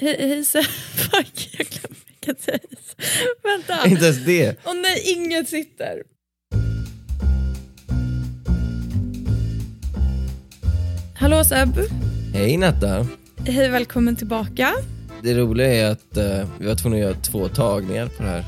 Så, 0.00 0.62
fuck 0.94 1.48
jag 1.58 1.66
glömde 1.66 1.98
vilket 2.08 2.42
säga. 2.42 2.58
Vänta. 3.42 3.86
Inte 3.88 4.04
ens 4.04 4.24
det. 4.24 4.56
Åh 4.66 4.74
nej, 4.74 5.12
inget 5.12 5.48
sitter. 5.48 6.02
Hallå 11.14 11.44
Seb. 11.44 11.78
Hej 12.34 12.56
Natta. 12.56 13.06
Hej 13.46 13.68
välkommen 13.68 14.16
tillbaka. 14.16 14.72
Det 15.22 15.34
roliga 15.34 15.74
är 15.74 15.90
att 15.90 16.16
eh, 16.16 16.48
vi 16.58 16.66
var 16.66 16.74
tvungna 16.74 16.96
att 16.98 17.02
göra 17.04 17.14
två 17.14 17.48
tagningar 17.48 18.06
på 18.06 18.22
det 18.22 18.28
här. 18.28 18.44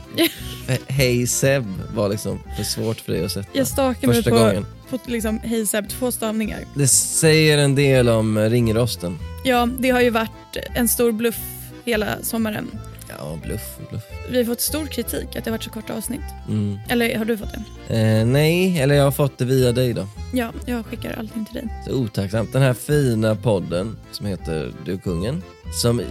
He- 0.69 0.79
Hej 0.89 1.27
Seb 1.27 1.65
var 1.95 2.09
liksom 2.09 2.39
för 2.57 2.65
svårt 2.65 3.01
för 3.01 3.13
dig 3.13 3.25
att 3.25 3.33
sätta. 3.33 3.49
Jag 3.53 3.67
stakar 3.67 4.09
mig 4.09 4.23
på, 4.25 4.31
gången. 4.31 4.67
På 4.91 4.99
liksom, 5.07 5.41
hej 5.45 5.67
Seb, 5.67 5.89
två 5.89 6.13
stavningar. 6.13 6.65
Det 6.75 6.89
säger 6.89 7.59
en 7.59 7.75
del 7.75 8.09
om 8.09 8.37
eh, 8.37 8.51
ringrosten. 8.51 9.19
Ja, 9.45 9.69
det 9.79 9.91
har 9.91 10.01
ju 10.01 10.11
varit 10.11 10.57
en 10.75 10.89
stor 10.89 11.13
bluff 11.13 11.39
hela 11.85 12.23
sommaren. 12.23 12.71
Ja, 13.09 13.39
bluff, 13.43 13.79
bluff. 13.91 14.03
Vi 14.31 14.39
har 14.39 14.45
fått 14.45 14.61
stor 14.61 14.87
kritik 14.87 15.37
att 15.37 15.45
det 15.45 15.51
har 15.51 15.51
varit 15.51 15.63
så 15.65 15.71
korta 15.71 15.95
avsnitt. 15.95 16.21
Mm. 16.49 16.79
Eller 16.89 17.19
har 17.19 17.25
du 17.25 17.37
fått 17.37 17.53
det? 17.89 17.95
Eh, 17.95 18.27
nej, 18.27 18.81
eller 18.81 18.95
jag 18.95 19.05
har 19.05 19.11
fått 19.11 19.39
det 19.39 19.45
via 19.45 19.73
dig 19.73 19.93
då. 19.93 20.07
Ja, 20.33 20.53
jag 20.67 20.87
skickar 20.87 21.17
allting 21.19 21.45
till 21.45 21.55
dig. 21.55 21.69
Så 21.87 21.93
otacksamt. 21.93 22.53
Den 22.53 22.63
här 22.63 22.75
fina 22.75 23.37
podden 23.37 23.97
som 24.13 24.27
heter 24.27 24.73
Du 24.85 24.99
kungen. 24.99 25.43
Som 25.83 26.03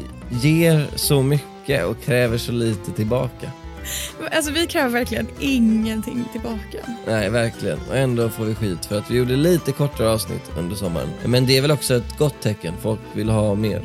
ger 0.41 0.87
så 0.95 1.21
mycket 1.21 1.85
och 1.85 2.03
kräver 2.03 2.37
så 2.37 2.51
lite 2.51 2.91
tillbaka. 2.91 3.51
Alltså 4.31 4.51
vi 4.51 4.67
kräver 4.67 4.89
verkligen 4.89 5.27
ingenting 5.39 6.25
tillbaka. 6.31 6.77
Nej, 7.07 7.29
verkligen. 7.29 7.79
Och 7.89 7.97
ändå 7.97 8.29
får 8.29 8.45
vi 8.45 8.55
skit 8.55 8.85
för 8.85 8.97
att 8.97 9.11
vi 9.11 9.17
gjorde 9.17 9.35
lite 9.35 9.71
kortare 9.71 10.09
avsnitt 10.09 10.51
under 10.57 10.75
sommaren. 10.75 11.09
Men 11.25 11.45
det 11.45 11.57
är 11.57 11.61
väl 11.61 11.71
också 11.71 11.93
ett 11.95 12.17
gott 12.17 12.41
tecken. 12.41 12.73
Folk 12.81 12.99
vill 13.13 13.29
ha 13.29 13.55
mer. 13.55 13.83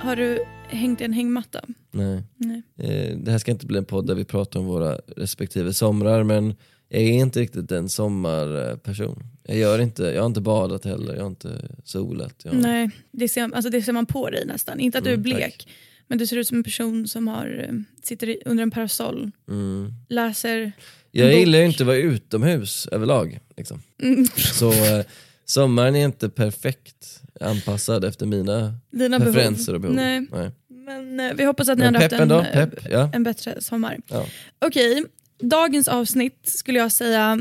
Har 0.00 0.16
du 0.16 0.44
hängt 0.68 1.00
i 1.00 1.04
en 1.04 1.12
hängmatta? 1.12 1.60
Nej. 1.90 2.22
Nej. 2.36 2.62
Eh, 2.78 3.16
Det 3.18 3.30
här 3.30 3.38
ska 3.38 3.50
inte 3.50 3.66
bli 3.66 3.78
en 3.78 3.84
podd 3.84 4.06
där 4.06 4.14
vi 4.14 4.24
pratar 4.24 4.60
om 4.60 4.66
våra 4.66 4.98
respektive 5.16 5.72
somrar 5.74 6.22
men 6.22 6.54
jag 6.88 7.02
är 7.02 7.06
inte 7.08 7.40
riktigt 7.40 7.72
en 7.72 7.88
sommarperson. 7.88 9.22
Jag, 9.42 9.56
gör 9.56 9.78
inte, 9.78 10.02
jag 10.02 10.20
har 10.22 10.26
inte 10.26 10.40
badat 10.40 10.84
heller, 10.84 11.14
jag 11.14 11.20
har 11.22 11.28
inte 11.30 11.68
solat. 11.84 12.42
Har... 12.44 12.52
Nej, 12.52 12.90
det 13.12 13.28
ser, 13.28 13.42
alltså 13.54 13.70
det 13.70 13.82
ser 13.82 13.92
man 13.92 14.06
på 14.06 14.30
dig 14.30 14.44
nästan. 14.46 14.80
Inte 14.80 14.98
att 14.98 15.04
du 15.04 15.10
är 15.10 15.14
Mm, 15.14 15.22
blek, 15.22 15.40
tack. 15.58 15.68
men 16.06 16.18
du 16.18 16.26
ser 16.26 16.36
ut 16.36 16.46
som 16.48 16.56
en 16.56 16.64
person 16.64 17.08
som 17.08 17.28
har, 17.28 17.66
eh, 17.68 17.74
sitter 18.02 18.36
under 18.44 18.62
en 18.62 18.70
parasoll, 18.70 19.30
Mm. 19.48 19.92
läser... 20.08 20.72
Jag 21.10 21.28
bok. 21.30 21.38
gillar 21.38 21.58
ju 21.58 21.64
inte 21.66 21.82
att 21.82 21.86
vara 21.86 21.96
utomhus 21.96 22.86
överlag. 22.92 23.38
Liksom. 23.56 23.82
Mm, 24.02 24.26
Så 24.36 24.72
eh, 24.72 25.04
sommaren 25.44 25.96
är 25.96 26.04
inte 26.04 26.28
perfekt 26.28 27.20
anpassad 27.40 28.04
efter 28.04 28.26
mina 28.26 28.74
dina 28.90 29.20
preferenser 29.20 29.74
och 29.74 29.80
behov. 29.80 29.96
behov. 29.96 30.06
Nej, 30.06 30.26
Nej. 30.32 30.50
men 30.68 31.20
eh, 31.20 31.34
vi 31.36 31.44
hoppas 31.44 31.68
att 31.68 31.78
ni 31.78 31.84
har 31.84 31.92
haft 31.92 32.12
en, 32.12 32.30
eh, 32.30 32.44
Pepp? 32.52 32.74
Ja. 32.90 33.10
en 33.14 33.22
bättre 33.22 33.62
sommar. 33.62 33.96
Ja. 34.08 34.26
Okej, 34.58 35.04
dagens 35.38 35.88
avsnitt 35.88 36.40
skulle 36.44 36.78
jag 36.78 36.92
säga, 36.92 37.38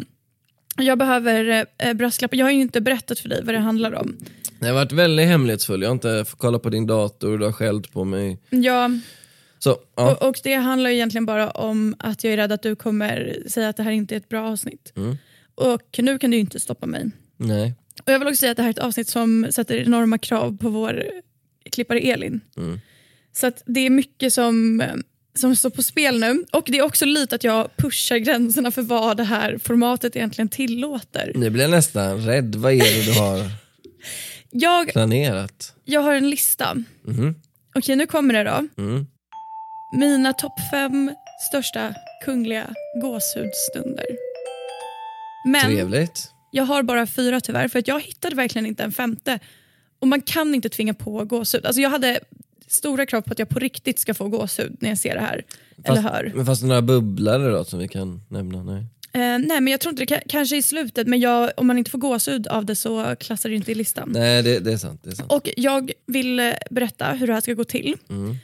jag 0.77 0.97
behöver 0.97 1.65
eh, 1.77 1.93
brasklappa. 1.93 2.35
Jag 2.35 2.45
har 2.45 2.51
ju 2.51 2.61
inte 2.61 2.81
berättat 2.81 3.19
för 3.19 3.29
dig 3.29 3.41
vad 3.43 3.55
det 3.55 3.59
handlar 3.59 3.93
om. 3.95 4.17
Jag 4.59 4.67
har 4.67 4.73
varit 4.73 4.91
väldigt 4.91 5.27
hemlighetsfull, 5.27 5.81
jag 5.81 5.89
har 5.89 5.93
inte 5.93 6.25
fått 6.27 6.39
kolla 6.39 6.59
på 6.59 6.69
din 6.69 6.87
dator, 6.87 7.37
du 7.37 7.45
har 7.45 7.51
skällt 7.51 7.93
på 7.93 8.03
mig. 8.03 8.39
Ja, 8.49 8.89
Så, 9.59 9.77
ja. 9.95 10.15
och, 10.15 10.29
och 10.29 10.35
det 10.43 10.53
handlar 10.55 10.89
ju 10.89 10.95
egentligen 10.95 11.25
bara 11.25 11.51
om 11.51 11.95
att 11.99 12.23
jag 12.23 12.33
är 12.33 12.37
rädd 12.37 12.51
att 12.51 12.61
du 12.61 12.75
kommer 12.75 13.37
säga 13.47 13.69
att 13.69 13.77
det 13.77 13.83
här 13.83 13.91
inte 13.91 14.15
är 14.15 14.17
ett 14.17 14.29
bra 14.29 14.47
avsnitt. 14.51 14.93
Mm. 14.95 15.17
Och 15.55 15.99
nu 15.99 16.19
kan 16.19 16.31
du 16.31 16.37
ju 16.37 16.41
inte 16.41 16.59
stoppa 16.59 16.85
mig. 16.85 17.11
Nej. 17.37 17.73
Och 18.05 18.11
Jag 18.11 18.19
vill 18.19 18.27
också 18.27 18.37
säga 18.39 18.51
att 18.51 18.57
det 18.57 18.63
här 18.63 18.69
är 18.69 18.73
ett 18.73 18.79
avsnitt 18.79 19.09
som 19.09 19.47
sätter 19.51 19.75
enorma 19.75 20.17
krav 20.17 20.57
på 20.57 20.69
vår 20.69 21.03
klippare 21.71 21.99
Elin. 21.99 22.41
Mm. 22.57 22.79
Så 23.33 23.47
att 23.47 23.63
det 23.65 23.79
är 23.85 23.89
mycket 23.89 24.33
som, 24.33 24.81
eh, 24.81 24.95
som 25.37 25.55
står 25.55 25.69
på 25.69 25.83
spel 25.83 26.19
nu. 26.19 26.45
Och 26.51 26.63
det 26.67 26.77
är 26.77 26.81
också 26.81 27.05
lite 27.05 27.35
att 27.35 27.43
jag 27.43 27.77
pushar 27.77 28.17
gränserna 28.17 28.71
för 28.71 28.81
vad 28.81 29.17
det 29.17 29.23
här 29.23 29.57
formatet 29.63 30.15
egentligen 30.15 30.49
tillåter. 30.49 31.31
Nu 31.35 31.49
blir 31.49 31.61
jag 31.63 31.71
nästan 31.71 32.17
rädd, 32.25 32.55
vad 32.55 32.73
är 32.73 32.77
det 32.77 33.13
du 33.13 33.19
har 33.19 33.45
Jag, 34.51 34.87
planerat? 34.89 35.73
jag 35.85 36.01
har 36.01 36.13
en 36.13 36.29
lista. 36.29 36.75
Mhm. 37.07 37.35
Okej, 37.75 37.95
nu 37.95 38.05
kommer 38.07 38.33
det 38.33 38.43
då. 38.43 38.83
Mm. 38.83 39.07
Mina 39.93 40.33
topp 40.33 40.53
fem 40.71 41.11
största 41.49 41.93
kungliga 42.25 42.67
gåshudstunder. 43.01 44.05
Men 45.45 45.61
Trevligt. 45.65 46.31
jag 46.51 46.63
har 46.63 46.83
bara 46.83 47.07
fyra 47.07 47.41
tyvärr, 47.41 47.67
för 47.67 47.79
att 47.79 47.87
jag 47.87 48.01
hittade 48.01 48.35
verkligen 48.35 48.65
inte 48.65 48.83
en 48.83 48.91
femte. 48.91 49.39
Och 49.99 50.07
man 50.07 50.21
kan 50.21 50.55
inte 50.55 50.69
tvinga 50.69 50.93
på 50.93 51.25
gåshud. 51.25 51.65
Alltså 51.65 51.81
jag 51.81 51.89
hade 51.89 52.19
stora 52.67 53.05
krav 53.05 53.21
på 53.21 53.31
att 53.31 53.39
jag 53.39 53.49
på 53.49 53.59
riktigt 53.59 53.99
ska 53.99 54.13
få 54.13 54.27
gåshud 54.27 54.77
när 54.79 54.89
jag 54.89 54.97
ser 54.97 55.13
det 55.15 55.21
här. 55.21 55.43
eller 55.83 56.01
hör. 56.01 56.31
Men 56.35 56.45
fast 56.45 56.63
några 56.63 56.81
bubblare 56.81 57.51
då 57.51 57.65
som 57.65 57.79
vi 57.79 57.87
kan 57.87 58.21
nämna? 58.29 58.63
Nej. 58.63 58.85
Eh, 59.13 59.19
nej 59.39 59.61
men 59.61 59.67
jag 59.67 59.79
tror 59.79 59.91
inte 59.91 60.05
det, 60.05 60.15
Ka- 60.15 60.23
kanske 60.29 60.57
i 60.57 60.61
slutet, 60.61 61.07
men 61.07 61.19
jag, 61.19 61.51
om 61.57 61.67
man 61.67 61.77
inte 61.77 61.91
får 61.91 61.97
gåshud 61.99 62.47
av 62.47 62.65
det 62.65 62.75
så 62.75 63.15
klassar 63.19 63.49
det 63.49 63.55
inte 63.55 63.71
i 63.71 63.75
listan. 63.75 64.09
Nej 64.11 64.43
det, 64.43 64.59
det 64.59 64.73
är 64.73 64.77
sant. 64.77 65.01
Det 65.03 65.09
är 65.09 65.15
sant. 65.15 65.31
Och 65.31 65.49
jag 65.57 65.91
vill 66.05 66.39
eh, 66.39 66.51
berätta 66.69 67.11
hur 67.11 67.27
det 67.27 67.33
här 67.33 67.41
ska 67.41 67.53
gå 67.53 67.63
till. 67.63 67.95
Mm. 68.09 68.35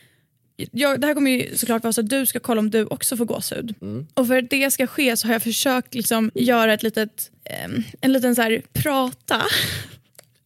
Jag, 0.72 1.02
det 1.02 1.08
här 1.08 1.14
kommer 1.14 1.32
ju 1.32 1.58
såklart 1.58 1.84
vara 1.84 1.94
så 1.94 2.02
att 2.02 2.10
du 2.10 2.26
ska 2.26 2.40
kolla 2.40 2.60
om 2.60 2.70
du 2.70 2.86
också 2.86 3.18
får 3.18 3.26
gåshud. 3.26 3.76
Mm. 3.82 4.08
Och 4.14 4.28
för 4.28 4.38
att 4.38 4.50
det 4.50 4.72
ska 4.72 4.88
ske 4.88 5.18
så 5.18 5.28
har 5.28 5.34
jag 5.34 5.44
försökt 5.44 5.94
liksom 5.96 6.32
göra 6.36 6.74
ett 6.74 6.84
litet, 6.84 7.32
ehm, 7.46 7.84
en 8.02 8.14
liten 8.14 8.36
så 8.36 8.42
här 8.42 8.62
prata. 8.74 9.42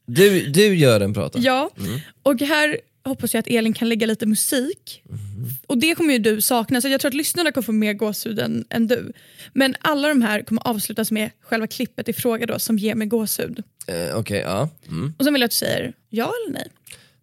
Du, 0.05 0.45
du 0.49 0.75
gör 0.75 1.01
en 1.01 1.13
prata. 1.13 1.39
Ja, 1.39 1.69
Mm. 1.79 1.99
och 2.23 2.39
här 2.41 2.77
hoppas 3.07 3.33
jag 3.33 3.39
att 3.39 3.47
Elin 3.47 3.73
kan 3.73 3.89
lägga 3.89 4.07
lite 4.07 4.25
musik. 4.25 5.03
Mm-hmm. 5.05 5.65
Och 5.67 5.77
det 5.77 5.95
kommer 5.95 6.13
ju 6.13 6.19
du 6.19 6.41
sakna, 6.41 6.81
så 6.81 6.87
jag 6.87 7.01
tror 7.01 7.09
att 7.09 7.15
lyssnarna 7.15 7.51
kommer 7.51 7.65
få 7.65 7.71
mer 7.71 7.93
gåshud 7.93 8.39
än, 8.39 8.65
än 8.69 8.87
du. 8.87 9.13
Men 9.53 9.75
alla 9.79 10.07
de 10.07 10.21
här 10.21 10.41
kommer 10.41 10.67
avslutas 10.67 11.11
med 11.11 11.31
själva 11.41 11.67
klippet 11.67 12.09
i 12.09 12.13
fråga 12.13 12.45
då, 12.45 12.59
som 12.59 12.77
ger 12.77 12.95
mig 12.95 13.07
gåshud. 13.07 13.63
Eh, 13.87 14.17
Okej, 14.17 14.39
ja. 14.39 14.69
Mm. 14.87 15.13
Och 15.17 15.23
sen 15.23 15.33
vill 15.33 15.41
jag 15.41 15.45
att 15.45 15.51
du 15.51 15.57
säger 15.57 15.93
ja 16.09 16.33
eller 16.45 16.53
nej. 16.53 16.67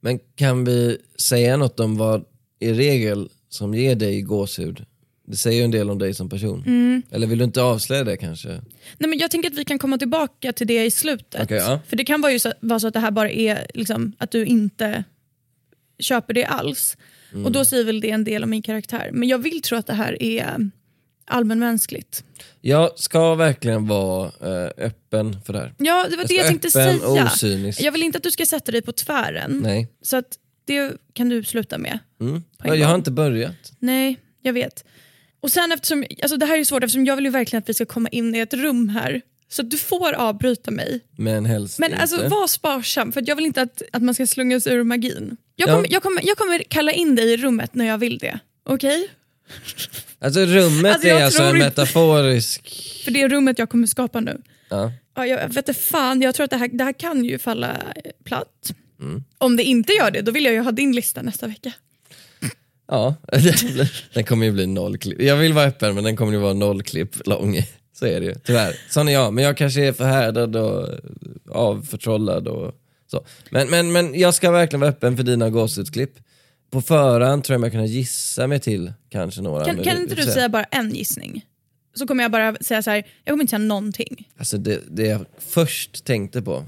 Men 0.00 0.18
kan 0.34 0.64
vi 0.64 0.98
säga 1.18 1.56
något 1.56 1.80
om 1.80 1.96
vad 1.96 2.24
i 2.60 2.72
regel 2.72 3.28
som 3.48 3.74
ger 3.74 3.94
dig 3.94 4.22
gåshud? 4.22 4.84
Det 5.26 5.36
säger 5.36 5.58
ju 5.58 5.64
en 5.64 5.70
del 5.70 5.90
om 5.90 5.98
dig 5.98 6.14
som 6.14 6.28
person. 6.28 6.62
Mm. 6.66 7.02
Eller 7.10 7.26
vill 7.26 7.38
du 7.38 7.44
inte 7.44 7.62
avslöja 7.62 8.04
det 8.04 8.16
kanske? 8.16 8.48
Nej, 8.98 9.10
men 9.10 9.18
jag 9.18 9.30
tänker 9.30 9.50
att 9.50 9.58
vi 9.58 9.64
kan 9.64 9.78
komma 9.78 9.98
tillbaka 9.98 10.52
till 10.52 10.66
det 10.66 10.84
i 10.84 10.90
slutet. 10.90 11.42
Okej, 11.42 11.56
ja. 11.56 11.80
För 11.88 11.96
det 11.96 12.04
kan 12.04 12.20
vara, 12.20 12.32
ju 12.32 12.38
så, 12.38 12.52
vara 12.60 12.80
så 12.80 12.86
att 12.86 12.94
det 12.94 13.00
här 13.00 13.10
bara 13.10 13.30
är 13.30 13.66
liksom, 13.74 14.12
att 14.18 14.30
du 14.30 14.44
inte 14.44 15.04
köper 15.98 16.34
det 16.34 16.44
alls. 16.44 16.96
Mm. 17.32 17.46
Och 17.46 17.52
då 17.52 17.64
säger 17.64 17.84
väl 17.84 18.00
det 18.00 18.10
en 18.10 18.24
del 18.24 18.44
om 18.44 18.50
min 18.50 18.62
karaktär. 18.62 19.10
Men 19.12 19.28
jag 19.28 19.38
vill 19.38 19.62
tro 19.62 19.78
att 19.78 19.86
det 19.86 19.94
här 19.94 20.22
är 20.22 20.70
allmänmänskligt. 21.26 22.24
Jag 22.60 22.98
ska 22.98 23.34
verkligen 23.34 23.86
vara 23.86 24.26
eh, 24.26 24.70
öppen 24.86 25.40
för 25.40 25.52
det 25.52 25.58
här. 25.58 25.74
Ja, 25.78 26.06
det 26.10 26.16
var 26.16 26.24
det 26.24 26.34
jag 26.34 26.46
tänkte 26.46 26.70
säga. 26.70 27.08
ocynisk. 27.08 27.80
Jag 27.80 27.92
vill 27.92 28.02
inte 28.02 28.16
att 28.16 28.22
du 28.22 28.30
ska 28.30 28.46
sätta 28.46 28.72
dig 28.72 28.82
på 28.82 28.92
tvären. 28.92 29.60
Nej. 29.62 29.88
Så 30.02 30.16
att 30.16 30.38
det 30.64 30.92
kan 31.12 31.28
du 31.28 31.44
sluta 31.44 31.78
med. 31.78 31.98
Mm. 32.20 32.42
Jag 32.64 32.86
har 32.86 32.94
inte 32.94 33.10
börjat. 33.10 33.72
Nej, 33.78 34.16
jag 34.42 34.52
vet. 34.52 34.84
Och 35.40 35.50
sen 35.50 35.72
eftersom, 35.72 36.04
alltså 36.22 36.36
det 36.36 36.46
här 36.46 36.58
är 36.58 36.64
svårt 36.64 36.84
eftersom 36.84 37.04
jag 37.04 37.16
vill 37.16 37.24
ju 37.24 37.30
verkligen 37.30 37.62
att 37.62 37.68
vi 37.68 37.74
ska 37.74 37.86
komma 37.86 38.08
in 38.08 38.34
i 38.34 38.38
ett 38.38 38.54
rum 38.54 38.88
här. 38.88 39.20
Så 39.48 39.62
du 39.62 39.76
får 39.76 40.12
avbryta 40.12 40.70
mig. 40.70 41.00
Men 41.16 41.46
helst 41.46 41.78
Men 41.78 41.90
inte. 41.90 42.02
alltså 42.02 42.28
var 42.28 42.46
sparsam 42.46 43.12
för 43.12 43.22
jag 43.26 43.36
vill 43.36 43.46
inte 43.46 43.62
att, 43.62 43.82
att 43.92 44.02
man 44.02 44.14
ska 44.14 44.26
slungas 44.26 44.66
ur 44.66 44.82
magin. 44.84 45.36
Jag 45.56 45.68
Ja. 45.68 45.72
kommer, 45.74 45.92
jag, 45.92 46.02
kommer, 46.02 46.26
jag 46.26 46.36
kommer 46.36 46.58
kalla 46.68 46.92
in 46.92 47.14
dig 47.16 47.32
i 47.32 47.36
rummet 47.36 47.74
när 47.74 47.84
jag 47.84 47.98
vill 47.98 48.18
det. 48.18 48.38
Okej? 48.64 49.08
Alltså 50.18 50.40
rummet 50.40 50.92
Alltså, 50.94 51.08
är 51.08 51.24
alltså 51.24 51.42
en 51.42 51.58
metaforisk... 51.58 52.82
För 53.04 53.10
det 53.10 53.22
är 53.22 53.28
rummet 53.28 53.58
jag 53.58 53.68
kommer 53.70 53.86
skapa 53.86 54.20
nu. 54.20 54.42
Ja. 54.68 54.92
Ja, 55.16 55.26
jag 55.26 55.48
vet 55.48 55.56
inte 55.56 55.74
fan, 55.74 56.22
jag 56.22 56.34
tror 56.34 56.44
att 56.44 56.50
det 56.50 56.56
här, 56.56 56.68
det 56.68 56.84
här 56.84 56.92
kan 56.92 57.24
ju 57.24 57.38
falla 57.38 57.72
eh, 57.72 58.10
platt. 58.24 58.74
Mm. 59.00 59.24
Om 59.38 59.56
det 59.56 59.62
inte 59.62 59.92
gör 59.92 60.10
det, 60.10 60.20
då 60.22 60.32
vill 60.32 60.44
jag 60.44 60.54
ju 60.54 60.60
ha 60.60 60.72
din 60.72 60.92
lista 60.92 61.22
nästa 61.22 61.46
vecka. 61.46 61.72
Ja, 62.88 63.14
den 64.14 64.24
kommer 64.24 64.46
ju 64.46 64.52
bli 64.52 64.66
noll 64.66 64.98
klipp. 64.98 65.22
Jag 65.22 65.36
vill 65.36 65.52
vara 65.52 65.64
öppen 65.66 65.94
men 65.94 66.04
den 66.04 66.16
kommer 66.16 66.32
ju 66.32 66.38
vara 66.38 66.52
noll 66.52 66.82
klipp 66.82 67.26
lång. 67.26 67.60
Så 67.98 68.06
är 68.06 68.20
det 68.20 68.26
ju, 68.26 68.34
tyvärr. 68.44 68.76
Sån 68.90 69.08
är 69.08 69.12
jag, 69.12 69.32
men 69.34 69.44
jag 69.44 69.56
kanske 69.56 69.84
är 69.86 69.92
förhärdad 69.92 70.56
och 70.56 70.88
avförtrollad 71.50 72.48
och 72.48 72.72
så. 73.06 73.26
Men, 73.50 73.70
men, 73.70 73.92
men 73.92 74.18
jag 74.20 74.34
ska 74.34 74.50
verkligen 74.50 74.80
vara 74.80 74.90
öppen 74.90 75.16
för 75.16 75.24
dina 75.24 75.50
gåshudsklipp. 75.50 76.18
På 76.70 76.80
förhand 76.82 77.44
tror 77.44 77.54
jag 77.54 77.60
mig 77.60 77.70
kunna 77.70 77.86
gissa 77.86 78.46
mig 78.46 78.60
till 78.60 78.92
kanske 79.10 79.42
några. 79.42 79.64
Kan, 79.64 79.74
men 79.76 79.84
kan 79.84 79.96
vi- 79.96 80.02
inte 80.02 80.14
du 80.14 80.22
säga 80.22 80.48
bara 80.48 80.64
en 80.64 80.90
gissning? 80.90 81.44
Så 81.94 82.06
kommer 82.06 82.24
jag 82.24 82.30
bara 82.30 82.56
säga 82.60 82.82
så 82.82 82.90
här, 82.90 82.96
jag 83.24 83.32
kommer 83.32 83.42
inte 83.42 83.50
säga 83.50 83.58
någonting. 83.58 84.28
Alltså 84.38 84.58
det, 84.58 84.80
det 84.90 85.06
jag 85.06 85.26
först 85.38 86.04
tänkte 86.04 86.42
på, 86.42 86.64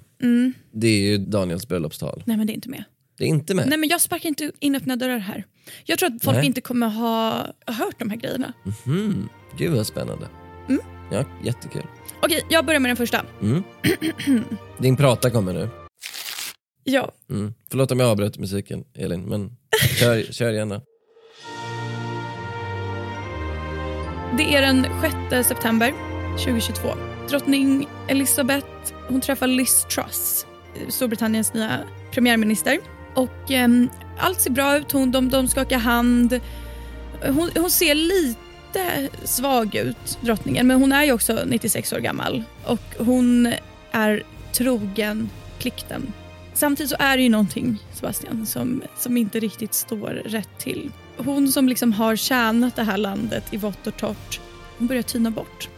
det 0.72 0.86
är 0.88 1.00
ju 1.00 1.18
Daniels 1.18 1.68
bröllopstal. 1.68 2.22
Nej 2.26 2.36
men 2.36 2.46
det 2.46 2.52
är 2.52 2.54
inte 2.54 2.68
med. 2.68 2.84
Det 3.18 3.24
är 3.24 3.28
inte 3.28 3.54
med. 3.54 3.68
Nej 3.68 3.78
men 3.78 3.88
jag 3.88 4.00
sparkar 4.00 4.28
inte 4.28 4.52
in 4.58 4.74
öppna 4.74 4.96
dörrar 4.96 5.18
här. 5.18 5.44
Jag 5.84 5.98
tror 5.98 6.14
att 6.14 6.24
folk 6.24 6.36
Nej. 6.36 6.46
inte 6.46 6.60
kommer 6.60 6.88
ha 6.88 7.46
hört 7.66 7.98
de 7.98 8.10
här 8.10 8.16
grejerna. 8.16 8.52
Mm. 8.86 9.28
Gud 9.58 9.72
vad 9.72 9.86
spännande. 9.86 10.28
Mm. 10.68 10.80
Ja, 11.12 11.24
jättekul. 11.44 11.82
Okej, 12.22 12.42
jag 12.50 12.66
börjar 12.66 12.80
med 12.80 12.88
den 12.88 12.96
första. 12.96 13.24
Mm. 13.42 13.62
Din 14.78 14.96
prata 14.96 15.30
kommer 15.30 15.52
nu. 15.52 15.68
Ja, 16.88 17.12
Mm. 17.30 17.54
Förlåt 17.70 17.92
om 17.92 18.00
jag 18.00 18.08
avbröt 18.08 18.38
musiken 18.38 18.84
Elin, 18.94 19.22
men 19.22 19.56
kör, 19.98 20.22
kör 20.32 20.52
gärna. 20.52 20.80
det 24.36 24.54
är 24.54 24.62
den 24.62 24.86
6 25.30 25.48
september 25.48 25.94
2022. 26.38 26.88
Drottning 27.28 27.88
Elizabeth 28.08 28.66
hon 29.08 29.20
träffar 29.20 29.46
Liz 29.46 29.86
Truss, 29.94 30.46
Storbritanniens 30.88 31.54
nya 31.54 31.78
premiärminister. 32.12 32.78
Och 33.14 33.50
ehm, 33.50 33.88
allt 34.18 34.40
ser 34.40 34.50
bra 34.50 34.76
ut, 34.78 34.92
hon, 34.92 35.10
de, 35.10 35.28
de 35.28 35.48
skakar 35.48 35.78
hand. 35.78 36.40
Hon, 37.22 37.50
hon 37.56 37.70
ser 37.70 37.94
lite 37.94 39.08
svag 39.24 39.74
ut, 39.74 40.18
drottningen, 40.20 40.66
men 40.66 40.80
hon 40.80 40.92
är 40.92 41.04
ju 41.04 41.12
också 41.12 41.40
96 41.46 41.92
år 41.92 41.98
gammal. 41.98 42.42
Och 42.64 42.82
hon 43.06 43.52
är 43.90 44.22
trogen 44.52 45.30
plikten. 45.58 46.12
Samtidigt 46.56 46.91
så 46.91 46.97
är 46.99 47.17
det 47.17 47.23
ju 47.23 47.29
någonting, 47.29 47.79
Sebastian, 47.94 48.47
som, 48.47 48.82
som 48.99 49.17
inte 49.17 49.41
riktigt 49.41 49.75
står 49.75 50.08
rätt 50.11 50.58
till. 50.58 50.91
Hon 51.17 51.53
som 51.53 51.69
liksom 51.69 51.93
har 51.93 52.17
tjänat 52.17 52.76
det 52.76 52.82
här 52.82 52.97
landet 52.97 53.44
i 53.50 53.56
vått 53.56 53.87
och 53.87 53.97
torrt, 53.97 54.41
hon 54.79 54.87
börjar 54.87 55.03
tyna 55.03 55.31
bort. 55.31 55.69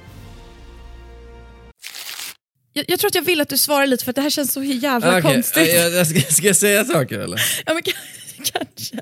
Jag, 2.72 2.84
jag 2.88 2.98
tror 3.00 3.08
att 3.08 3.14
jag 3.14 3.22
vill 3.22 3.40
att 3.40 3.48
du 3.48 3.58
svarar 3.58 3.86
lite 3.86 4.04
för 4.04 4.10
att 4.12 4.16
det 4.16 4.22
här 4.22 4.30
känns 4.30 4.52
så 4.52 4.62
jävla 4.62 5.18
Okej, 5.18 5.22
konstigt. 5.34 5.74
jag, 5.74 5.92
jag 5.92 6.06
ska, 6.06 6.20
ska 6.20 6.46
jag 6.46 6.56
säga 6.56 6.84
saker 6.84 7.18
eller? 7.18 7.40
Ja, 7.66 7.74
men, 7.74 7.82
kanske. 8.44 9.00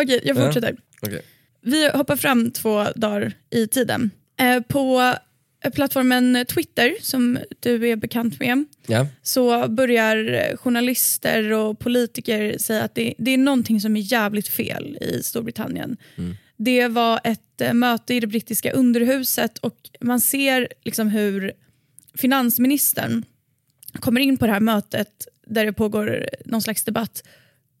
Okej, 0.00 0.20
jag 0.24 0.36
Ja. 0.36 0.46
fortsätter. 0.46 0.76
Okej. 1.02 1.22
Vi 1.62 1.90
hoppar 1.90 2.16
fram 2.16 2.50
två 2.50 2.86
dagar 2.94 3.32
i 3.50 3.66
tiden. 3.66 4.10
Eh, 4.40 4.60
på 4.60 5.14
plattformen 5.74 6.44
Twitter, 6.48 6.94
som 7.00 7.38
du 7.60 7.88
är 7.88 7.96
bekant 7.96 8.40
med, 8.40 8.64
Ja. 8.86 9.06
så 9.22 9.68
börjar 9.68 10.56
journalister 10.56 11.52
och 11.52 11.78
politiker 11.78 12.58
säga 12.58 12.82
att 12.82 12.94
det, 12.94 13.14
det 13.18 13.30
är 13.30 13.38
någonting 13.38 13.80
som 13.80 13.96
är 13.96 14.00
jävligt 14.00 14.48
fel 14.48 14.98
i 15.00 15.22
Storbritannien. 15.22 15.96
Det 16.56 16.88
var 16.88 17.20
ett 17.24 17.60
eh, 17.60 17.72
möte 17.72 18.14
i 18.14 18.20
det 18.20 18.26
brittiska 18.26 18.72
underhuset 18.72 19.58
och 19.58 19.76
man 20.00 20.20
ser 20.20 20.68
liksom 20.84 21.08
hur 21.08 21.52
finansministern 22.14 23.24
kommer 23.92 24.20
in 24.20 24.36
på 24.38 24.46
det 24.46 24.52
här 24.52 24.60
mötet 24.60 25.26
där 25.46 25.64
det 25.64 25.72
pågår 25.72 26.28
någon 26.44 26.62
slags 26.62 26.84
debatt 26.84 27.22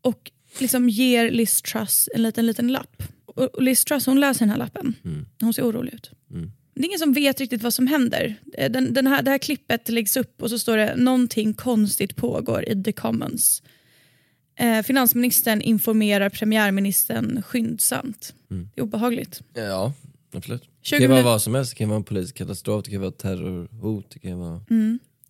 och 0.02 0.30
liksom 0.58 0.88
ger 0.88 1.30
Liz 1.30 1.62
Truss 1.62 2.08
en 2.14 2.22
liten, 2.22 2.46
liten 2.46 2.68
lapp. 2.72 3.02
Och 3.26 3.62
Liz 3.62 3.84
Truss 3.84 4.06
hon 4.06 4.20
läser 4.20 4.40
den 4.40 4.50
här 4.50 4.56
lappen. 4.58 4.94
Hon 5.40 5.54
ser 5.54 5.62
orolig 5.62 5.94
ut. 5.94 6.10
Det 6.78 6.82
är 6.84 6.86
ingen 6.86 6.98
som 6.98 7.12
vet 7.12 7.40
riktigt 7.40 7.62
vad 7.62 7.74
som 7.74 7.86
händer. 7.86 8.34
Eh, 8.54 8.70
Den, 8.70 8.94
den 8.94 9.06
här, 9.06 9.22
det 9.22 9.30
här 9.30 9.38
klippet 9.38 9.88
läggs 9.88 10.16
upp 10.16 10.42
och 10.42 10.50
så 10.50 10.58
står 10.58 10.76
det 10.76 10.96
någonting 10.96 11.54
konstigt 11.54 12.16
pågår 12.16 12.68
i 12.68 12.82
The 12.82 12.92
Commons. 12.92 13.62
Eh, 14.58 14.82
finansministern 14.82 15.60
informerar 15.60 16.28
premiärministern 16.28 17.42
skyndsamt. 17.42 18.34
Det 18.48 18.80
är 18.80 18.82
obehagligt. 18.84 19.42
ja, 19.54 19.92
absolut. 20.32 20.62
Det 20.62 20.68
20 20.82 21.00
kan 21.00 21.10
vara 21.10 21.22
vad 21.22 21.42
som 21.42 21.54
helst, 21.54 21.72
det 21.72 21.76
kan 21.78 21.88
vara 21.88 21.96
en 21.96 22.04
politisk 22.04 22.36
katastrof, 22.36 22.84
det 22.84 22.90
kan 22.90 23.00
vara 23.00 23.10
terrorhot, 23.10 24.10
det 24.10 24.18
kan 24.18 24.38
vara... 24.38 24.60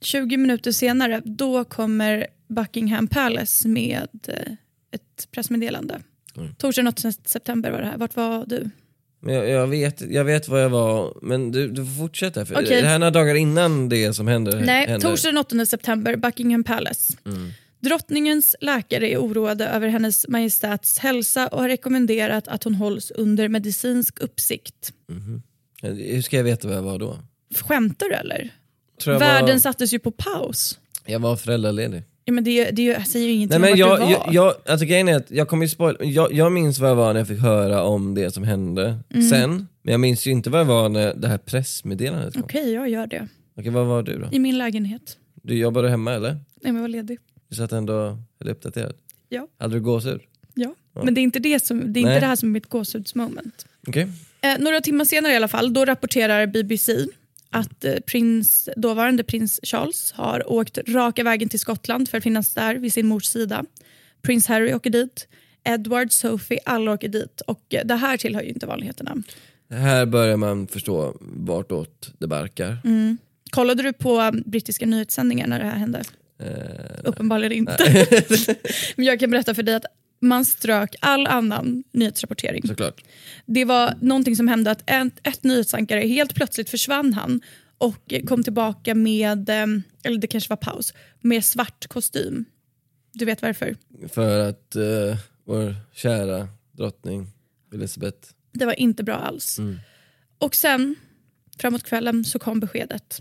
20 0.01 0.37
minuter 0.37 0.73
senare 0.73 1.23
då 1.25 1.65
kommer 1.65 2.27
Buckingham 2.49 3.07
Palace 3.09 3.69
med 3.69 4.09
eh, 4.29 4.53
ett 4.91 5.29
pressmeddelande. 5.31 6.01
Oj. 6.37 6.55
Torsdagen 6.59 6.89
8 6.89 7.13
september 7.13 7.71
var 7.71 7.79
det 7.81 7.87
här. 7.87 7.97
Vart 7.99 8.17
var 8.17 8.47
du? 8.47 8.71
Men 9.21 9.35
jag, 9.35 9.49
jag, 9.49 9.67
vet, 9.67 10.01
jag 10.01 10.25
vet 10.25 10.49
vad 10.49 10.63
jag 10.63 10.69
var, 10.69 11.19
men 11.23 11.53
du, 11.53 11.69
du 11.69 11.85
får 11.87 11.93
fortsätta. 11.93 12.47
För 12.47 12.55
Okej. 12.55 12.81
Det 12.81 12.87
här 12.87 12.95
är 12.95 12.99
några 12.99 13.11
dagar 13.11 13.35
innan 13.35 13.89
det 13.89 14.15
som 14.15 14.29
händer. 14.29 14.61
Nej, 14.61 14.87
händer. 14.87 15.11
torsdagen 15.11 15.39
8 15.39 15.67
september, 15.67 16.17
Buckingham 16.17 16.65
Palace. 16.65 17.15
Drottningens 17.81 18.57
läkare 18.61 19.09
är 19.09 19.19
oroade 19.19 19.67
över 19.67 19.89
hennes 19.89 20.29
majestats 20.29 20.99
hälsa 20.99 21.49
och 21.49 21.61
har 21.61 21.69
rekommenderat 21.69 22.49
att 22.49 22.65
hon 22.65 22.75
hålls 22.75 23.11
under 23.11 23.49
medicinsk 23.49 24.19
uppsikt. 24.21 24.93
Hur 25.83 26.23
ska 26.23 26.37
jag 26.37 26.45
veta 26.45 26.69
vad 26.69 26.77
jag 26.77 26.83
var 26.83 26.99
då? 26.99 27.19
Skämtar 27.55 28.09
du 28.09 28.15
eller? 28.15 28.51
Världen 29.07 29.55
var, 29.55 29.59
sattes 29.59 29.95
ju 29.95 29.99
på 29.99 30.11
paus. 30.11 30.79
jag 31.07 31.21
var 31.21 31.37
föräldraledig. 31.37 32.03
Ja, 32.29 32.33
men 32.33 32.45
det, 32.45 32.71
det 32.71 32.83
jag 32.85 33.07
säger 33.07 33.27
ju 33.27 33.33
ingenting 33.33 33.61
Nej, 33.61 33.71
men 33.71 33.73
om 33.73 33.79
jag, 33.79 33.89
vart 33.89 33.99
du 33.99 34.05
var. 34.05 34.11
jag, 34.27 34.35
jag, 34.35 34.55
alltså 34.67 34.87
grejen 34.87 35.09
är 35.09 35.17
att 35.17 35.31
jag 35.31 35.49
kommer 35.49 35.65
ju 35.65 35.69
spoil, 35.69 35.97
jag, 36.01 36.33
jag 36.33 36.53
minns 36.53 36.79
vad 36.79 36.91
jag 36.91 36.95
var 36.97 37.13
när 37.13 37.21
jag 37.21 37.29
fick 37.29 37.39
höra 37.41 37.83
om 37.83 38.15
det 38.15 38.31
som 38.35 38.45
hände 38.45 38.99
Mm. 39.11 39.29
sen, 39.29 39.69
men 39.83 39.93
jag 39.93 40.01
minns 40.01 40.27
ju 40.27 40.31
inte 40.31 40.51
vad 40.51 40.61
jag 40.61 40.65
var 40.65 40.89
när 40.89 41.15
det 41.15 41.29
här 41.29 41.39
pressmeddelandet 41.39 42.35
kom. 42.35 42.43
Okej, 42.43 42.73
jag 42.73 42.89
gör 42.89 43.07
det. 43.07 43.29
Okej, 43.57 43.71
vad 43.71 43.87
var 43.87 44.03
du 44.03 44.19
då? 44.19 44.29
I 44.33 44.39
min 44.39 44.59
lägenhet. 44.59 45.17
Du 45.43 45.59
jobbade 45.59 45.89
hemma 45.91 46.13
eller? 46.13 46.31
Nej, 46.31 46.41
men 46.63 46.75
jag 46.75 46.81
var 46.83 46.89
ledig. 46.89 47.19
Du 47.49 47.57
satt 47.57 47.73
ändå 47.73 48.19
höll 48.41 48.51
uppdaterad? 48.51 48.95
Ja. 49.29 49.49
Hade 49.59 49.75
du 49.75 49.81
gåshud? 49.81 50.21
Ja. 50.55 50.75
Men 51.05 51.15
det 51.15 51.21
är 51.21 51.23
inte 51.23 51.39
det, 51.39 51.65
som, 51.65 51.93
det, 51.93 52.01
är 52.01 52.05
Nej. 52.05 52.13
inte 52.15 52.21
det 52.21 52.27
här 52.27 52.37
som 52.37 52.49
är 52.49 52.53
mitt 52.53 52.67
gåshudsmoment. 52.69 53.67
Okej. 53.87 54.09
Eh, 54.41 54.59
några 54.59 54.81
timmar 54.81 55.05
senare 55.05 55.33
i 55.33 55.37
alla 55.37 55.49
fall, 55.49 55.73
då 55.73 55.85
rapporterar 55.85 56.47
BBC 56.47 56.93
att 57.51 57.85
eh, 57.85 57.95
prins, 57.95 58.69
dåvarande 58.77 59.25
prins 59.25 59.61
Charles 59.63 60.13
har 60.13 60.53
åkt 60.53 60.79
raka 60.89 61.25
vägen 61.25 61.49
till 61.49 61.61
Skottland 61.61 62.09
för 62.09 62.19
att 62.19 62.25
finnas 62.25 62.55
där 62.55 62.75
vid 62.75 62.93
sin 62.93 63.07
mors 63.07 63.25
sida. 63.25 63.65
Prins 64.23 64.47
Harry 64.47 64.75
åker 64.75 64.91
dit, 64.91 65.29
Edward, 65.65 66.13
Sophie, 66.13 66.59
alla 66.65 66.93
åker 66.93 67.09
dit. 67.09 67.41
Och 67.41 67.75
eh, 67.75 67.87
det 67.87 67.95
här 67.95 68.17
tillhör 68.17 68.43
ju 68.43 68.49
inte 68.49 68.67
vanligheterna. 68.67 69.23
Här 69.71 70.07
börjar 70.07 70.37
man 70.37 70.67
förstå 70.67 71.17
vartåt 71.21 72.13
det 72.19 72.27
barkar. 72.27 72.79
Mm. 72.85 73.19
Kollade 73.51 73.83
du 73.83 73.93
på 73.93 74.21
um, 74.21 74.43
brittiska 74.47 74.87
nyhetssändningar 74.87 75.47
när 75.47 75.59
det 75.59 75.65
här 75.65 75.79
hände? 75.79 76.03
Eh, 76.41 77.01
Uppenbarligen 77.05 77.53
inte. 77.53 78.07
Men 78.97 79.07
jag 79.07 79.21
kan 79.21 79.31
berätta 79.31 79.55
för 79.55 79.63
dig 79.63 79.75
att 79.75 79.85
man 80.21 80.45
strök 80.45 80.95
all 81.01 81.27
annan 81.27 81.85
nyhetsrapportering. 81.93 82.63
såklart. 82.69 83.05
Det 83.47 83.65
var 83.65 83.95
någonting 84.01 84.37
som 84.37 84.49
hände 84.49 84.71
att 84.71 84.91
ett, 84.91 85.27
ett 85.27 85.45
nyhetsankare 85.45 86.01
helt 86.01 86.35
plötsligt 86.35 86.71
försvann 86.71 87.13
han 87.13 87.41
och 87.79 88.15
kom 88.29 88.45
tillbaka 88.45 88.95
med, 88.95 89.49
eh, 89.49 89.67
eller 90.03 90.19
det 90.19 90.27
kanske 90.27 90.51
var 90.51 90.57
paus, 90.57 90.95
med 91.21 91.45
svart 91.45 91.87
kostym. 91.87 92.45
Du 93.13 93.25
vet 93.25 93.43
varför? 93.43 93.77
För 94.09 94.49
att 94.49 94.77
eh, 94.77 95.19
vår 95.45 95.75
kära 95.93 96.49
drottning 96.73 97.27
Elisabeth, 97.75 98.29
Det 98.53 98.67
var 98.67 98.81
inte 98.81 99.05
bra 99.05 99.15
alls. 99.15 99.61
Och 100.39 100.55
sen, 100.55 100.97
framåt 101.59 101.83
kvällen, 101.83 102.25
så 102.25 102.39
kom 102.39 102.61
beskedet. 102.61 103.21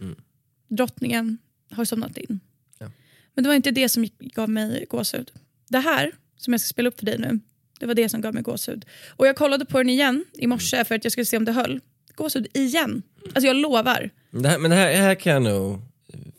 Drottningen 0.67 1.37
har 1.71 1.85
somnat 1.85 2.17
in. 2.17 2.39
Ja. 2.79 2.91
Men 3.33 3.43
det 3.43 3.47
var 3.47 3.55
inte 3.55 3.71
det 3.71 3.89
som 3.89 4.07
gav 4.19 4.49
mig 4.49 4.85
gåshud. 4.89 5.31
Det 5.69 5.79
här, 5.79 6.11
som 6.37 6.53
jag 6.53 6.61
ska 6.61 6.67
spela 6.67 6.89
upp 6.89 6.99
för 6.99 7.05
dig 7.05 7.17
nu, 7.19 7.39
det 7.79 7.85
var 7.85 7.93
det 7.93 8.09
som 8.09 8.21
gav 8.21 8.33
mig 8.33 8.43
gåshud. 8.43 8.85
Och 9.09 9.27
jag 9.27 9.35
kollade 9.35 9.65
på 9.65 9.77
den 9.77 9.89
igen 9.89 10.25
i 10.33 10.47
morse 10.47 10.85
för 10.85 10.95
att 10.95 11.03
jag 11.05 11.11
skulle 11.11 11.25
se 11.25 11.37
om 11.37 11.45
det 11.45 11.51
höll. 11.51 11.79
Gåshud 12.15 12.47
igen. 12.53 13.01
Alltså 13.25 13.47
jag 13.47 13.55
lovar. 13.55 14.09
det 14.31 14.47
här, 14.49 14.59
men 14.59 14.71
det 14.71 14.77
här, 14.77 14.93
här 14.93 15.15
kan 15.15 15.33
jag 15.33 15.41
nog 15.41 15.79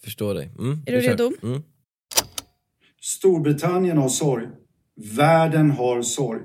förstå 0.02 0.32
dig. 0.32 0.50
Mm, 0.58 0.82
Är 0.86 0.92
du 0.92 1.00
redo? 1.00 1.32
Mm. 1.42 1.62
Storbritannien 3.00 3.98
har 3.98 4.08
sorg. 4.08 4.46
Världen 4.96 5.70
har 5.70 6.02
sorg. 6.02 6.42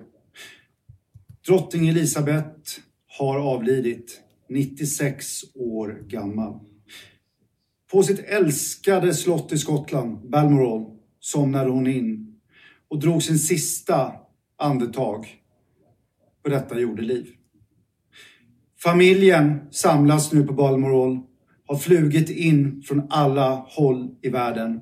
Drottning 1.48 1.90
Elisabeth 1.90 2.80
har 3.08 3.40
avlidit, 3.40 4.22
96 4.50 5.26
år 5.56 6.04
gammal. 6.08 6.60
På 7.92 8.04
sitt 8.04 8.20
älskade 8.20 9.14
slott 9.14 9.52
i 9.52 9.58
Skottland, 9.58 10.30
Balmoral, 10.30 10.86
somnade 11.20 11.70
hon 11.70 11.88
in 11.88 12.33
och 12.94 13.00
drog 13.00 13.24
sin 13.24 13.40
sista 13.40 14.12
andetag 14.58 15.28
på 16.44 16.50
detta 16.50 16.80
jordeliv. 16.80 17.28
Familjen 18.84 19.60
samlas 19.72 20.34
nu 20.34 20.48
på 20.48 20.54
Balmoral, 20.54 21.20
har 21.68 21.76
flugit 21.76 22.30
in 22.30 22.84
från 22.86 23.08
alla 23.10 23.66
håll 23.70 24.16
i 24.22 24.30
världen 24.30 24.82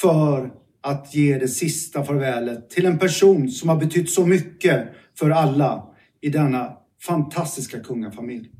för 0.00 0.50
att 0.82 1.14
ge 1.14 1.38
det 1.38 1.48
sista 1.48 2.04
farvälet 2.04 2.70
till 2.70 2.86
en 2.86 2.98
person 2.98 3.48
som 3.50 3.68
har 3.68 3.76
betytt 3.76 4.10
så 4.10 4.26
mycket 4.26 4.88
för 5.18 5.30
alla 5.30 5.86
i 6.20 6.28
denna 6.28 6.72
fantastiska 7.02 7.80
kungafamilj. 7.80 8.50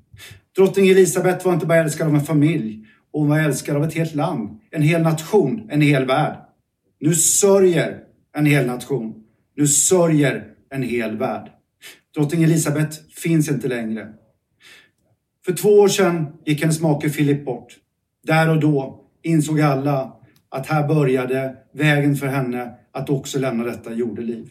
Drottning 0.57 0.89
Elisabeth 0.89 1.47
var 1.47 1.55
inte 1.55 1.67
bara 1.67 1.79
älskad 1.79 2.07
av 2.07 2.15
en 2.15 2.21
familj, 2.21 2.87
hon 3.13 3.29
var 3.29 3.39
älskad 3.39 3.77
av 3.77 3.85
ett 3.85 3.95
helt 3.95 4.15
land, 4.15 4.61
en 4.71 4.83
hel 4.83 5.03
nation, 5.03 5.69
en 5.71 5.81
hel 5.81 6.05
värld. 6.05 6.37
Nu 7.01 7.15
sörjer 7.15 8.06
en 8.37 8.47
hel 8.47 8.67
nation. 8.67 9.15
Nu 9.57 9.67
sörjer 9.67 10.45
en 10.71 10.83
hel 10.83 11.17
värld. 11.17 11.51
Drottning 12.15 12.43
Elisabeth 12.43 12.99
finns 13.17 13.49
inte 13.49 13.69
längre. 13.69 14.09
För 15.47 15.53
två 15.53 15.69
år 15.69 15.89
sedan 15.89 16.27
gick 16.45 16.61
hennes 16.61 16.81
make 16.81 17.11
Philip 17.11 17.45
bort. 17.45 17.77
Där 18.27 18.51
och 18.51 18.61
då 18.61 19.05
insåg 19.23 19.61
alla 19.61 20.13
att 20.49 20.67
här 20.67 20.89
började 20.89 21.57
vägen 21.73 22.17
för 22.17 22.27
henne 22.27 22.75
att 22.93 23.11
också 23.11 23.39
lämna 23.39 23.65
detta 23.65 23.95
jordeliv. 23.95 24.51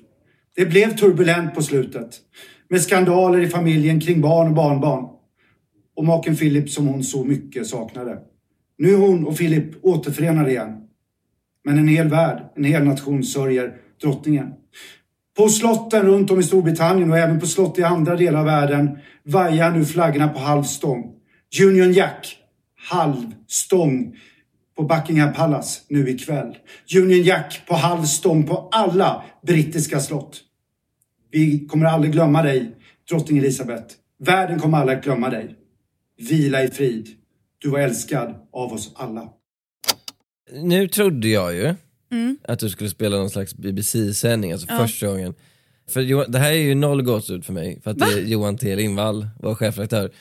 Det 0.56 0.66
blev 0.66 0.96
turbulent 0.96 1.56
på 1.56 1.62
slutet. 1.62 2.22
Med 2.70 2.82
skandaler 2.82 3.40
i 3.40 3.48
familjen 3.48 4.00
kring 4.00 4.22
barn 4.22 4.48
och 4.48 4.54
barnbarn. 4.54 5.10
Och 5.96 6.06
maken 6.06 6.36
Philip 6.36 6.70
som 6.70 6.88
hon 6.88 7.04
så 7.04 7.24
mycket 7.24 7.68
saknade. 7.68 8.20
Nu 8.78 8.94
är 8.94 8.98
hon 8.98 9.28
och 9.28 9.38
Philip 9.38 9.86
återförenade 9.86 10.50
igen. 10.50 10.85
Men 11.66 11.78
en 11.78 11.88
hel 11.88 12.08
värld, 12.08 12.44
en 12.56 12.64
hel 12.64 12.84
nation 12.84 13.24
sörjer 13.24 13.74
drottningen. 14.02 14.54
På 15.38 15.50
slotten 15.50 16.06
runt 16.06 16.32
om 16.32 16.40
i 16.40 16.44
Storbritannien 16.44 17.12
och 17.12 17.18
även 17.18 17.40
på 17.40 17.48
slott 17.48 17.80
i 17.80 17.84
andra 17.84 18.16
delar 18.16 18.40
av 18.40 18.46
världen 18.46 18.98
vajar 19.24 19.72
nu 19.72 19.86
flaggorna 19.86 20.28
på 20.28 20.40
halv 20.40 20.64
stång. 20.64 21.14
Union 21.64 21.94
Jack, 21.94 22.38
halv 22.90 23.36
stång 23.48 24.16
på 24.78 24.84
Buckingham 24.84 25.34
Palace 25.34 25.82
nu 25.90 26.10
ikväll. 26.10 26.58
Union 26.96 27.24
Jack 27.24 27.62
på 27.68 27.76
halv 27.76 28.04
stång 28.04 28.48
på 28.48 28.70
alla 28.72 29.24
brittiska 29.48 30.00
slott. 30.00 30.42
Vi 31.32 31.68
kommer 31.68 31.86
aldrig 31.86 32.14
glömma 32.14 32.44
dig, 32.44 32.76
drottning 33.10 33.38
Elizabeth. 33.38 33.96
Världen 34.20 34.60
kommer 34.60 34.78
aldrig 34.78 34.98
att 34.98 35.04
glömma 35.04 35.30
dig. 35.30 35.56
Vila 36.30 36.64
i 36.64 36.68
frid. 36.68 37.08
Du 37.58 37.70
var 37.70 37.80
älskad 37.80 38.36
av 38.54 38.74
oss 38.74 38.94
alla. 38.96 39.30
Nu 40.52 40.88
trodde 40.88 41.28
jag 41.28 41.54
ju 41.56 41.74
Mm. 42.12 42.38
att 42.48 42.60
du 42.60 42.70
skulle 42.70 42.90
spela 42.90 43.18
någon 43.18 43.30
slags 43.30 43.56
BBC-sändning, 43.56 44.52
alltså 44.52 44.68
Ja. 44.70 44.78
första 44.88 45.08
gången. 45.08 45.34
För 45.90 46.32
det 46.32 46.40
här 46.40 46.52
är 46.52 46.56
ju 46.58 46.76
noll 46.76 47.02
gåshud 47.02 47.46
för 47.46 47.54
mig, 47.54 47.80
för 47.84 47.92
att 47.92 48.00
det 48.00 48.06
är 48.06 48.20
Johan 48.22 48.58
T 48.58 48.76
Lindvall, 48.76 49.28
var 49.40 49.56
chefredaktör. 49.56 50.12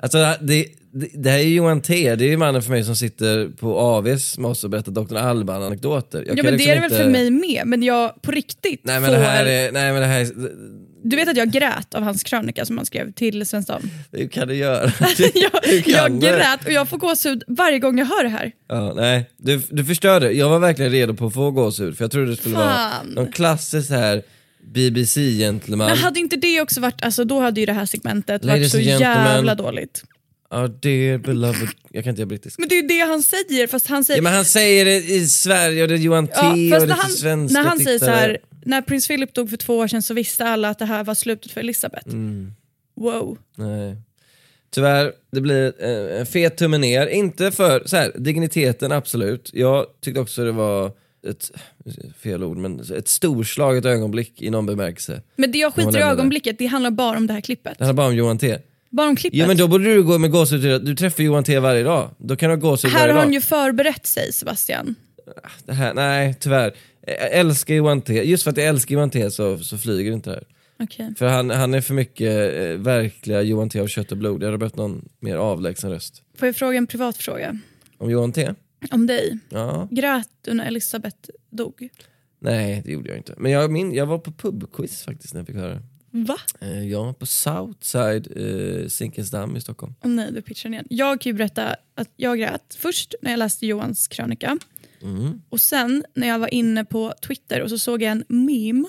Alltså 0.00 0.18
det, 0.40 0.66
det, 0.92 1.08
det 1.14 1.30
här 1.30 1.38
är 1.38 1.42
Johan 1.42 1.80
T, 1.80 2.14
det 2.14 2.24
är 2.24 2.28
ju 2.28 2.36
mannen 2.36 2.62
för 2.62 2.70
mig 2.70 2.84
som 2.84 2.96
sitter 2.96 3.48
på 3.48 3.78
AVs 3.78 4.38
med 4.38 4.50
oss 4.50 4.64
och 4.64 4.70
berättar 4.70 4.92
Dr. 4.92 5.16
Alban-anekdoter. 5.16 6.24
Ja, 6.26 6.34
men 6.42 6.52
liksom 6.52 6.56
det 6.56 6.64
är 6.70 6.74
det 6.74 6.80
väl 6.80 6.84
inte- 6.92 7.04
för 7.04 7.10
mig 7.10 7.30
med, 7.30 7.62
men 7.66 7.82
jag 7.82 8.22
på 8.22 8.30
riktigt 8.30 8.80
Nej 8.84 9.00
men 9.00 9.10
får... 9.10 9.16
det 9.16 9.22
här 9.24 9.46
är, 9.46 9.72
nej 9.72 9.92
men 9.92 10.00
det 10.02 10.06
här 10.08 10.20
är, 10.20 10.26
Du 11.02 11.16
vet 11.16 11.28
att 11.28 11.36
jag 11.36 11.50
grät 11.50 11.94
av 11.94 12.02
hans 12.02 12.22
krönika 12.22 12.64
som 12.64 12.76
han 12.76 12.86
skrev 12.86 13.12
till 13.12 13.46
Svensk 13.46 13.68
Dam. 13.68 13.90
hur 14.12 14.28
kan 14.28 14.48
du 14.48 14.54
göra? 14.54 14.84
jag, 15.34 15.84
kan 15.84 15.92
jag 15.94 16.12
du? 16.12 16.18
grät 16.18 16.64
och 16.66 16.72
jag 16.72 16.88
får 16.88 16.98
gåshud 16.98 17.42
varje 17.48 17.78
gång 17.78 17.98
jag 17.98 18.06
hör 18.06 18.22
det 18.22 18.28
här. 18.30 18.52
Ja, 18.68 18.92
nej, 18.96 19.30
du, 19.36 19.62
du 19.70 19.84
förstörde. 19.84 20.32
Jag 20.32 20.48
var 20.48 20.58
verkligen 20.58 20.92
redo 20.92 21.14
på 21.14 21.26
att 21.26 21.34
få 21.34 21.50
gåshud 21.50 21.96
för 21.96 22.04
jag 22.04 22.10
trodde 22.12 22.30
det 22.30 22.36
skulle 22.36 22.54
Fan. 22.54 22.64
vara 22.66 23.02
någon 23.24 23.32
klassisk 23.32 23.90
här 23.90 24.22
BBC-gentleman. 24.92 25.86
Men 25.88 25.98
hade 25.98 26.20
inte 26.20 26.36
det 26.36 26.60
också 26.60 26.80
varit, 26.80 27.02
alltså 27.04 27.24
då 27.24 27.40
hade 27.40 27.60
ju 27.60 27.66
det 27.66 27.72
här 27.72 27.86
segmentet 27.86 28.44
varit 28.44 28.56
Ladies 28.56 28.72
så 28.72 28.78
and 28.78 28.86
gentlemen. 28.86 29.26
jävla 29.34 29.54
dåligt. 29.54 30.02
Oh 30.50 30.64
dear 30.64 31.18
beloved, 31.18 31.68
jag 31.90 32.04
kan 32.04 32.10
inte 32.10 32.20
göra 32.20 32.26
brittisk. 32.28 32.58
Men 32.58 32.68
det 32.68 32.74
är 32.74 32.82
ju 32.82 32.88
det 32.88 33.00
han 33.00 33.22
säger, 33.22 33.66
fast 33.66 33.86
han 33.86 34.04
säger... 34.04 34.18
Ja 34.18 34.22
men 34.22 34.32
han 34.32 34.44
säger 34.44 34.84
det 34.84 34.96
i 34.96 35.26
Sverige 35.26 35.82
och 35.82 35.88
det 35.88 35.94
är 35.94 35.98
Johan 35.98 36.26
T 36.26 36.32
Ja, 36.34 36.50
och 36.50 36.56
det 36.86 36.92
är 36.92 36.96
han, 36.96 37.10
svenska 37.10 37.60
när 37.62 37.68
han 37.68 37.78
säger 37.78 37.98
så 37.98 38.04
tittare. 38.04 38.16
här, 38.16 38.38
när 38.68 38.82
prins 38.82 39.08
Philip 39.08 39.34
dog 39.34 39.50
för 39.50 39.56
två 39.56 39.78
år 39.78 39.88
sedan 39.88 40.02
så 40.02 40.14
visste 40.14 40.44
alla 40.44 40.68
att 40.68 40.78
det 40.78 40.84
här 40.84 41.04
var 41.04 41.14
slutet 41.14 41.52
för 41.52 41.60
Elizabeth. 41.60 42.08
Mm. 42.08 42.52
Wow. 42.96 43.38
Nej. 43.56 43.96
Tyvärr, 44.70 45.12
det 45.32 45.40
blir 45.40 45.72
eh, 45.78 46.20
en 46.20 46.26
fet 46.26 46.56
tumme 46.56 46.78
ner. 46.78 47.06
Inte 47.06 47.50
för, 47.50 47.82
så 47.86 47.96
här, 47.96 48.12
digniteten 48.16 48.92
absolut. 48.92 49.50
Jag 49.52 49.86
tyckte 50.00 50.20
också 50.20 50.44
det 50.44 50.52
var 50.52 50.92
ett, 51.26 51.50
fel 52.18 52.44
ord, 52.44 52.56
men 52.56 52.80
ett 52.96 53.08
storslaget 53.08 53.84
ögonblick 53.84 54.42
i 54.42 54.50
någon 54.50 54.66
bemärkelse. 54.66 55.22
Men 55.36 55.52
det 55.52 55.58
jag 55.58 55.74
skiter 55.74 55.98
i 55.98 56.02
ögonblicket, 56.02 56.58
det 56.58 56.66
handlar 56.66 56.90
bara 56.90 57.16
om 57.16 57.26
det 57.26 57.32
här 57.32 57.40
klippet. 57.40 57.78
Det 57.78 57.84
handlar 57.84 58.02
bara 58.02 58.08
om 58.08 58.16
Johan 58.16 58.38
T. 58.38 58.58
Bara 58.90 59.08
om 59.08 59.16
klippet. 59.16 59.38
Ja 59.38 59.46
men 59.46 59.56
då 59.56 59.68
borde 59.68 59.84
du 59.84 60.02
gå 60.02 60.18
med 60.18 60.30
gåshud 60.30 60.84
Du 60.84 60.96
träffar 60.96 61.22
Johan 61.22 61.44
T 61.44 61.58
varje 61.58 61.82
dag. 61.82 62.10
Då 62.18 62.36
kan 62.36 62.50
du 62.50 62.56
ha 62.56 62.60
gåshud 62.60 62.90
här 62.90 62.98
varje 62.98 63.12
har 63.12 63.16
dag. 63.16 63.24
han 63.24 63.32
ju 63.32 63.40
förberett 63.40 64.06
sig 64.06 64.32
Sebastian. 64.32 64.94
Det 65.64 65.72
här, 65.72 65.94
nej, 65.94 66.34
tyvärr. 66.40 66.74
Jag 67.20 67.32
älskar 67.32 67.74
Johan 67.74 68.02
T. 68.02 68.22
Just 68.22 68.42
för 68.44 68.50
att 68.50 68.56
jag 68.56 68.66
älskar 68.66 68.94
Johan 68.94 69.10
T 69.10 69.30
så, 69.30 69.58
så 69.58 69.78
flyger 69.78 70.10
det 70.10 70.14
inte 70.14 70.30
här. 70.30 70.44
Okej. 70.80 71.14
För 71.18 71.26
han, 71.26 71.50
han 71.50 71.74
är 71.74 71.80
för 71.80 71.94
mycket 71.94 72.54
eh, 72.54 72.62
verkliga 72.82 73.42
Johan 73.42 73.70
T 73.70 73.80
av 73.80 73.86
kött 73.86 74.12
och 74.12 74.18
blod. 74.18 74.42
Jag 74.42 74.46
hade 74.46 74.58
behövt 74.58 74.76
någon 74.76 75.08
mer 75.20 75.36
avlägsen 75.36 75.90
röst. 75.90 76.22
Får 76.38 76.48
jag 76.48 76.56
fråga 76.56 76.78
en 76.78 76.86
privat 76.86 77.16
fråga? 77.16 77.58
Om 77.98 78.10
Johan 78.10 78.32
T? 78.32 78.54
Om 78.90 79.06
dig. 79.06 79.38
Ja. 79.48 79.88
Grät 79.90 80.28
du 80.44 80.54
när 80.54 80.66
Elisabeth 80.66 81.16
dog? 81.50 81.88
Nej, 82.40 82.82
det 82.84 82.92
gjorde 82.92 83.08
jag 83.08 83.16
inte. 83.18 83.34
Men 83.36 83.52
jag, 83.52 83.70
min, 83.70 83.92
jag 83.94 84.06
var 84.06 84.18
på 84.18 84.32
pubquiz 84.32 85.02
faktiskt 85.02 85.34
när 85.34 85.40
jag 85.40 85.46
fick 85.46 85.56
höra 85.56 85.74
det. 85.74 85.82
Va? 86.10 86.36
Eh, 86.60 86.88
Jag 86.88 87.04
var 87.04 87.12
på 87.12 87.26
Southside, 87.26 88.28
eh, 88.36 88.88
Zinkensdamm 88.88 89.56
i 89.56 89.60
Stockholm. 89.60 89.94
Om 90.00 90.16
nej, 90.16 90.32
du 90.32 90.42
pitchar 90.42 90.70
igen. 90.70 90.86
Jag 90.90 91.20
kan 91.20 91.30
ju 91.30 91.34
berätta 91.38 91.76
att 91.94 92.10
jag 92.16 92.38
grät 92.38 92.76
först 92.78 93.14
när 93.22 93.30
jag 93.30 93.38
läste 93.38 93.66
Johans 93.66 94.08
krönika. 94.08 94.58
Mm. 95.02 95.42
Och 95.48 95.60
sen 95.60 96.04
när 96.14 96.28
jag 96.28 96.38
var 96.38 96.54
inne 96.54 96.84
på 96.84 97.14
Twitter 97.26 97.62
och 97.62 97.70
så 97.70 97.78
såg 97.78 98.02
jag 98.02 98.10
en 98.12 98.24
meme 98.28 98.88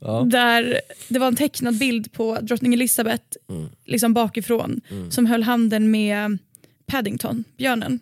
ja. 0.00 0.26
där 0.30 0.80
det 1.08 1.18
var 1.18 1.26
en 1.26 1.36
tecknad 1.36 1.78
bild 1.78 2.12
på 2.12 2.38
drottning 2.42 2.74
Elizabeth 2.74 3.24
Mm. 3.50 3.68
liksom 3.86 4.14
bakifrån 4.14 4.80
som 5.10 5.26
höll 5.26 5.42
handen 5.42 5.90
med 5.90 6.38
Paddington, 6.86 7.44
björnen. 7.56 8.00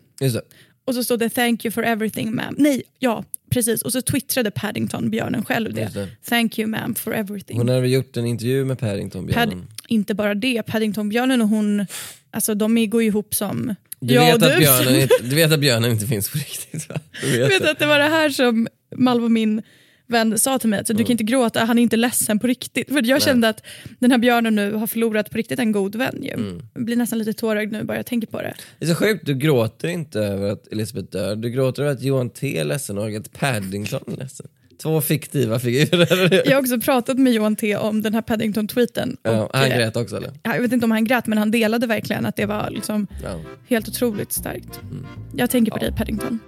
Och 0.85 0.95
så 0.95 1.03
stod 1.03 1.19
det 1.19 1.29
“Thank 1.29 1.65
you 1.65 1.71
for 1.71 1.83
everything 1.83 2.33
ma'am”. 2.39 2.55
Nej, 2.57 2.83
ja 2.99 3.23
precis. 3.49 3.81
Och 3.81 3.91
så 3.91 4.01
twittrade 4.01 4.51
Paddington, 4.51 5.09
björnen 5.09 5.45
själv 5.45 5.73
det. 5.73 5.93
Det. 5.93 6.07
“Thank 6.29 6.59
you 6.59 6.69
ma'am 6.71 6.95
for 6.95 7.13
everything”. 7.13 7.57
Hon 7.57 7.69
hade 7.69 7.87
gjort 7.87 8.17
en 8.17 8.25
intervju 8.25 8.65
med 8.65 8.79
Paddington-björnen. 8.79 9.49
Pad- 9.49 9.67
inte 9.87 10.13
bara 10.15 10.35
det, 10.35 10.63
Paddington-björnen 10.63 11.41
och 11.41 11.47
hon, 11.47 11.85
alltså 12.31 12.55
de 12.55 12.89
går 12.89 13.01
ju 13.01 13.07
ihop 13.07 13.35
som 13.35 13.75
Du, 14.01 14.13
jag 14.13 14.25
vet 14.25 14.35
och 14.41 14.47
att 14.47 14.53
du. 14.53 14.59
björnen, 14.59 14.95
inte- 15.01 15.15
du 15.23 15.35
vet 15.35 15.51
att 15.51 15.59
björnen 15.59 15.91
inte 15.91 16.05
finns 16.05 16.29
på 16.29 16.37
riktigt 16.37 16.89
va? 16.89 16.95
Du 17.21 17.39
vet 17.39 17.51
vet 17.51 17.61
det. 17.61 17.71
att 17.71 17.79
det 17.79 17.85
var 17.85 17.99
det 17.99 18.05
här 18.05 18.29
som 18.29 18.67
Malva, 18.95 19.29
min 19.29 19.61
vän, 20.07 20.39
sa 20.39 20.59
till 20.59 20.69
mig. 20.69 20.79
Att 20.79 20.87
du 20.87 21.03
kan 21.03 21.11
inte 21.11 21.23
gråta, 21.23 21.65
han 21.65 21.77
är 21.79 21.83
inte 21.83 21.97
ledsen 21.97 22.39
på 22.39 22.47
riktigt. 22.47 22.87
För 22.87 23.05
jag 23.05 23.21
kände 23.21 23.49
att 23.49 23.63
den 23.99 24.11
här 24.11 24.17
björnen 24.17 24.55
nu 24.55 24.73
har 24.73 24.87
förlorat 24.87 25.31
på 25.31 25.37
riktigt 25.37 25.59
en 25.59 25.71
god 25.71 25.95
vän. 25.95 26.19
Ju. 26.23 26.33
Mm. 26.33 26.61
Jag 26.73 26.85
blir 26.85 26.95
nästan 26.95 27.19
lite 27.19 27.33
tårögd 27.33 27.71
nu 27.71 27.83
bara 27.83 27.97
jag 27.97 28.05
tänker 28.05 28.27
på 28.27 28.41
det. 28.41 28.53
Det 28.79 28.85
är 28.85 28.89
så 28.89 28.95
sjukt, 28.95 29.25
du 29.25 29.33
gråter 29.35 29.87
inte 29.87 30.19
över 30.19 30.51
att 30.51 30.67
Elisabeth 30.67 31.09
dör. 31.11 31.35
Du 31.35 31.49
gråter 31.49 31.83
över 31.83 31.93
att 31.93 32.01
Johan 32.01 32.29
T 32.29 32.57
är 32.57 32.63
ledsen 32.63 32.97
och 32.97 33.13
att 33.15 33.31
Paddington 33.33 34.01
är 34.13 34.17
ledsen. 34.17 34.47
Två 34.81 35.01
fiktiva 35.01 35.59
figurer. 35.59 36.41
Jag 36.49 36.55
har 36.55 36.61
också 36.61 36.79
pratat 36.79 37.17
med 37.17 37.33
Johan 37.33 37.55
T 37.55 37.75
om 37.77 38.01
den 38.01 38.13
här 38.13 38.21
Paddington-tweeten. 38.21 39.17
Ja, 39.23 39.49
han 39.53 39.71
eh, 39.71 39.77
grät 39.77 39.95
också 39.95 40.17
eller? 40.17 40.31
Jag 40.43 40.61
vet 40.61 40.71
inte 40.71 40.85
om 40.85 40.91
han 40.91 41.05
grät 41.05 41.27
men 41.27 41.37
han 41.37 41.51
delade 41.51 41.87
verkligen 41.87 42.25
att 42.25 42.35
det 42.35 42.45
var 42.45 42.69
liksom 42.69 43.07
Ja. 43.23 43.41
helt 43.69 43.87
otroligt 43.87 44.31
starkt. 44.33 44.81
Mm. 44.91 45.05
Jag 45.35 45.49
tänker 45.49 45.71
på 45.71 45.77
dig 45.77 45.91
Paddington. 45.97 46.39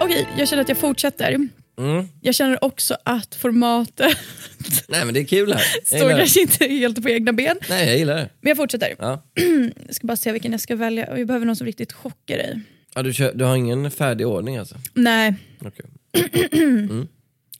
Okej, 0.00 0.28
jag 0.38 0.48
känner 0.48 0.62
att 0.62 0.68
jag 0.68 0.78
fortsätter. 0.78 1.32
Mm. 1.78 2.08
Jag 2.20 2.34
känner 2.34 2.64
också 2.64 2.96
att 3.04 3.34
formatet 3.34 4.16
Nej 4.88 5.04
men 5.04 5.14
det 5.14 5.20
är 5.20 5.24
kul 5.24 5.52
här. 5.52 5.62
Jag 5.90 6.00
står 6.00 6.10
kanske 6.10 6.40
inte 6.40 6.64
helt 6.66 7.02
på 7.02 7.08
egna 7.10 7.32
ben. 7.32 7.56
Nej 7.68 7.88
jag 7.88 7.98
gillar 7.98 8.16
det. 8.16 8.28
Men 8.40 8.48
jag 8.48 8.56
fortsätter. 8.56 8.94
Ja. 8.98 9.22
Jag 9.86 9.94
ska 9.94 10.06
bara 10.06 10.16
se 10.16 10.32
vilken 10.32 10.52
jag 10.52 10.60
ska 10.60 10.76
välja. 10.76 11.18
Jag 11.18 11.26
behöver 11.26 11.46
någon 11.46 11.56
som 11.56 11.66
riktigt 11.66 11.92
chockar 11.92 12.36
dig. 12.36 12.60
Ja, 12.94 13.02
du, 13.02 13.12
kör, 13.12 13.32
du 13.34 13.44
har 13.44 13.56
ingen 13.56 13.90
färdig 13.90 14.26
ordning 14.26 14.56
alltså? 14.56 14.76
Nej, 14.94 15.34
Okej. 15.60 15.86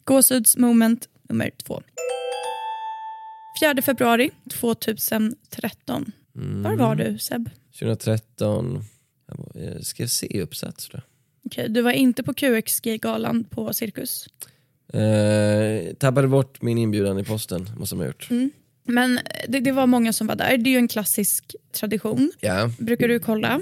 gåshudsmoment 0.04 1.08
nummer 1.28 1.50
två. 1.66 1.82
4 3.60 3.82
februari 3.82 4.30
2013. 4.50 6.12
Mm. 6.36 6.62
Var 6.62 6.76
var 6.76 6.94
du 6.94 7.18
Seb? 7.18 7.50
2013, 7.78 8.84
jag 9.54 9.84
skrev 9.84 10.06
C-uppsats 10.06 10.90
Okej, 11.46 11.68
du 11.68 11.80
var 11.80 11.90
inte 11.90 12.22
på 12.22 12.34
QXG-galan 12.34 13.44
på 13.44 13.72
Cirkus. 13.72 14.28
Eh, 14.92 15.94
tappade 15.94 16.28
bort 16.28 16.62
min 16.62 16.78
inbjudan 16.78 17.18
i 17.18 17.24
posten, 17.24 17.70
måste 17.76 17.94
man 17.94 18.02
ha 18.02 18.06
gjort. 18.06 18.30
Mm. 18.30 18.50
Men 18.84 19.20
det, 19.48 19.60
det 19.60 19.72
var 19.72 19.86
många 19.86 20.12
som 20.12 20.26
var 20.26 20.34
där. 20.34 20.58
Det 20.58 20.70
är 20.70 20.72
ju 20.72 20.78
en 20.78 20.88
klassisk 20.88 21.56
tradition. 21.72 22.32
Ja. 22.40 22.70
Brukar 22.78 23.08
du 23.08 23.18
kolla? 23.18 23.60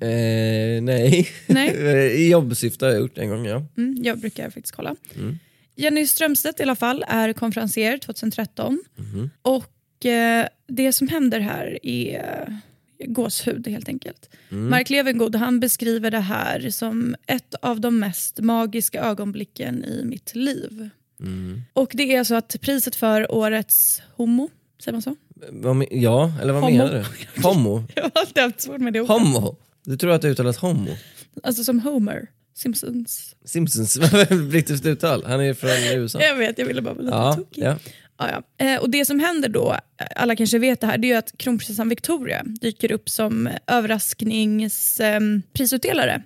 Eh, 0.00 0.82
nej. 0.82 1.28
Nej. 1.46 1.70
I 2.26 2.30
jobbsyfte 2.30 2.84
har 2.84 2.92
jag 2.92 3.00
gjort 3.00 3.18
en 3.18 3.28
gång 3.28 3.46
ja. 3.46 3.62
Mm, 3.76 3.98
jag 4.04 4.18
brukar 4.18 4.50
faktiskt 4.50 4.74
kolla. 4.74 4.96
Mm. 5.16 5.38
Jenny 5.76 6.06
Strömstedt 6.06 6.60
i 6.60 6.62
alla 6.62 6.76
fall 6.76 7.04
är 7.08 7.32
konferencier 7.32 7.98
2013. 7.98 8.80
Mhm. 8.96 9.30
Och 9.42 10.06
eh, 10.06 10.46
det 10.68 10.92
som 10.92 11.08
händer 11.08 11.40
här 11.40 11.78
är 11.82 12.18
eh, 12.98 13.06
gåshud 13.06 13.68
helt 13.68 13.88
enkelt. 13.88 14.30
Mm. 14.50 14.70
Mark 14.70 14.90
Levengood 14.90 15.36
han 15.36 15.60
beskriver 15.60 16.10
det 16.10 16.20
här 16.20 16.70
som 16.70 17.16
ett 17.26 17.54
av 17.62 17.80
de 17.80 17.98
mest 17.98 18.40
magiska 18.40 19.00
ögonblicken 19.00 19.84
i 19.84 20.04
mitt 20.04 20.34
liv. 20.34 20.88
Och 21.72 21.90
det 21.94 22.14
är 22.14 22.24
så 22.24 22.34
att 22.34 22.56
priset 22.60 22.96
för 22.96 23.32
årets 23.32 24.02
homo, 24.16 24.50
säger 24.78 24.92
man 24.92 25.02
så? 25.02 25.16
Ja, 25.90 26.32
eller 26.42 26.52
vad 26.52 26.62
Homo. 26.62 26.76
menar 26.76 26.92
du? 27.34 27.42
Homo? 27.42 27.84
Jag 27.94 28.02
har 28.02 28.10
alltid 28.14 28.42
haft 28.42 28.60
svårt 28.60 28.80
med 28.80 28.92
det 28.92 29.00
ordet. 29.00 29.12
Homo? 29.16 29.56
Du 29.88 29.96
tror 29.96 30.10
att 30.12 30.22
det 30.22 30.28
uttalas 30.28 30.56
homo? 30.56 30.90
Alltså 31.42 31.64
som 31.64 31.80
Homer, 31.80 32.26
Simpsons. 32.56 33.34
Simpsons, 33.44 33.98
brittiskt 34.50 34.86
uttal. 34.86 35.24
Han 35.26 35.40
är 35.40 35.54
från 35.54 35.70
USA. 36.00 36.20
Jag 36.20 36.36
vet, 36.36 36.58
jag 36.58 36.66
ville 36.66 36.82
bara 36.82 36.94
vara 36.94 37.04
lite 37.04 37.16
Ja, 37.16 37.34
tokig. 37.34 37.62
ja. 37.62 37.76
Ja, 38.18 38.42
ja. 38.58 38.66
Eh, 38.66 38.80
och 38.80 38.90
det 38.90 39.04
som 39.04 39.20
händer 39.20 39.48
då, 39.48 39.72
eh, 39.72 39.78
alla 40.16 40.36
kanske 40.36 40.58
vet 40.58 40.80
det 40.80 40.86
här, 40.86 40.98
det 40.98 41.06
är 41.06 41.08
ju 41.08 41.14
att 41.14 41.32
kronprinsessan 41.38 41.88
Victoria 41.88 42.42
dyker 42.60 42.92
upp 42.92 43.08
som 43.10 43.48
överraskningsprisutdelare. 43.66 46.22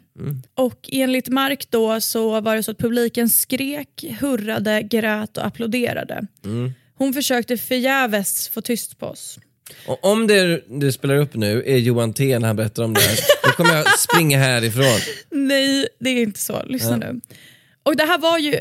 Och 0.54 0.88
enligt 0.92 1.28
Mark 1.28 1.70
då 1.70 2.00
så 2.00 2.40
var 2.40 2.56
det 2.56 2.62
så 2.62 2.70
att 2.70 2.78
publiken 2.78 3.28
skrek, 3.28 4.04
hurrade, 4.20 4.82
grät 4.82 5.36
och 5.36 5.46
applåderade. 5.46 6.26
Hon 6.94 7.12
försökte 7.12 7.56
förgäves 7.56 8.48
få 8.48 8.60
tyst 8.60 8.98
på 8.98 9.06
oss. 9.06 9.38
Och 9.86 10.04
om 10.04 10.26
det 10.26 10.64
du 10.80 10.92
spelar 10.92 11.16
upp 11.16 11.34
nu 11.34 11.62
är 11.66 11.76
Johan 11.76 12.12
T 12.12 12.38
när 12.38 12.46
han 12.46 12.56
berättar 12.56 12.82
om 12.82 12.94
det 12.94 13.00
här, 13.00 13.18
då 13.42 13.50
kommer 13.50 13.74
jag 13.74 13.98
springa 13.98 14.38
härifrån. 14.38 15.00
Nej, 15.30 15.88
det 15.98 16.10
är 16.10 16.22
inte 16.22 16.40
så. 16.40 16.62
Lyssna 16.64 16.96
nu. 16.96 17.20
Och 17.82 17.96
det 17.96 18.04
här 18.04 18.18
var 18.18 18.38
ju, 18.38 18.60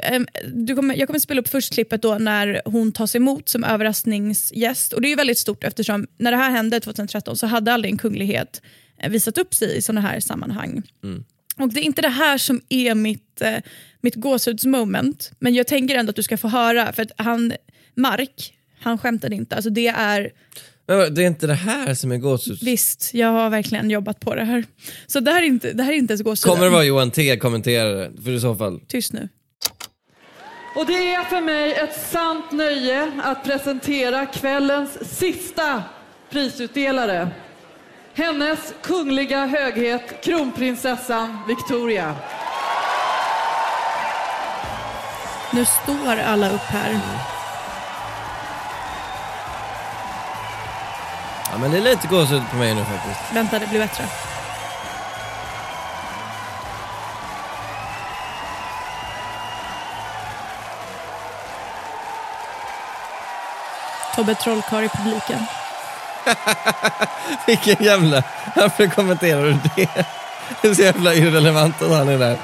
du 0.53 0.75
kommer, 0.75 0.96
jag 0.96 1.08
kommer 1.08 1.20
spela 1.20 1.41
upp 1.41 1.48
först 1.48 1.74
klippet 1.74 2.01
då 2.01 2.17
när 2.17 2.62
hon 2.65 2.91
tas 2.91 3.15
emot 3.15 3.50
som 3.50 3.63
överraskningsgäst. 3.63 4.93
Och 4.93 5.01
det 5.01 5.08
är 5.08 5.10
ju 5.10 5.15
väldigt 5.15 5.38
stort 5.38 5.63
eftersom 5.63 6.08
när 6.17 6.31
det 6.31 6.38
här 6.38 6.51
hände 6.51 6.79
2013 6.79 7.38
så 7.38 7.48
hade 7.48 7.74
aldrig 7.74 7.91
en 7.91 7.98
kunglighet 7.98 8.62
eh, 9.01 9.10
visat 9.10 9.38
upp 9.38 9.53
sig 9.53 9.77
i 9.77 9.81
sådana 9.81 10.01
här 10.01 10.20
sammanhang. 10.20 10.84
Och 11.58 11.74
det 11.74 11.79
är 11.79 11.84
inte 11.84 12.01
det 12.01 12.10
här 12.10 12.38
som 12.38 12.62
är 12.70 12.96
mitt, 12.96 13.41
eh, 13.41 13.58
mitt 14.01 14.15
gåshudsmoment, 14.15 15.31
men 15.39 15.53
jag 15.53 15.67
tänker 15.67 15.96
ändå 15.96 16.10
att 16.10 16.15
du 16.15 16.24
ska 16.24 16.38
få 16.38 16.48
höra, 16.48 16.93
för 16.93 17.01
att 17.01 17.12
han, 17.17 17.53
Mark, 17.96 18.53
han 18.79 18.98
skämtade 18.98 19.36
inte. 19.36 19.55
Alltså 19.55 19.70
det 19.70 19.88
är, 19.88 20.31
Men 20.98 21.13
det 21.13 21.24
är 21.24 21.27
inte 21.27 21.48
det 21.48 21.53
här 21.53 21.93
som 21.93 22.12
är 22.12 22.17
gåshud? 22.17 22.60
visst, 22.62 23.13
jag 23.13 23.27
har 23.27 23.50
verkligen 23.50 23.89
jobbat 23.89 24.19
på 24.19 24.36
det 24.36 24.43
här. 24.43 24.65
Så 25.07 25.19
det 25.19 25.31
här 25.31 25.41
är 25.41 25.45
inte, 25.45 25.74
det 25.74 25.83
här 25.83 25.91
är 25.91 25.98
inte 25.98 26.12
ens 26.13 26.21
gåshud. 26.21 26.51
Kommer 26.51 26.65
det 26.65 26.71
vara 26.71 26.83
Johan 26.83 27.12
T 27.12 27.38
kommenterare? 27.38 28.12
För 28.24 28.31
i 28.31 28.39
så 28.39 28.55
fall. 28.55 28.79
Tyst 28.88 29.13
nu. 29.13 29.29
Och 30.75 30.86
det 30.86 31.13
är 31.13 31.24
för 31.24 31.41
mig 31.41 31.74
ett 31.74 32.10
sant 32.12 32.51
nöje 32.51 33.12
att 33.24 33.43
presentera 33.43 34.25
kvällens 34.25 35.17
sista 35.17 35.83
prisutdelare. 36.31 37.29
Hennes 38.13 38.74
kungliga 38.81 39.45
höghet 39.45 40.24
kronprinsessan 40.24 41.38
Victoria. 41.48 42.15
Nu 45.53 45.65
står 45.65 46.17
alla 46.25 46.53
upp 46.53 46.62
här. 46.62 47.01
Ja 51.51 51.58
men 51.58 51.72
det 51.72 51.77
är 51.77 51.81
lite 51.81 52.08
gåshud 52.08 52.41
på 52.51 52.58
mig 52.58 52.75
nu 52.75 52.86
faktiskt. 52.86 53.20
Vänta, 53.34 53.60
det 53.60 53.67
blir 53.67 53.79
bättre. 53.79 54.03
Tobbe 64.15 64.36
Trollkarl 64.36 64.84
i 64.84 64.89
publiken. 64.89 65.46
Vilken 67.48 67.86
jävla... 67.86 68.24
Varför 68.55 68.88
kommenterar 68.88 69.43
du 69.43 69.58
det? 69.75 70.05
Det 70.62 70.67
är 70.67 70.74
så 70.74 70.81
jävla 70.81 71.13
irrelevant 71.13 71.81
att 71.81 71.91
han 71.91 72.10
är 72.10 72.17
där. 72.17 72.38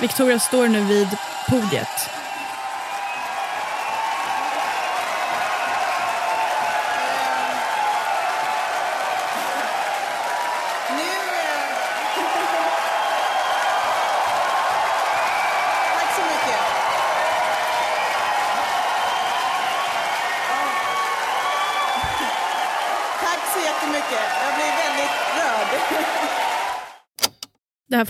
Victoria 0.00 0.38
står 0.38 0.68
nu 0.68 0.80
vid 0.80 1.08
podiet. 1.48 2.10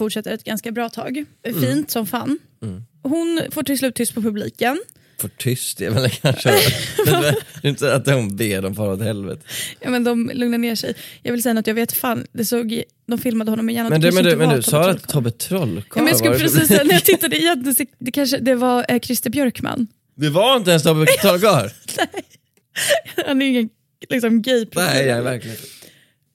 Fortsätter 0.03 0.35
ett 0.35 0.45
ganska 0.45 0.73
bra 0.73 0.89
tag. 0.89 1.25
Fint 1.61 1.91
som 1.91 2.07
fan. 2.07 2.39
Hon 3.03 3.43
får 3.51 3.63
till 3.63 3.79
slut 3.79 3.95
tyst 3.95 4.15
på 4.15 4.23
publiken. 4.23 4.81
För 5.21 5.29
tyst 5.29 5.81
är 5.81 5.91
väl 5.91 6.11
kanske... 6.11 6.51
Det 7.63 7.69
är 7.69 7.71
inte 7.71 7.95
att 7.95 8.05
de 8.05 8.37
ber 8.37 8.63
dem 8.63 8.75
fara 8.75 8.93
åt 8.93 9.03
helvete. 9.03 9.43
Ja, 9.81 9.91
men 9.91 10.05
de 10.05 10.31
lugnar 10.35 10.59
ner 10.59 10.75
sig. 10.75 10.95
Jag 11.23 11.33
vill 11.33 11.43
säga 11.43 11.59
att 11.59 11.67
jag 11.67 11.75
vet 11.75 11.93
fan, 11.93 12.27
det 12.33 12.45
såg, 12.45 12.83
de 13.07 13.19
filmade 13.19 13.51
honom 13.51 13.71
igen. 13.71 13.87
Men 13.89 14.01
du, 14.01 14.13
men 14.13 14.25
du, 14.25 14.37
men 14.37 14.57
du 14.57 14.63
sa 14.63 14.91
att. 14.91 15.09
Tobbe 15.09 15.31
Trollkarl 15.31 15.85
Ja, 15.95 16.03
men 16.03 16.07
jag 16.07 16.17
skulle 16.17 16.39
precis 16.39 16.69
säga, 16.69 16.85
när 16.85 16.93
jag 16.93 17.05
tittade 17.05 17.37
igen, 17.37 17.75
det, 17.99 18.11
kanske, 18.11 18.39
det 18.39 18.55
var 18.55 18.87
eh, 18.89 19.01
Christer 19.01 19.31
Björkman. 19.31 19.87
Det 20.15 20.29
var 20.29 20.57
inte 20.57 20.71
ens 20.71 20.83
Tobbe 20.83 21.07
Trollkarl? 21.07 21.69
Han 23.27 23.43
är 23.43 23.47
ju 23.47 23.53
ingen 23.53 23.69
liksom, 24.09 24.43
gay 24.43 24.67
Nej, 24.75 25.07
jag 25.07 25.19
är 25.19 25.23
verkligen. 25.23 25.57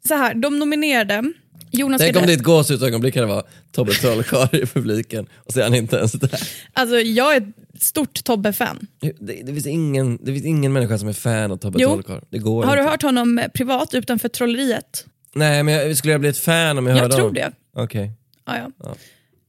Så 0.08 0.16
här, 0.16 0.34
de 0.34 0.60
nominerade 0.60 1.34
Jonas 1.72 2.02
Tänk 2.02 2.18
om 2.18 2.26
det 2.26 2.34
är 2.34 2.38
ett 2.38 2.44
gåshudsögonblick 2.44 3.14
kan 3.14 3.22
det 3.22 3.28
vara 3.28 3.44
Tobbe 3.72 3.92
Trollkarl 3.92 4.56
i 4.56 4.66
publiken 4.66 5.28
och 5.36 5.54
så 5.54 5.60
är 5.60 5.64
han 5.64 5.76
inte 5.76 5.96
ens 5.96 6.12
där. 6.12 6.40
Alltså, 6.74 6.96
jag 6.96 7.36
är 7.36 7.42
ett 7.42 7.84
stort 7.84 8.24
Tobbe-fan. 8.24 8.88
Det, 9.00 9.42
det, 9.44 9.54
finns 9.54 9.68
ingen, 9.68 10.18
det 10.22 10.34
finns 10.34 10.46
ingen 10.46 10.74
människa 10.74 10.98
som 10.98 11.08
är 11.10 11.14
fan 11.14 11.52
av 11.52 11.58
Tobbe. 11.58 11.80
Trollkarl. 11.80 12.20
Det 12.30 12.38
går 12.40 12.64
Har 12.64 12.74
inte. 12.74 12.84
du 12.84 12.90
hört 12.90 13.02
honom 13.04 13.40
eh, 13.40 13.48
privat 13.48 13.94
utanför 13.94 14.30
trolleriet? 14.30 15.06
Nej, 15.36 15.64
men 15.64 15.74
jag, 15.74 15.98
skulle 15.98 16.12
jag 16.14 16.20
bli 16.22 16.30
ett 16.30 16.38
fan 16.38 16.78
om 16.78 16.88
jag, 16.88 16.96
Jag 16.98 17.02
hörde 17.02 17.14
tror 17.16 17.22
honom? 17.24 17.34
det. 17.34 17.52
Okej. 17.76 18.12
Ja, 18.46 18.72
ja. 18.80 18.96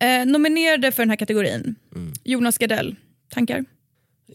Eh, 0.07 0.26
nominerade 0.26 0.92
för 0.92 1.02
den 1.02 1.11
här 1.11 1.16
kategorin. 1.16 1.74
Jonas 2.24 2.59
Gardell. 2.59 2.96
Tankar? 3.35 3.64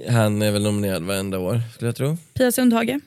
Han 0.09 0.41
är 0.41 0.51
väl 0.51 0.63
nominerad 0.63 1.03
varenda 1.03 1.39
år, 1.39 1.61
skulle 1.75 1.87
jag 1.87 1.95
tro. 1.95 2.17
Pia 2.33 2.51
Sundhage? 2.51 2.99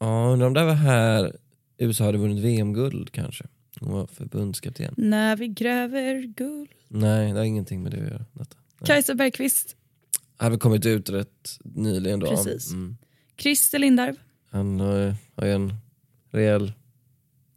Ja, 0.00 0.28
undrar 0.32 0.46
om 0.46 0.54
det 0.54 0.64
var 0.64 0.74
här 0.74 1.32
USA 1.78 2.04
hade 2.04 2.18
vunnit 2.18 2.44
VM-guld 2.44 3.12
kanske. 3.12 3.44
Hon 3.80 3.92
var 3.92 4.06
förbundskapten. 4.06 4.94
När 4.96 5.36
vi 5.36 5.48
gräver 5.48 6.22
guld. 6.22 6.70
Nej, 6.88 7.32
det 7.32 7.38
har 7.38 7.44
ingenting 7.44 7.82
med 7.82 7.92
det 7.92 7.98
att 7.98 8.10
göra. 8.10 8.24
Detta. 8.32 8.56
Kajsa 8.84 9.14
Bergqvist? 9.14 9.76
Har 10.36 10.50
väl 10.50 10.58
kommit 10.58 10.86
ut 10.86 11.10
rätt 11.10 11.58
nyligen 11.64 12.20
då. 12.20 12.26
Precis. 12.26 12.72
Mm. 12.72 12.96
Christer 13.38 13.78
Lindarw? 13.78 14.18
Han 14.50 14.80
har, 14.80 15.14
har 15.36 15.46
ju 15.46 15.52
en 15.52 15.74
rejäl 16.30 16.72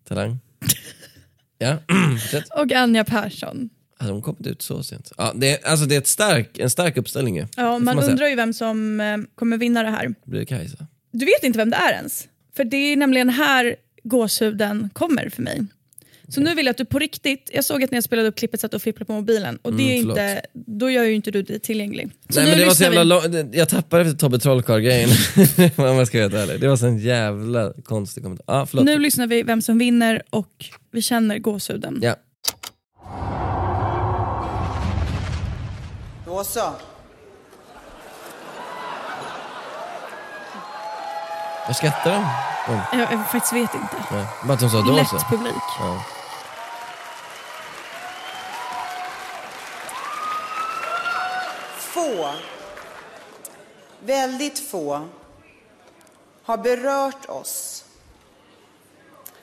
talang. 0.08 0.40
ja. 1.58 1.78
Och 2.58 2.72
Anja 2.72 3.04
Persson. 3.04 3.70
Hade 3.98 4.12
de 4.12 4.22
kommit 4.22 4.48
ut 4.48 4.62
så 4.62 4.84
sent? 4.84 5.12
Ja, 5.18 5.34
det, 5.36 5.52
är, 5.52 5.68
alltså 5.68 5.86
det 5.86 5.96
är 5.96 6.00
ett 6.00 6.08
stark, 6.08 6.60
en 6.60 6.70
stark 6.70 6.98
uppställning 6.98 7.38
ju. 7.38 7.48
Ja, 7.56 7.80
man 7.80 7.96
man 7.96 8.10
undrar 8.10 8.28
ju 8.28 8.36
vem 8.36 8.54
som 8.54 9.00
eh, 9.00 9.18
kommer 9.36 9.58
vinna 9.58 9.84
det 9.84 9.90
här. 9.90 10.16
Blir 10.26 10.40
det 10.40 10.46
Kajsa? 10.46 10.88
Du 11.12 11.26
vet 11.26 11.44
inte 11.44 11.58
vem 11.58 11.70
det 11.70 11.78
är 11.78 11.94
ens. 11.94 12.28
För 12.56 12.64
det 12.64 12.78
är 12.78 12.98
nämligen 12.98 13.30
här 13.30 13.76
gåshuden 14.04 14.90
kommer 14.94 15.30
för 15.30 15.42
mig. 15.42 15.66
Så 16.34 16.42
nu 16.42 16.56
vill 16.56 16.66
jag 16.66 16.72
att 16.72 16.78
du 16.78 16.86
på 16.86 17.00
riktigt, 17.00 17.50
jag 17.54 17.66
såg 17.66 17.84
att 17.84 17.92
när 17.92 17.98
jag 17.98 18.04
spelade 18.04 18.28
upp 18.28 18.36
klippet 18.36 18.62
satt 18.62 18.74
och 18.74 18.82
fipplade 18.82 19.06
på 19.06 19.14
mobilen 19.14 19.60
och 19.62 19.74
det 19.74 19.84
är 19.84 20.02
Mm, 20.02 20.02
förlåt. 20.02 20.18
inte, 20.18 20.42
då 20.54 20.90
gör 20.90 21.04
ju 21.04 21.14
inte 21.16 21.32
du 21.32 21.42
det 21.44 21.60
tillgänglig. 21.60 22.10
Så 22.30 22.40
Nej 22.40 22.46
nu 22.46 22.50
men 22.52 22.60
det 22.60 22.66
var 22.66 22.74
så 22.74 22.84
lyssnar 22.84 22.96
jävla 22.98 23.20
vi. 23.28 23.34
lång, 23.44 23.50
jag 23.54 23.70
tappade 23.70 24.02
efter 24.02 24.18
Tobbe 24.18 24.40
Trollkarl-grejen. 24.40 25.10
om 25.76 25.84
jag 25.86 26.08
ska 26.08 26.18
vara 26.18 26.30
helt 26.40 26.50
ärlig. 26.50 26.62
Det 26.62 26.68
var 26.68 26.76
så 26.76 26.86
en 26.86 26.98
jävla 26.98 27.74
konstig 27.84 28.24
kommentar. 28.24 28.46
Ah, 28.62 28.66
förlåt. 28.66 28.86
Nu 28.86 29.00
lyssnar 29.00 29.28
vi 29.28 29.44
vem 29.44 29.62
som 29.62 29.78
vinner 29.78 30.22
och 30.30 30.66
vi 30.92 31.02
känner 31.02 31.38
gåshuden. 31.40 32.00
Ja. 32.02 32.16
Då 36.26 36.44
så. 36.44 36.74
Vad 41.68 41.76
skrattar 41.76 42.12
de? 42.12 42.26
Jag, 43.00 43.12
jag 43.14 43.32
faktiskt 43.32 43.54
vet 43.54 43.74
inte. 43.74 43.96
Nej, 44.12 44.26
bara 44.46 44.54
att 44.54 44.60
de 44.60 44.70
sa 44.70 44.82
då 44.82 44.92
Lätt 44.96 45.08
så. 45.08 45.18
publik. 45.30 45.54
Ja. 45.80 46.02
Få, 51.94 52.34
väldigt 54.00 54.60
få, 54.70 55.08
har 56.44 56.58
berört 56.58 57.26
oss 57.30 57.86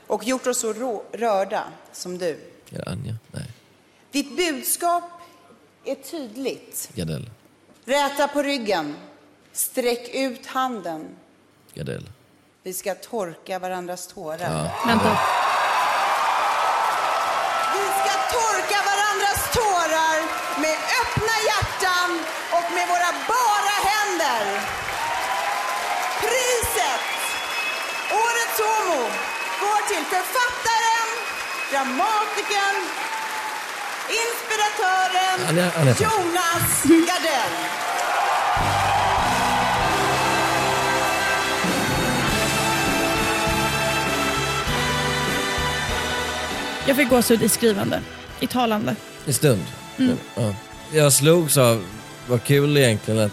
och 0.06 0.24
gjort 0.24 0.46
oss 0.46 0.58
så 0.60 0.72
rå- 0.72 1.02
rörda 1.12 1.64
som 1.92 2.18
du. 2.18 2.30
Är 2.70 2.78
det 2.78 2.90
Anja? 2.90 3.14
Nej, 3.32 3.50
Ditt 4.10 4.36
budskap 4.36 5.04
är 5.84 5.94
tydligt. 5.94 6.90
Gardell. 6.94 7.30
Räta 7.84 8.28
på 8.28 8.42
ryggen. 8.42 8.94
Sträck 9.52 10.08
ut 10.14 10.46
handen. 10.46 11.08
Gardell. 11.74 12.08
Vi 12.62 12.72
ska 12.72 12.94
torka 12.94 13.58
varandras 13.58 14.06
tårar. 14.06 14.70
Vänta. 14.86 15.18
Författaren, 30.14 31.08
dramatikern, 31.70 32.76
inspiratören. 34.20 35.38
Jonas 36.00 36.82
Gardell. 36.84 37.56
Jag 46.86 46.96
fick 46.96 47.08
gåshud 47.10 47.42
i 47.42 47.48
skrivande, 47.48 48.00
i 48.40 48.46
talande. 48.46 48.96
En 49.26 49.34
stund. 49.34 49.62
Mm. 49.98 50.16
Ja. 50.34 50.54
Jag 50.92 51.12
slogs 51.12 51.56
av, 51.56 51.84
vad 52.28 52.42
kul 52.42 52.76
egentligen 52.76 53.20
att 53.20 53.32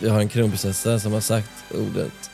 vi 0.00 0.08
har 0.08 0.20
en 0.20 0.28
kronprinsessa 0.28 1.00
som 1.00 1.12
har 1.12 1.20
sagt 1.20 1.50
ordet, 1.70 2.30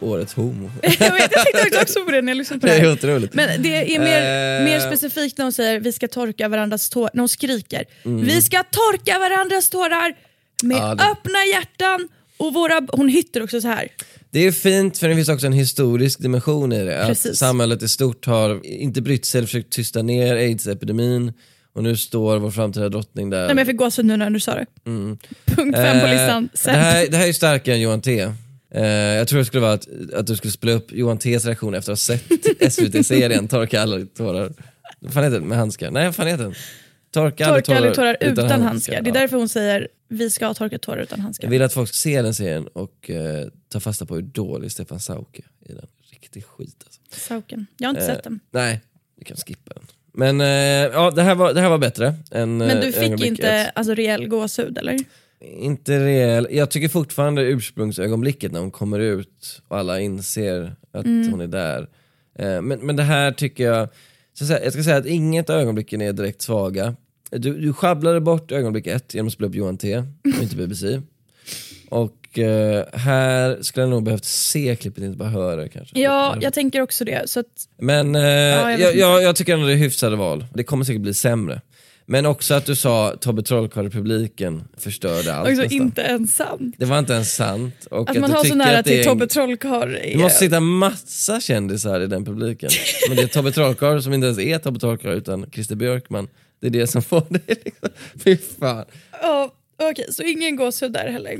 årets 0.00 0.34
homo. 0.34 0.70
jag, 0.82 1.12
vet, 1.12 1.32
jag 1.32 1.46
tänkte 1.62 1.82
också 1.82 2.04
på 2.04 2.10
det 2.10 2.22
när 2.22 2.32
jag 2.32 2.36
lyssnade 2.38 2.60
på 2.60 2.66
det 2.66 2.72
Det 2.72 2.78
är 2.78 3.18
här. 3.20 3.28
Men 3.32 3.62
det 3.62 3.94
är 3.94 4.00
mer, 4.00 4.60
Eh. 4.60 4.64
mer 4.64 4.80
specifikt 4.80 5.38
när 5.38 5.44
hon 5.44 5.52
säger 5.52 5.80
vi 5.80 5.92
ska 5.92 6.08
torka 6.08 6.48
varandras 6.48 6.90
tårar, 6.90 7.10
när 7.14 7.20
hon 7.20 7.28
skriker. 7.28 7.84
Mm. 8.04 8.24
Vi 8.24 8.42
ska 8.42 8.62
torka 8.62 9.18
varandras 9.18 9.70
tårar 9.70 10.14
med 10.62 10.76
Ja, 10.76 10.94
det- 10.94 11.04
öppna 11.04 11.38
hjärtan 11.54 12.08
och 12.36 12.54
våra... 12.54 12.80
Hon 12.92 13.08
hytter 13.08 13.42
också 13.42 13.60
så 13.60 13.68
här. 13.68 13.88
Det 14.30 14.46
är 14.46 14.52
fint 14.52 14.98
för 14.98 15.08
det 15.08 15.14
finns 15.16 15.28
också 15.28 15.46
en 15.46 15.52
historisk 15.52 16.18
dimension 16.20 16.72
i 16.72 16.84
det. 16.84 17.00
Att 17.02 17.08
Precis. 17.08 17.38
samhället 17.38 17.82
i 17.82 17.88
stort 17.88 18.26
har 18.26 18.66
inte 18.66 19.00
brytt 19.02 19.24
sig 19.26 19.38
eller 19.38 19.46
försökt 19.46 19.72
tysta 19.72 20.02
ner 20.02 20.36
aids-epidemin 20.36 21.32
och 21.74 21.82
nu 21.82 21.96
står 21.96 22.38
vår 22.38 22.50
framtida 22.50 22.88
drottning 22.88 23.30
där. 23.30 23.38
Nej, 23.38 23.48
men 23.48 23.58
jag 23.58 23.66
fick 23.66 23.76
gåshud 23.76 24.04
nu 24.04 24.16
när 24.16 24.30
du 24.30 24.40
sa 24.40 24.54
det. 24.54 24.66
Punkt 24.84 25.76
fem 25.76 26.00
på 26.00 26.06
Eh, 26.06 26.12
listan. 26.12 26.48
det, 26.64 26.70
här, 26.70 27.06
det 27.06 27.16
här 27.16 27.28
är 27.28 27.32
starkare 27.32 27.74
än 27.74 27.80
Johan 27.80 28.02
T. 28.02 28.32
Eh, 28.70 28.84
jag 28.86 29.28
tror 29.28 29.38
det 29.38 29.44
skulle 29.44 29.60
vara 29.60 29.72
att, 29.72 29.88
att 30.14 30.26
du 30.26 30.36
skulle 30.36 30.52
spela 30.52 30.72
upp 30.72 30.92
Johan 30.92 31.18
T's 31.18 31.46
reaktion 31.46 31.74
efter 31.74 31.92
att 31.92 31.98
ha 31.98 32.16
sett 32.18 32.72
SVT-serien 32.72 33.48
Torka 33.48 33.80
alla 33.82 34.06
tårar. 34.06 34.52
Vad 35.00 35.12
fan 35.12 35.24
heter 35.24 35.38
den? 35.38 35.48
Med 35.48 35.58
handskar? 35.58 35.90
Nej, 35.90 36.04
vad 36.04 36.14
fan 36.14 36.26
heter 36.26 36.44
den? 36.44 36.54
Torka, 37.12 37.46
Torka 37.46 37.76
aldrig 37.76 37.94
tårar 37.94 38.16
utan, 38.20 38.38
handskar. 38.38 38.58
handskar. 38.68 39.02
Det 39.02 39.10
är 39.10 39.14
därför 39.14 39.36
hon 39.36 39.48
säger 39.48 39.88
vi 40.08 40.30
ska 40.30 40.54
torka 40.54 40.78
tårar 40.78 40.98
utan 41.02 41.20
handskar. 41.20 41.46
Jag 41.46 41.50
vill 41.50 41.62
att 41.62 41.72
folk 41.72 41.94
ser 41.94 42.22
den 42.22 42.34
serien 42.34 42.66
och 42.66 43.10
eh, 43.10 43.46
tar 43.68 43.80
fasta 43.80 44.06
på 44.06 44.14
hur 44.14 44.22
dålig 44.22 44.72
Stefan 44.72 45.00
Sauke 45.00 45.42
är 45.66 45.70
i 45.70 45.74
den. 45.74 45.86
Riktig 46.10 46.44
skit 46.44 46.76
alltså. 46.84 47.00
Sauken. 47.28 47.66
Jag 47.78 47.88
har 47.88 47.90
inte 47.94 48.02
Eh, 48.06 48.14
sett 48.14 48.24
den. 48.24 48.40
Nej, 48.50 48.80
vi 49.18 49.24
kan 49.24 49.36
skippa 49.36 49.72
den. 49.74 49.84
Men 50.12 50.40
eh, 50.40 50.46
ja, 50.94 51.10
det 51.10 51.22
här 51.22 51.34
var, 51.34 51.54
det 51.54 51.60
här 51.60 51.68
var 51.68 51.78
bättre 51.78 52.14
än 52.30 52.56
Men 52.56 52.70
eh, 52.70 52.80
du 52.80 52.92
fick 52.92 53.02
ögonblicket. 53.02 53.30
inte 53.38 53.70
alltså, 53.70 53.94
rejäl 53.94 54.28
gåshud 54.28 54.78
eller? 54.78 54.98
Inte 55.44 56.04
rejäl. 56.04 56.48
Jag 56.50 56.70
tycker 56.70 56.88
fortfarande 56.88 57.42
ursprungsögonblicket 57.42 58.52
när 58.52 58.60
hon 58.60 58.70
kommer 58.70 58.98
ut 58.98 59.62
och 59.68 59.78
alla 59.78 60.00
inser 60.00 60.74
att 60.92 61.04
Mm. 61.06 61.30
hon 61.30 61.40
är 61.40 61.46
där. 61.46 61.88
Eh, 62.38 62.62
men, 62.62 62.78
men 62.86 62.96
det 62.96 63.02
här 63.02 63.32
tycker 63.32 63.64
jag, 63.64 63.88
säga, 64.38 64.64
jag 64.64 64.72
ska 64.72 64.82
säga 64.82 64.96
att 64.96 65.06
inget 65.06 65.50
av 65.50 65.56
ögonblicken 65.60 66.00
är 66.00 66.12
direkt 66.12 66.42
svaga. 66.42 66.94
Du, 67.30 67.60
du 67.60 67.72
sjabblade 67.72 68.20
bort 68.20 68.52
ögonblick 68.52 68.86
ett 68.86 69.14
genom 69.14 69.26
att 69.26 69.32
spela 69.32 69.48
upp 69.48 69.54
Johan 69.54 69.78
T 69.78 69.96
och 70.36 70.42
inte 70.42 70.56
BBC. 70.56 71.00
Och 71.88 72.38
eh, 72.38 72.84
här 72.92 73.58
skulle 73.62 73.82
jag 73.82 73.90
nog 73.90 74.02
behövt 74.02 74.24
se 74.24 74.76
klippet, 74.76 75.04
inte 75.04 75.18
bara 75.18 75.28
höra 75.28 75.68
kanske. 75.68 76.00
Ja, 76.00 76.36
jag 76.40 76.52
tänker 76.52 76.80
också 76.80 77.04
det. 77.04 77.30
Så 77.30 77.40
att, 77.40 77.46
Men 77.78 78.14
eh, 78.14 78.22
jag 78.22 78.80
jag, 78.80 78.96
jag, 78.96 79.22
jag 79.22 79.36
tycker 79.36 79.54
ändå 79.54 79.66
det 79.66 79.72
är 79.72 79.76
hyfsade 79.76 80.16
val. 80.16 80.44
Det 80.54 80.64
kommer 80.64 80.84
säkert 80.84 81.02
bli 81.02 81.14
sämre. 81.14 81.60
Men 82.12 82.26
också 82.26 82.54
att 82.54 82.66
du 82.66 82.76
sa 82.76 83.16
Tobbe 83.20 83.42
Trollkarl-republiken 83.42 84.64
förstörde 84.78 85.34
allt 85.34 85.48
också 85.48 85.62
nästan. 85.62 85.76
inte 85.76 86.00
ens 86.00 86.36
sant. 86.36 86.74
Det 86.78 86.84
var 86.84 86.98
inte 86.98 87.12
ens 87.12 87.34
sant. 87.34 87.86
Och 87.90 88.10
Att 88.10 88.16
att 88.16 88.20
man 88.20 88.30
har 88.30 88.44
så 88.44 88.54
nära 88.54 88.82
till 88.82 88.98
en- 88.98 89.04
Tobbe 89.04 89.26
Trollkarl. 89.26 89.92
Det 89.92 90.18
måste 90.18 90.38
sitta 90.38 90.60
massa 90.60 91.40
kändisar 91.40 92.00
i 92.00 92.06
den 92.06 92.24
publiken. 92.24 92.70
Men 93.08 93.16
det 93.16 93.22
är 93.22 93.26
Tobbe 93.26 93.52
Trollkarl 93.52 94.00
som 94.00 94.12
inte 94.12 94.24
ens 94.26 94.38
är 94.38 94.58
Tobbe 94.58 94.80
Trollkarl 94.80 95.12
utan 95.12 95.50
Christer 95.52 95.74
Björkman. 95.76 96.28
Det 96.60 96.66
är 96.66 96.70
det 96.70 96.86
som 96.86 97.02
får 97.02 97.22
det. 97.30 97.64
Liksom. 97.64 97.88
Fy 98.24 98.36
fan. 98.60 98.84
Ja, 99.22 99.54
Okej, 99.82 100.06
så 100.10 100.22
ingen 100.22 100.56
gåshud 100.56 100.92
där 100.92 101.08
heller. 101.08 101.36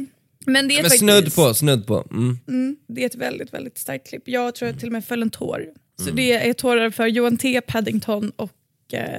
Men 0.47 0.69
det 0.69 0.75
är 0.75 0.77
Men 0.77 0.85
faktiskt 0.85 1.01
snudd 1.01 1.35
på, 1.35 1.55
snudd 1.55 1.87
på. 1.87 2.07
Mm. 2.11 2.39
Mm, 2.49 2.77
det 2.89 3.03
är 3.03 3.07
ett 3.07 3.15
väldigt, 3.15 3.55
väldigt 3.55 3.79
starkt 3.79 4.09
klipp. 4.09 4.23
Jag 4.25 4.55
tror 4.55 4.71
jag 4.71 4.79
till 4.79 4.89
och 4.89 4.93
med 4.93 5.05
föll 5.05 5.23
en 5.23 5.31
tår. 5.31 5.65
Så 5.99 6.03
Mm. 6.05 6.17
det 6.17 6.33
är 6.49 6.53
tårar 6.53 6.91
för 6.91 7.07
Johan 7.07 7.37
T, 7.37 7.61
Paddington 7.61 8.33
och 8.37 8.51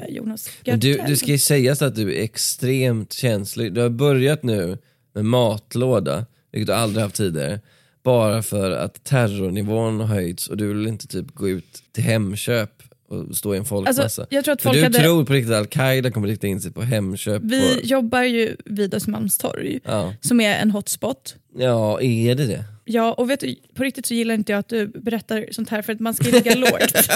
Jonas 0.10 0.49
Men 0.65 0.79
du, 0.79 1.01
du 1.07 1.15
ska 1.15 1.27
ju 1.27 1.38
säga 1.38 1.75
så 1.75 1.86
att 1.86 1.95
du 1.95 2.13
är 2.15 2.23
extremt 2.23 3.13
känslig. 3.13 3.73
Du 3.73 3.81
har 3.81 3.89
börjat 3.89 4.43
nu 4.43 4.77
med 5.13 5.25
matlåda, 5.25 6.25
vilket 6.51 6.67
du 6.67 6.73
aldrig 6.73 7.03
haft 7.03 7.15
tidigare. 7.15 7.60
Bara 8.03 8.43
för 8.43 8.71
att 8.71 9.03
terrornivån 9.03 9.99
har 9.99 10.07
höjts 10.07 10.47
och 10.47 10.57
du 10.57 10.67
vill 10.67 10.88
inte 10.88 11.07
typ 11.07 11.31
gå 11.36 11.49
ut 11.49 11.84
till 11.91 12.03
Hemköp 12.03 12.84
och 13.07 13.38
stå 13.38 13.55
i 13.55 13.57
en 13.57 13.65
folkmassa. 13.65 14.03
Alltså, 14.03 14.25
jag 14.29 14.43
tror 14.43 14.53
att 14.53 14.62
för 14.62 14.69
folk 14.69 14.77
du 14.77 14.84
hade- 14.84 14.99
tror 14.99 15.25
på 15.25 15.34
riktigt 15.34 15.53
att 15.53 15.60
Al-Qaida 15.60 16.12
kommer 16.12 16.27
rikta 16.27 16.47
in 16.47 16.62
sig 16.62 16.71
på 16.71 16.81
Hemköp. 16.81 17.41
Vi 17.43 17.77
och, 17.77 17.86
jobbar 17.86 18.21
ju 18.23 18.55
vid 18.65 18.93
Östermalmstorg, 18.93 19.79
ja. 19.84 20.13
som 20.21 20.41
är 20.41 20.55
en 20.55 20.71
hotspot. 20.71 21.36
ja, 21.57 22.01
är 22.01 22.36
det 22.36 22.45
det? 22.45 22.63
Ja, 22.86 23.13
och 23.13 23.29
vet 23.29 23.39
du, 23.39 23.55
på 23.75 23.84
riktigt 23.84 24.05
så 24.05 24.13
gillar 24.13 24.36
inte 24.36 24.51
jag 24.51 24.60
att 24.60 24.69
du 24.69 24.88
berättar 24.88 25.47
sånt 25.51 25.69
här 25.69 25.81
för 25.81 25.93
att 25.93 25.99
man 25.99 26.13
ska 26.13 26.29
ligga 26.29 26.55
lågt. 26.55 27.10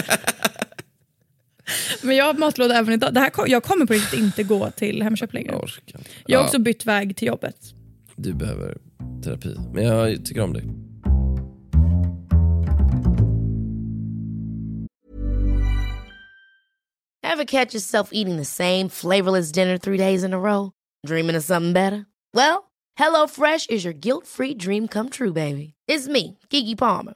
Men 2.02 2.16
jag 2.16 2.26
har 2.26 2.34
matlåda 2.34 2.76
även 2.76 2.94
idag. 2.94 3.14
Det 3.14 3.20
här, 3.20 3.30
kom- 3.30 3.46
jag 3.48 3.64
kommer 3.64 3.86
på 3.86 3.94
riktigt 3.94 4.20
inte 4.20 4.44
gå 4.44 4.72
till 4.72 5.02
Hemköp 5.04 5.34
längre. 5.34 5.52
Jag 5.52 5.64
orkar. 5.64 6.02
Jag 6.26 6.38
har 6.38 6.44
Ja, 6.44 6.46
också 6.48 6.60
bytt 6.60 6.86
väg 6.86 7.16
till 7.18 7.28
jobbet. 7.28 7.58
Du 8.16 8.34
behöver 8.34 8.78
terapi. 9.24 9.56
Men 9.74 9.84
jag 9.86 10.26
tycker 10.26 10.42
om 10.42 10.54
dig. 10.54 10.64
Ever 17.24 17.46
catch 17.46 17.74
yourself 17.74 18.10
eating 18.14 18.38
the 18.38 18.46
same 18.46 18.90
flavorless 18.90 19.52
dinner 19.52 19.78
three 19.78 19.98
days 19.98 20.24
in 20.24 20.34
a 20.34 20.40
row? 20.40 20.72
Dreaming 21.08 21.36
of 21.36 21.44
something 21.44 21.74
better? 21.74 22.06
Well, 22.34 22.72
HelloFresh 23.00 23.70
is 23.70 23.84
your 23.84 23.94
guilt-free 23.94 24.56
dream 24.56 24.88
come 24.88 25.10
true, 25.10 25.34
baby. 25.34 25.74
It's 25.88 26.08
me, 26.08 26.38
Kiki 26.50 26.76
Palmer. 26.76 27.16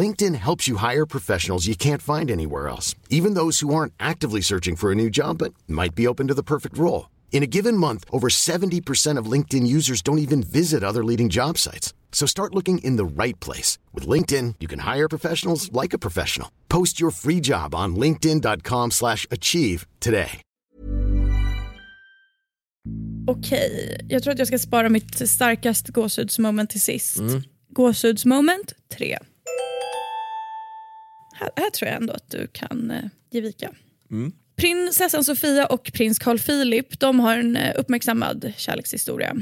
LinkedIn 0.00 0.34
helps 0.36 0.68
you 0.68 0.76
hire 0.76 1.06
professionals 1.06 1.66
you 1.66 1.74
can't 1.74 2.02
find 2.02 2.30
anywhere 2.30 2.68
else, 2.68 2.94
even 3.10 3.34
those 3.34 3.60
who 3.60 3.74
aren't 3.74 3.92
actively 3.98 4.40
searching 4.40 4.76
for 4.76 4.92
a 4.92 4.94
new 4.94 5.10
job 5.10 5.38
but 5.38 5.52
might 5.66 5.94
be 5.94 6.06
open 6.06 6.28
to 6.28 6.34
the 6.34 6.42
perfect 6.42 6.78
role. 6.78 7.10
In 7.32 7.42
a 7.42 7.46
given 7.46 7.76
month, 7.76 8.04
over 8.10 8.28
70% 8.28 9.18
of 9.18 9.30
LinkedIn 9.32 9.66
users 9.66 10.02
don't 10.02 10.20
even 10.26 10.42
visit 10.44 10.84
other 10.84 11.02
leading 11.02 11.28
job 11.28 11.58
sites. 11.58 11.92
So 12.12 12.26
start 12.26 12.54
looking 12.54 12.78
in 12.84 12.96
the 12.96 13.04
right 13.04 13.40
place. 13.40 13.78
With 13.92 14.06
LinkedIn, 14.06 14.54
you 14.60 14.68
can 14.68 14.80
hire 14.80 15.08
professionals 15.08 15.72
like 15.72 15.92
a 15.94 15.98
professional. 15.98 16.48
Post 16.68 17.00
your 17.00 17.10
free 17.10 17.40
job 17.40 17.74
on 17.74 17.96
linkedin.com 17.96 18.90
slash 18.90 19.26
achieve 19.30 19.86
today. 19.98 20.40
Okej, 23.26 24.00
jag 24.08 24.22
tror 24.22 24.32
att 24.32 24.38
jag 24.38 24.48
ska 24.48 24.58
spara 24.58 24.88
mitt 24.88 25.28
starkaste 25.28 25.92
gåshudsmoment 25.92 26.70
till 26.70 26.80
sist. 26.80 27.18
Mm. 27.18 27.42
Gåshudsmoment 27.68 28.72
3. 28.98 29.18
Här, 31.42 31.50
här 31.56 31.70
tror 31.70 31.88
jag 31.90 31.96
ändå 31.96 32.12
att 32.12 32.30
du 32.30 32.46
kan 32.46 32.90
eh, 32.90 33.04
ge 33.30 33.40
vika. 33.40 33.70
Mm. 34.10 34.32
Prinsessan 34.56 35.24
Sofia 35.24 35.66
och 35.66 35.90
prins 35.94 36.18
Carl 36.18 36.38
Philip 36.38 37.00
de 37.00 37.20
har 37.20 37.36
en 37.36 37.56
eh, 37.56 37.72
uppmärksammad 37.76 38.52
kärlekshistoria. 38.56 39.36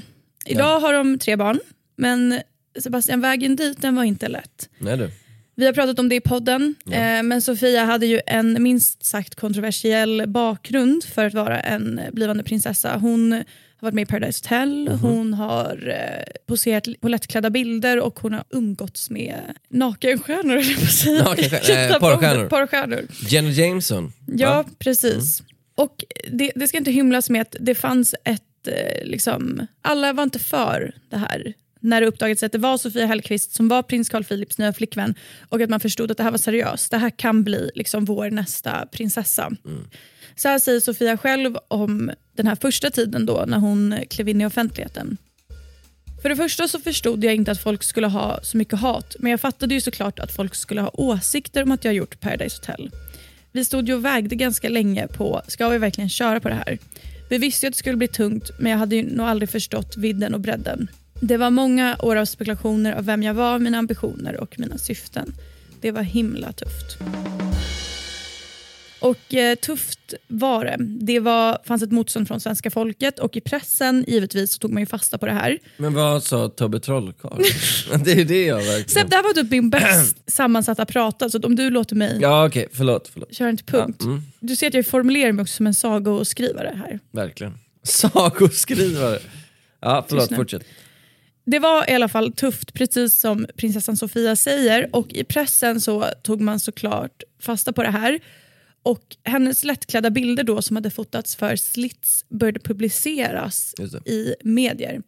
Idag 0.47 0.81
har 0.81 0.93
de 0.93 1.19
tre 1.19 1.37
barn, 1.37 1.61
men 1.97 2.41
Sebastian, 2.79 3.21
vägen 3.21 3.57
dit 3.57 3.83
den 3.83 3.97
var 3.97 4.05
inte 4.05 4.29
lätt. 4.29 4.69
Nej 4.79 4.97
du. 4.97 5.11
Vi 5.55 5.67
har 5.67 5.73
pratat 5.73 5.99
om 5.99 6.09
det 6.09 6.15
i 6.15 6.21
podden, 6.21 6.75
eh, 6.87 7.23
men 7.23 7.43
Sofia 7.43 7.85
hade 7.85 8.07
ju 8.07 8.21
en 8.27 8.63
minst 8.63 9.05
sagt 9.05 9.35
kontroversiell 9.35 10.25
bakgrund 10.29 11.05
för 11.05 11.25
att 11.25 11.35
vara 11.35 11.61
en 11.61 12.01
blivande 12.13 12.43
prinsessa. 12.43 12.97
Hon 12.97 13.45
har 13.81 13.87
varit 13.87 13.95
med 13.95 14.03
i 14.03 14.07
Paradise 14.07 14.41
Hotel, 14.45 14.89
Mhm. 14.89 14.99
hon 14.99 15.35
har 15.35 15.89
eh, 15.89 16.33
poserat 16.47 16.89
på 17.01 17.09
lättklädda 17.09 17.51
bilder 17.51 18.01
och 18.01 18.21
hon 18.21 18.33
har 18.33 18.45
umgåtts 18.51 19.11
med 19.11 19.35
nakenstjärnor. 19.69 20.55
höll 20.57 20.65
jag 20.67 20.77
på 20.79 20.83
att 20.85 20.93
säga. 20.93 21.23
Nakenstjärnor, 21.25 21.95
eh, 21.95 21.99
porrstjärnor. 22.01 22.49
porrstjärnor. 22.49 23.07
Jenna 23.29 23.51
Jameson. 23.51 24.13
Ja, 24.27 24.55
va? 24.63 24.65
precis. 24.79 25.43
Och 25.75 26.05
det, 26.31 26.53
det 26.55 26.69
ska 26.69 26.79
inte 26.79 26.91
hymlas 26.91 27.31
med 27.31 27.43
att 27.43 27.57
det 27.61 27.75
fanns 27.75 28.15
ett, 28.25 28.43
eh, 28.67 29.05
liksom, 29.05 29.67
alla 29.83 30.13
var 30.13 30.23
inte 30.23 30.39
för 30.39 30.95
det 31.11 31.17
här 31.17 31.53
när 31.81 32.01
det 32.01 32.07
uppdagades 32.07 32.43
att 32.43 32.53
det 32.53 32.59
var 32.59 32.79
Sofia 32.79 33.07
Hellqvist 33.07 33.55
som 33.55 33.69
var 33.69 33.83
prins 33.83 34.09
Carl 34.09 34.25
Philips 34.25 34.59
nya 34.59 34.73
flickvän 34.73 35.15
och 35.49 35.61
att 35.61 35.71
man 35.71 35.81
förstod 35.81 36.11
att 36.11 36.17
det 36.17 36.23
här 36.23 36.31
var 36.31 36.39
seriöst. 36.39 36.91
Det 36.91 36.99
här 36.99 37.11
kan 37.11 37.45
bli 37.45 37.71
liksom 37.75 38.05
vår 38.05 38.31
nästa 38.31 38.87
prinsessa. 38.87 39.51
Så 40.37 40.49
här 40.49 40.59
säger 40.59 40.81
Sofia 40.81 41.17
själv 41.17 41.57
om 41.69 42.11
den 42.37 42.47
här 42.47 42.57
första 42.57 42.91
tiden 42.91 43.27
då 43.27 43.45
när 43.47 43.59
hon 43.59 43.95
klev 44.11 44.29
in 44.29 44.41
i 44.41 44.47
offentligheten. 44.47 45.17
För 46.23 46.29
det 46.29 46.37
första 46.37 46.69
så 46.69 46.81
förstod 46.81 47.25
jag 47.25 47.35
inte 47.35 47.51
att 47.51 47.61
folk 47.61 47.83
skulle 47.83 48.07
ha 48.07 48.41
så 48.43 48.57
mycket 48.57 48.79
hat, 48.79 49.17
men 49.19 49.31
jag 49.31 49.41
fattade 49.41 49.75
ju 49.75 49.81
såklart 49.81 50.19
att 50.19 50.33
folk 50.33 50.55
skulle 50.55 50.81
ha 50.81 50.91
åsikter 50.95 51.63
om 51.63 51.73
att 51.73 51.85
jag 51.85 51.95
gjort 51.95 52.21
Paradise 52.21 52.57
Hotel. 52.57 52.91
Vi 53.53 53.65
stod 53.65 53.89
ju 53.89 53.95
och 53.95 54.05
vägde 54.05 54.37
ganska 54.37 54.69
länge 54.69 55.07
på, 55.07 55.43
ska 55.47 55.69
vi 55.69 55.79
verkligen 55.79 56.09
köra 56.09 56.41
på 56.41 56.49
det 56.49 56.55
här? 56.55 56.79
Vi 57.31 57.39
visste 57.39 57.67
ju 57.67 57.69
att 57.69 57.75
det 57.75 57.79
skulle 57.79 57.97
bli 57.97 58.09
tungt, 58.09 58.51
men 58.59 58.73
jag 58.73 58.79
hade 58.79 58.97
ju 58.97 59.17
nog 59.17 59.27
aldrig 59.27 59.51
förstått 59.51 59.97
vidden 59.97 60.35
och 60.35 60.41
bredden. 60.41 60.89
Det 61.21 61.37
var 61.37 61.51
många 61.51 61.97
år 62.03 62.17
av 62.17 62.25
spekulationer 62.25 62.93
av 62.93 63.05
vem 63.05 63.23
jag 63.23 63.35
var, 63.35 63.59
mina 63.59 63.79
ambitioner 63.79 64.37
och 64.37 64.59
mina 64.59 64.79
syften. 64.79 65.35
Det 65.81 65.93
var 65.93 66.03
himla 66.03 66.53
tufft. 66.53 66.99
Och 69.01 69.35
eh, 69.35 69.55
tufft 69.55 70.15
var 70.29 70.65
det. 70.65 70.77
Det 70.79 71.21
var, 71.21 71.59
fanns 71.65 71.83
ett 71.83 71.93
motstånd 71.93 72.29
från 72.29 72.41
svenska 72.41 72.71
folket 72.71 73.19
och 73.19 73.37
i 73.37 73.41
pressen 73.41 74.05
givetvis 74.09 74.53
så 74.53 74.59
tog 74.59 74.73
man 74.73 74.83
ju 74.83 74.87
fasta 74.87 75.19
på 75.19 75.27
det 75.27 75.33
här. 75.33 75.59
Men 75.77 75.95
vad 75.95 76.23
sa 76.23 76.49
Tobbe 76.49 76.81
Trollkarl? 76.81 77.43
det 78.05 78.13
är 78.13 78.17
ju 78.17 78.25
det 78.25 78.45
jag 78.45 78.57
verkligen... 78.57 78.89
Sepp, 78.89 79.11
det 79.11 79.17
här 79.17 79.23
var 79.23 79.33
typ 79.33 79.51
min 79.51 79.71
bäst 79.71 80.17
sammansatta 80.27 80.87
prata, 80.87 81.31
så 81.31 81.39
att 81.39 81.45
om 81.45 81.57
du 81.57 81.71
låter 81.71 81.97
mig 81.97 82.19
Ja 82.21 82.47
okej, 82.47 82.69
förlåt. 82.73 83.09
förlåt. 83.13 83.35
köra 83.35 83.49
en 83.49 83.57
till 83.57 83.67
punkt. 83.67 83.97
Ja, 84.01 84.07
mm. 84.07 84.23
Du 84.41 84.57
ser 84.57 84.67
att 84.67 84.75
jag 84.75 84.87
formulerar 84.87 85.33
mig 85.33 85.43
också 85.43 85.57
som 85.57 85.67
en 85.67 85.75
sagoskrivare 85.75 86.75
här. 86.77 87.01
Verkligen. 87.11 87.59
Sagoskrivare. 87.83 89.19
Ja, 89.81 90.07
förlåt, 90.09 90.37
fortsätt. 90.37 90.63
Det 91.51 91.59
var 91.59 91.91
i 91.91 91.95
alla 91.95 92.09
fall 92.09 92.33
tufft, 92.33 92.75
precis 92.75 93.21
som 93.21 93.47
prinsessan 93.57 93.97
Sofia 93.97 94.37
säger. 94.37 94.89
Och 94.93 95.13
I 95.13 95.25
pressen 95.25 95.81
så 95.81 96.05
tog 96.23 96.41
man 96.41 96.61
såklart 96.61 97.23
fasta 97.41 97.73
på 97.73 97.83
det 97.83 97.91
här. 97.91 98.21
Och 98.83 99.17
Hennes 99.25 99.65
lättklädda 99.65 100.11
bilder 100.11 100.45
då 100.45 100.63
som 100.63 100.77
hade 100.77 100.91
fotats 100.91 101.37
för 101.37 101.57
Slits 101.57 102.25
började 102.29 102.61
publiceras 102.61 103.75
i 104.07 104.35
medier. 104.45 105.03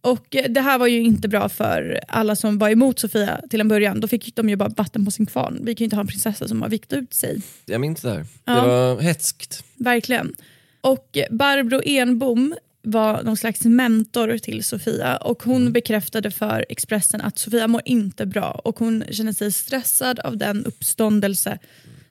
Och 0.00 0.26
Det 0.48 0.60
här 0.60 0.78
var 0.78 0.86
ju 0.86 1.02
inte 1.02 1.28
bra 1.28 1.48
för 1.48 2.00
alla 2.08 2.36
som 2.36 2.58
var 2.58 2.70
emot 2.70 2.98
Sofia 2.98 3.40
till 3.50 3.60
en 3.60 3.68
början. 3.68 4.00
Då 4.00 4.08
fick 4.08 4.36
de 4.36 4.48
ju 4.48 4.56
bara 4.56 4.68
vatten 4.68 5.04
på 5.04 5.10
sin 5.10 5.26
kvarn. 5.26 5.58
Vi 5.62 5.74
kan 5.74 5.84
ju 5.84 5.84
inte 5.84 5.96
ha 5.96 6.00
en 6.00 6.06
prinsessa 6.06 6.48
som 6.48 6.62
har 6.62 6.68
vikt 6.68 6.92
ut 6.92 7.14
sig. 7.14 7.42
Jag 7.64 7.80
minns 7.80 8.00
det 8.00 8.10
här. 8.10 8.26
Ja. 8.44 8.54
Det 8.54 8.68
var 8.68 9.00
hetskt. 9.00 9.64
Verkligen. 9.74 10.34
Och 10.80 11.18
Barbro 11.30 11.80
Enbom 11.84 12.54
var 12.86 13.22
någon 13.22 13.36
slags 13.36 13.64
mentor 13.64 14.38
till 14.38 14.64
Sofia 14.64 15.16
och 15.16 15.42
hon 15.42 15.72
bekräftade 15.72 16.30
för 16.30 16.66
Expressen 16.68 17.20
att 17.20 17.38
Sofia 17.38 17.68
mår 17.68 17.82
inte 17.84 18.26
bra 18.26 18.60
och 18.64 18.78
hon 18.78 19.04
känner 19.10 19.32
sig 19.32 19.52
stressad 19.52 20.18
av 20.18 20.36
den 20.36 20.64
uppståndelse 20.64 21.58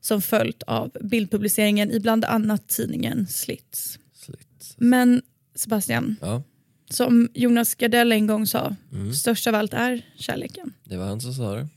som 0.01 0.21
följt 0.21 0.63
av 0.63 0.91
bildpubliceringen 1.01 1.91
i 1.91 1.99
bland 1.99 2.25
annat 2.25 2.67
tidningen 2.67 3.27
Slits. 3.27 3.99
Slit. 4.13 4.75
Men 4.77 5.21
Sebastian, 5.55 6.15
Ja, 6.21 6.43
som 6.89 7.29
Jonas 7.33 7.75
Gardell 7.75 8.11
en 8.11 8.27
gång 8.27 8.47
sa, 8.47 8.75
störst 9.19 9.47
av 9.47 9.55
allt 9.55 9.73
är 9.73 10.01
kärleken. 10.17 10.73
det 10.83 10.97
var 10.97 11.05
han 11.05 11.21
som 11.21 11.33
sa 11.33 11.55
det. 11.55 11.67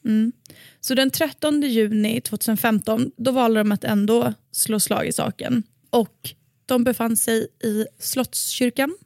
Så 0.80 0.94
den 0.94 1.10
13 1.10 1.62
juni 1.62 2.20
2015 2.20 3.10
då 3.16 3.30
valde 3.30 3.60
de 3.60 3.72
att 3.72 3.84
ändå 3.84 4.34
slå 4.52 4.80
slag 4.80 5.06
i 5.06 5.12
saken. 5.12 5.62
Och 5.90 6.34
de 6.68 6.84
befann 6.84 7.16
sig 7.16 7.48
i 7.64 7.86
Slottskyrkan. 7.98 8.96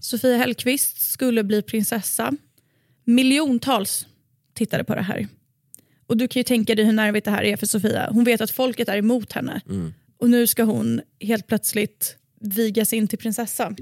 Sofia 0.00 0.36
Hellqvist 0.36 1.00
skulle 1.10 1.44
bli 1.44 1.62
prinsessa. 1.62 2.32
Miljontals 3.04 4.06
tittade 4.54 4.84
på 4.84 4.94
det 4.94 5.02
här. 5.02 5.28
Och 6.06 6.16
Du 6.16 6.28
kan 6.28 6.40
ju 6.40 6.44
tänka 6.44 6.74
dig 6.74 6.84
hur 6.84 6.92
nervigt 6.92 7.24
det 7.24 7.30
här 7.30 7.42
är 7.42 7.56
för 7.56 7.66
Sofia. 7.66 8.08
Hon 8.12 8.24
vet 8.24 8.40
att 8.40 8.50
folket 8.50 8.88
är 8.88 8.96
emot 8.96 9.32
henne. 9.32 9.60
Och 10.18 10.30
nu 10.30 10.46
ska 10.46 10.62
hon 10.62 11.00
helt 11.20 11.46
plötsligt 11.46 12.16
vigas 12.40 12.92
in 12.92 13.08
till 13.08 13.18
prinsessa. 13.18 13.74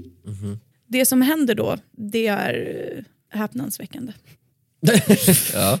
Det 0.87 1.05
som 1.05 1.21
händer 1.21 1.55
då, 1.55 1.77
det 1.91 2.27
är 2.27 2.53
eh, 2.97 3.03
häpnadsväckande. 3.39 4.13
ja. 5.53 5.79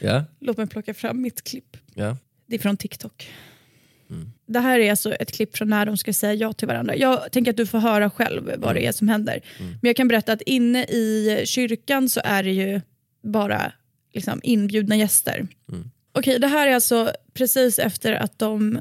Ja, 0.00 0.24
Låt 0.40 0.56
mig 0.56 0.66
plocka 0.66 0.94
fram 0.94 1.22
mitt 1.22 1.42
klipp. 1.44 1.76
ja. 1.94 2.16
Det 2.46 2.54
är 2.54 2.58
från 2.58 2.76
TikTok. 2.76 3.28
Det 4.46 4.60
här 4.60 4.78
är 4.78 4.90
alltså 4.90 5.14
ett 5.14 5.32
klipp 5.32 5.56
från 5.56 5.68
när 5.68 5.86
de 5.86 5.96
ska 5.96 6.12
säga 6.12 6.34
ja 6.34 6.52
till 6.52 6.68
varandra. 6.68 6.96
Jag 6.96 7.32
tänker 7.32 7.50
att 7.50 7.56
du 7.56 7.66
får 7.66 7.78
höra 7.78 8.10
själv 8.10 8.52
vad 8.56 8.74
det 8.74 8.86
är 8.86 8.92
som 8.92 9.08
händer. 9.08 9.40
Men 9.58 9.78
jag 9.88 9.96
kan 9.96 10.08
berätta 10.08 10.32
att 10.32 10.42
inne 10.42 10.84
i 10.84 11.42
kyrkan 11.46 12.08
så 12.08 12.20
är 12.24 12.42
det 12.42 12.52
ju 12.52 12.80
bara 13.22 13.72
liksom 14.12 14.40
inbjudna 14.42 14.96
gäster. 14.96 15.46
Okej, 16.12 16.38
det 16.38 16.46
här 16.46 16.66
är 16.68 16.74
alltså 16.74 17.12
precis 17.34 17.78
efter 17.78 18.12
att 18.12 18.38
de, 18.38 18.80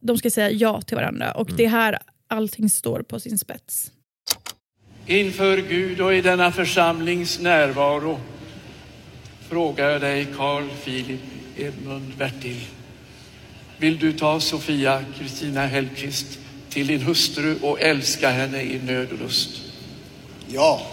de 0.00 0.18
ska 0.18 0.30
säga 0.30 0.50
ja 0.50 0.80
till 0.80 0.96
varandra. 0.96 1.32
Och 1.32 1.50
det 1.56 1.64
är 1.64 1.68
här 1.68 1.98
allting 2.28 2.70
står 2.70 3.02
på 3.02 3.20
sin 3.20 3.38
spets. 3.38 3.92
Inför 5.06 5.56
Gud 5.56 6.00
och 6.00 6.14
i 6.14 6.20
denna 6.20 6.52
församlings 6.52 7.40
närvaro 7.40 8.20
frågar 9.48 9.90
jag 9.90 10.00
dig, 10.00 10.26
Carl 10.36 10.68
Philip 10.84 11.20
Edmund 11.56 12.12
Bertil. 12.18 12.77
Vill 13.78 13.98
du 13.98 14.12
ta 14.12 14.40
Sofia 14.40 15.04
Kristina 15.18 15.66
Hellqvist 15.66 16.38
till 16.68 16.86
din 16.86 17.02
hustru 17.02 17.58
och 17.62 17.80
älska 17.80 18.30
henne 18.30 18.62
i 18.62 18.80
nöd 18.84 19.12
och 19.12 19.18
lust? 19.18 19.50
Ja, 20.48 20.86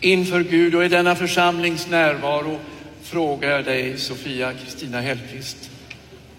Inför 0.00 0.42
Gud 0.42 0.74
och 0.74 0.84
i 0.84 0.88
denna 0.88 1.14
församlings 1.14 1.88
närvaro 1.88 2.58
frågar 3.02 3.50
jag 3.50 3.64
dig, 3.64 3.98
Sofia 3.98 4.52
Kristina 4.52 5.00
Hellqvist. 5.00 5.70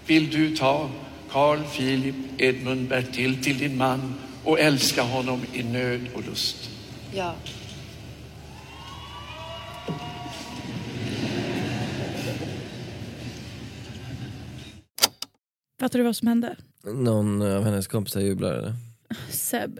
Vill 0.05 0.29
du 0.29 0.57
ta 0.57 0.89
Carl 1.29 1.59
Philip 1.77 2.15
Edmund 2.37 2.87
Bertil 2.87 3.43
till 3.43 3.57
din 3.57 3.77
man 3.77 4.15
och 4.43 4.59
älska 4.59 5.01
honom 5.01 5.41
i 5.53 5.63
nöd 5.63 6.01
och 6.13 6.23
lust? 6.25 6.69
Ja. 7.13 7.33
Fattar 15.81 15.99
du 15.99 16.05
vad 16.05 16.15
som 16.15 16.27
hände? 16.27 16.55
Någon 16.83 17.41
av 17.41 17.63
hennes 17.63 17.87
kompisar 17.87 18.19
jublade. 18.21 18.73
Seb, 19.29 19.79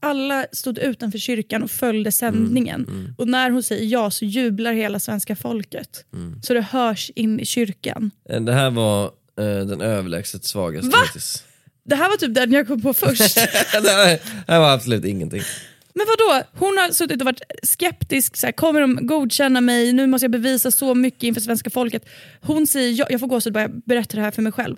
alla 0.00 0.46
stod 0.52 0.78
utanför 0.78 1.18
kyrkan 1.18 1.62
och 1.62 1.70
följde 1.70 2.12
sändningen. 2.12 3.14
Och 3.18 3.28
när 3.28 3.50
hon 3.50 3.62
säger 3.62 3.86
ja 3.86 4.10
så 4.10 4.24
jublar 4.24 4.72
hela 4.72 5.00
svenska 5.00 5.36
folket. 5.36 6.04
Så 6.42 6.54
det 6.54 6.60
hörs 6.60 7.10
in 7.14 7.40
i 7.40 7.44
kyrkan. 7.46 8.10
Eh, 8.28 8.40
Det 8.40 8.52
här 8.52 8.70
var 8.70 9.04
eh, 9.38 9.66
den 9.66 9.80
överlägset 9.80 10.44
svagaste 10.44 10.90
Va? 10.90 10.98
hittills. 11.06 11.44
Det 11.84 11.94
här 11.96 12.08
var 12.08 12.16
typ 12.16 12.34
den 12.34 12.52
jag 12.52 12.66
kom 12.66 12.82
på 12.82 12.94
först. 12.94 13.34
det 13.72 13.90
här, 13.90 14.06
det 14.46 14.52
här 14.52 14.60
var 14.60 14.70
absolut 14.74 15.04
ingenting. 15.04 15.42
Men 15.94 16.06
vadå? 16.06 16.44
Hon 16.52 16.78
har 16.78 16.92
suttit 16.92 17.20
och 17.20 17.24
varit 17.24 17.42
skeptisk. 17.62 18.36
Så 18.36 18.46
här, 18.46 18.52
kommer 18.52 18.80
de 18.80 19.06
godkänna 19.06 19.60
mig? 19.60 19.92
Nu 19.92 20.06
måste 20.06 20.24
jag 20.24 20.30
bevisa 20.30 20.70
så 20.70 20.94
mycket 20.94 21.22
inför 21.22 21.40
svenska 21.40 21.70
folket. 21.70 22.08
Hon 22.40 22.66
säger 22.66 22.98
ja. 22.98 23.06
Jag 23.10 23.20
får 23.20 23.26
gå 23.26 23.40
så 23.40 23.50
bara 23.50 23.62
jag 23.62 23.82
berättar 23.84 24.16
det 24.16 24.24
här 24.24 24.30
för 24.30 24.42
mig 24.42 24.52
själv. 24.52 24.76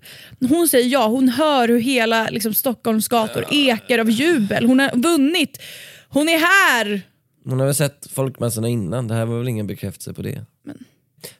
Hon 0.48 0.68
säger 0.68 0.88
ja. 0.88 1.06
Hon 1.06 1.28
hör 1.28 1.68
hur 1.68 1.80
hela 1.80 2.28
liksom, 2.28 2.54
Stockholms 2.54 3.08
gator 3.08 3.44
ekar 3.50 3.98
av 3.98 4.10
jubel. 4.10 4.66
Hon 4.66 4.78
har 4.78 4.90
vunnit. 4.94 5.62
Hon 6.08 6.28
är 6.28 6.38
här! 6.38 7.02
Hon 7.44 7.58
har 7.58 7.66
väl 7.66 7.74
sett 7.74 8.10
folkmassorna 8.10 8.68
innan, 8.68 9.08
det 9.08 9.14
här 9.14 9.24
var 9.24 9.38
väl 9.38 9.48
ingen 9.48 9.66
bekräftelse 9.66 10.12
på 10.12 10.22
det. 10.22 10.44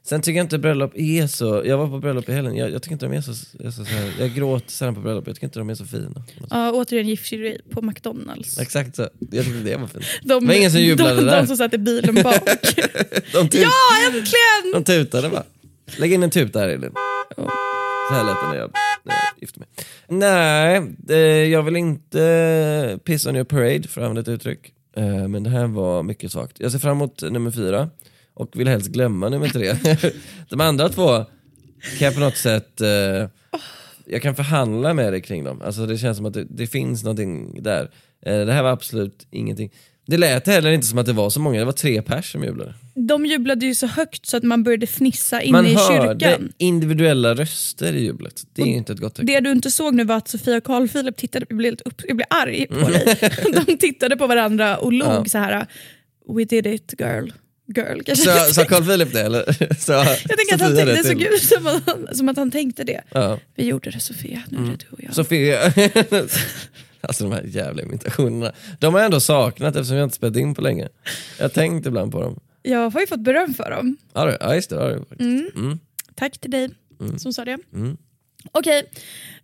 Sen 0.03 0.21
tycker 0.23 0.37
jag 0.37 0.45
inte 0.45 0.59
bröllop 0.59 0.93
är 0.95 1.27
så, 1.27 1.63
jag 1.65 1.79
var 1.79 1.87
på 1.89 1.99
bröllop 1.99 2.29
i 2.29 2.33
helgen, 2.33 2.57
jag, 2.57 2.71
jag 2.71 2.83
tycker 2.83 2.93
inte 2.93 3.07
de 3.07 3.17
är 3.17 3.21
så, 3.21 3.35
så, 3.35 3.73
så 3.73 3.85
här, 3.85 4.13
jag 4.19 4.35
gråter 4.35 4.71
sällan 4.71 4.95
på 4.95 5.01
bröllop, 5.01 5.27
jag 5.27 5.37
tycker 5.37 5.47
inte 5.47 5.59
de 5.59 5.71
är 5.71 5.75
så 5.75 5.85
fina. 5.85 6.25
Ja, 6.51 6.73
återigen 6.73 7.09
giftkirurgi 7.09 7.61
på 7.71 7.83
McDonalds. 7.83 8.59
Exakt 8.59 8.97
så, 8.97 9.09
jag 9.31 9.45
tyckte 9.45 9.61
det 9.61 9.77
var 9.77 9.87
fint. 9.87 10.05
De, 10.23 10.41
det 10.41 10.47
var 10.47 10.55
ingen 10.55 10.71
som 10.71 10.81
jublade 10.81 11.17
de, 11.17 11.23
där. 11.27 11.41
de 11.41 11.47
som 11.47 11.57
satt 11.57 11.75
i 11.75 11.79
bilen 11.79 12.15
bak. 12.15 12.35
Tut, 13.33 13.55
ja, 13.55 13.71
äntligen! 14.07 14.73
de 14.75 14.85
tutade 14.85 15.29
bara. 15.29 15.45
Lägg 15.99 16.13
in 16.13 16.23
en 16.23 16.31
tut 16.31 16.53
där 16.53 16.69
Elin. 16.69 16.91
Så 18.09 18.15
här 18.15 18.25
lät 18.25 18.37
det 18.43 18.49
när 18.49 18.57
jag, 18.57 18.71
när 19.05 19.15
jag 19.15 19.41
gifte 19.41 19.59
mig. 19.61 19.69
Nej, 20.09 20.83
det, 20.99 21.47
jag 21.47 21.63
vill 21.63 21.77
inte 21.77 22.99
piss 23.05 23.27
on 23.27 23.37
your 23.37 23.45
parade 23.45 23.83
för 23.89 24.01
att 24.01 24.05
använda 24.09 24.21
ett 24.21 24.29
uttryck. 24.37 24.73
Eh, 24.97 25.29
Men 25.29 25.43
det 25.43 25.51
här 25.51 25.67
var 25.67 26.03
mycket 26.03 26.33
svagt. 26.33 26.61
Jag 26.61 26.73
ser 26.73 26.79
fram 26.79 26.97
emot 26.97 27.23
nummer 27.23 27.51
fyra 27.51 27.91
och 28.35 28.51
vill 28.55 28.69
helst 28.69 28.89
glömma 28.89 29.29
nummer 29.29 29.49
tre. 29.49 29.75
De 30.49 30.61
andra 30.61 30.89
två 30.89 31.07
kan 31.99 32.05
jag 32.07 32.15
på 32.15 32.21
något 32.21 32.37
sätt, 32.37 32.81
eh, 32.81 32.89
jag 34.07 34.23
kan 34.23 34.35
förhandla 34.35 34.95
med 34.95 35.13
dig 35.13 35.21
kring 35.23 35.45
dem. 35.45 35.63
Alltså 35.65 35.87
det 35.87 35.99
känns 35.99 36.17
som 36.17 36.27
att 36.27 36.35
det, 36.35 36.45
det 36.51 36.67
finns 36.67 37.05
någonting 37.05 37.63
där. 37.63 37.91
Eh, 38.27 38.39
Det 38.47 38.53
här 38.53 38.63
var 38.63 38.71
absolut 38.71 39.27
ingenting. 39.31 39.71
Det 40.07 40.17
lät 40.17 40.47
heller 40.47 40.71
inte 40.71 40.87
som 40.87 40.99
att 40.99 41.07
det 41.07 41.13
var 41.13 41.31
så 41.31 41.41
många, 41.41 41.59
det 41.59 41.65
var 41.65 41.73
tre 41.73 42.03
pers 42.03 42.33
som 42.33 42.45
jublade. 42.45 42.75
De 42.95 43.27
jublade 43.27 43.67
ju 43.67 43.75
så 43.75 43.87
högt 43.87 44.27
så 44.27 44.37
att 44.37 44.43
man 44.43 44.63
började 44.63 44.87
fnissa 44.87 45.43
inne 45.43 45.53
Man 45.53 45.67
i 45.67 45.75
hörde 45.75 46.21
kyrkan. 46.27 46.53
individuella 46.59 47.35
röster 47.35 47.93
i 47.97 48.05
jublet. 48.05 48.43
Det 48.53 48.63
är 48.63 48.67
Och 48.67 48.69
inte 48.73 48.93
ett 48.93 48.99
gott 49.01 49.15
tecken. 49.15 49.27
Det 49.27 49.41
du 49.41 49.51
inte 49.53 49.71
såg 49.71 49.95
nu 49.95 50.05
var 50.05 50.17
att 50.17 50.29
Sofia 50.29 50.57
och 50.57 50.65
Carl 50.65 50.89
Philip 50.89 51.17
tittade, 51.17 51.47
jag 51.49 51.57
blev, 51.59 51.75
upp, 51.85 52.03
jag 52.07 52.17
blev 52.17 52.27
arg 52.31 52.67
Mm. 52.71 52.85
på 52.85 52.91
dig. 52.91 53.17
De 53.67 53.77
tittade 53.77 54.17
på 54.17 54.27
varandra 54.27 54.77
och 54.77 54.93
log 54.93 55.09
Ja. 55.09 55.25
så 55.25 55.39
här. 55.39 55.67
we 56.37 56.45
did 56.45 56.67
it 56.67 56.95
girl. 56.99 57.29
Girl 57.67 58.01
kanske. 58.03 58.25
Sa 58.25 58.53
sa 58.53 58.65
Carl 58.65 58.85
Philip 58.85 59.13
det 59.13 59.21
eller? 59.21 59.75
Sa 59.81 59.93
jag 59.93 60.39
tänker 60.39 60.55
att 60.55 60.61
han 60.61 60.77
tänkte, 60.77 60.97
det 60.97 61.05
såg 61.05 61.23
ut 61.23 61.43
som 61.43 61.67
att, 61.67 61.83
han, 61.87 62.09
som 62.13 62.29
att 62.29 62.37
han 62.37 62.51
tänkte 62.51 62.85
det. 62.85 63.03
Ja. 63.11 63.39
Vi 63.55 63.65
gjorde 63.65 63.91
det 63.91 64.01
Sofia, 64.01 64.43
nu 64.49 64.59
är 64.59 64.63
det 64.63 64.77
du 64.77 64.87
och 64.91 65.03
jag. 65.03 65.15
Sofia. 65.15 65.61
alltså 67.01 67.25
de 67.25 67.33
här 67.33 67.43
jävla 67.43 67.83
imitationerna. 67.83 68.53
De 68.79 68.95
har 68.95 69.01
jag 69.01 69.05
ändå 69.05 69.21
saknat 69.21 69.77
eftersom 69.77 69.97
jag 69.97 70.07
inte 70.07 70.17
spelat 70.17 70.37
in 70.37 70.55
på 70.55 70.63
länge. 70.63 70.89
Jag 71.39 71.45
har 71.45 71.49
tänkt 71.49 71.87
ibland 71.87 72.13
på 72.13 72.21
dem. 72.21 72.41
Jag 72.63 72.91
har 72.91 73.01
ju 73.01 73.07
fått 73.07 73.21
beröm 73.21 73.55
för 73.55 73.71
dem. 73.71 73.97
Ja, 74.13 74.37
ja 74.41 74.55
just 74.55 74.71
det. 74.71 74.77
Ja, 74.77 74.87
det 74.87 74.99
faktiskt. 74.99 75.57
Mm. 75.57 75.79
Tack 76.15 76.39
till 76.39 76.51
dig 76.51 76.71
som 77.19 77.33
sa 77.33 77.45
det. 77.45 77.59
Mm. 77.75 77.97
Okej, 78.53 78.83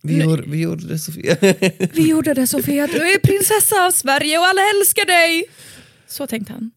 Vi, 0.02 0.22
gjorde, 0.22 0.42
vi 0.46 0.60
gjorde 0.60 0.86
det 0.86 0.98
Sofia. 0.98 1.36
vi 1.92 2.08
gjorde 2.08 2.34
det 2.34 2.46
Sofia. 2.46 2.86
Du 2.86 3.12
är 3.12 3.18
prinsessa 3.18 3.86
av 3.86 3.90
Sverige 3.90 4.38
och 4.38 4.44
alla 4.44 4.60
älskar 4.74 5.06
dig. 5.06 5.44
Så 6.06 6.26
tänkte 6.26 6.52
han. 6.52 6.70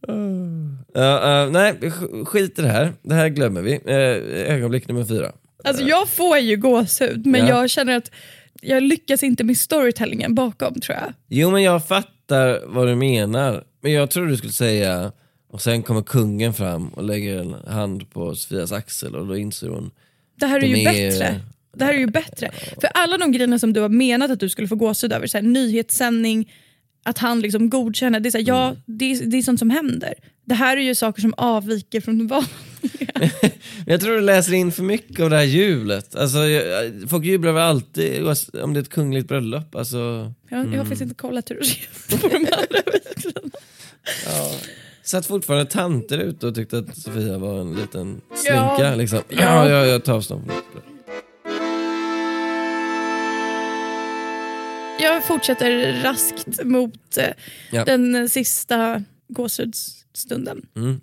Eh, 0.95 1.49
nej, 1.51 1.73
sk- 1.81 2.25
skit 2.25 2.59
i 2.59 2.61
det 2.61 2.67
här. 2.67 2.93
Det 3.03 3.13
här 3.15 3.27
glömmer 3.29 3.61
vi. 3.61 3.71
Uh, 3.73 4.53
ögonblick 4.53 4.87
nummer 4.87 5.05
fyra. 5.05 5.31
Alltså 5.63 5.83
jag 5.83 6.07
får 6.09 6.37
ju 6.37 6.57
gåshud 6.57 7.25
men 7.25 7.41
Ja. 7.41 7.47
jag 7.47 7.69
känner 7.69 7.97
att 7.97 8.11
jag 8.61 8.83
lyckas 8.83 9.23
inte 9.23 9.43
med 9.43 9.57
storytellingen 9.57 10.35
bakom 10.35 10.73
tror 10.81 10.97
jag. 10.97 11.13
Jo 11.29 11.51
men 11.51 11.63
jag 11.63 11.87
fattar 11.87 12.61
vad 12.67 12.87
du 12.87 12.95
menar. 12.95 13.63
Men 13.81 13.91
jag 13.91 14.09
tror 14.09 14.27
du 14.27 14.37
skulle 14.37 14.53
säga, 14.53 15.11
och 15.51 15.61
sen 15.61 15.83
kommer 15.83 16.01
kungen 16.01 16.53
fram 16.53 16.87
och 16.87 17.03
lägger 17.03 17.37
en 17.37 17.53
hand 17.67 18.09
på 18.13 18.35
Sofias 18.35 18.71
axel 18.71 19.15
och 19.15 19.27
då 19.27 19.37
inser 19.37 19.67
hon, 19.67 19.91
Det 20.39 20.45
här 20.45 20.59
är 20.63 20.67
ju 20.67 20.75
är- 20.77 21.09
bättre. 21.09 21.39
Det 21.77 21.85
här 21.85 21.93
är 21.93 21.97
ju 21.97 22.07
bättre. 22.07 22.51
För 22.81 22.89
alla 22.93 23.17
de 23.17 23.31
grejerna 23.31 23.59
som 23.59 23.73
du 23.73 23.81
har 23.81 23.89
menat 23.89 24.31
att 24.31 24.39
du 24.39 24.49
skulle 24.49 24.67
få 24.67 24.75
gåshud 24.75 25.13
över, 25.13 25.27
så 25.27 25.37
här, 25.37 25.45
nyhetssändning, 25.45 26.51
att 27.03 27.17
han 27.17 27.39
liksom 27.41 27.69
godkänner, 27.69 28.19
det 28.19 28.29
är, 28.29 28.31
så 28.31 28.37
här, 28.37 28.45
ja, 28.47 28.75
det, 28.85 29.11
är, 29.11 29.25
det 29.25 29.37
är 29.37 29.41
sånt 29.41 29.59
som 29.59 29.69
händer. 29.69 30.13
Det 30.45 30.53
här 30.55 30.77
är 30.77 30.81
ju 30.81 30.95
saker 30.95 31.21
som 31.21 31.33
avviker 31.37 32.01
från 32.01 32.17
det 32.17 32.23
vanliga. 32.25 33.31
jag 33.87 34.01
tror 34.01 34.15
du 34.15 34.21
läser 34.21 34.53
in 34.53 34.71
för 34.71 34.83
mycket 34.83 35.19
av 35.19 35.29
det 35.29 35.35
här 35.35 35.43
julet. 35.43 36.15
Alltså, 36.15 36.37
jag- 36.37 37.09
folk 37.09 37.25
jublar 37.25 37.51
väl 37.51 37.63
alltid 37.63 38.23
om 38.63 38.73
det 38.73 38.79
är 38.79 38.81
ett 38.81 38.89
kungligt 38.89 39.27
bröllop. 39.27 39.75
Alltså, 39.75 40.31
Jag, 40.49 40.59
jag 40.73 40.77
har 40.77 40.77
faktiskt 40.85 41.01
inte 41.01 41.15
kollat 41.15 41.51
hur 41.51 41.55
det 42.09 42.17
på 42.21 42.27
de 42.27 42.35
andra 42.35 42.47
videorna. 42.93 43.49
satt 45.03 45.25
fortfarande 45.25 45.65
tanter 45.71 46.17
ute 46.17 46.47
och 46.47 46.55
tyckte 46.55 46.77
att 46.77 46.97
Sofia 46.97 47.37
var 47.37 47.61
en 47.61 47.75
liten 47.75 48.21
Ja. 48.45 48.75
slinka. 48.75 48.95
Liksom. 48.95 49.19
Ja. 49.29 49.37
Ja, 49.39 49.69
jag, 49.69 49.87
jag 49.87 50.03
tar 50.03 50.13
avstånd 50.13 50.45
från 50.45 50.55
det. 50.55 50.81
Jag 55.03 55.23
fortsätter 55.23 56.01
raskt 56.03 56.63
mot 56.63 57.17
eh, 57.17 57.25
Ja. 57.71 57.85
den 57.85 58.29
sista 58.29 59.03
gåshudsstunden. 60.13 60.61
Mm. 60.75 61.01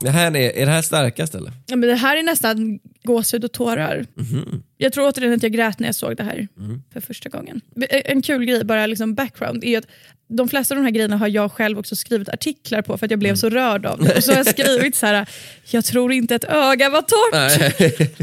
Det 0.00 0.10
här 0.10 0.36
är, 0.36 0.50
är 0.56 0.66
det 0.66 0.72
här 0.72 0.82
starkast 0.82 1.34
eller? 1.34 1.52
Ja, 1.66 1.76
men 1.76 1.88
det 1.88 1.94
här 1.94 2.16
är 2.16 2.22
nästan 2.22 2.78
gåshud 3.04 3.44
och 3.44 3.52
tårar. 3.52 4.06
Mhm. 4.14 4.62
Jag 4.76 4.92
tror 4.92 5.08
återigen 5.08 5.34
att 5.34 5.42
jag 5.42 5.52
grät 5.52 5.78
när 5.78 5.88
jag 5.88 5.94
såg 5.94 6.16
det 6.16 6.22
här 6.22 6.48
Mm. 6.58 6.82
för 6.92 7.00
första 7.00 7.28
gången. 7.28 7.60
En 7.90 8.22
kul 8.22 8.44
grej, 8.44 8.64
bara 8.64 8.86
liksom 8.86 9.14
background, 9.14 9.64
är 9.64 9.78
att 9.78 9.86
de 10.28 10.48
flesta 10.48 10.74
av 10.74 10.76
de 10.76 10.84
här 10.84 10.90
grejerna 10.90 11.16
har 11.16 11.28
jag 11.28 11.52
själv 11.52 11.78
också 11.78 11.96
skrivit 11.96 12.28
artiklar 12.28 12.82
på 12.82 12.98
för 12.98 13.06
att 13.06 13.10
jag 13.10 13.16
Mm. 13.16 13.20
blev 13.20 13.34
så 13.36 13.48
rörd 13.50 13.86
av 13.86 14.02
det. 14.04 14.16
Och 14.16 14.24
så 14.24 14.32
har 14.32 14.36
jag 14.36 14.46
skrivit 14.46 14.96
så 14.96 15.06
här: 15.06 15.28
jag 15.70 15.84
tror 15.84 16.12
inte 16.12 16.34
ett 16.34 16.44
öga 16.44 16.90
var 16.90 17.02
torrt. 17.02 18.20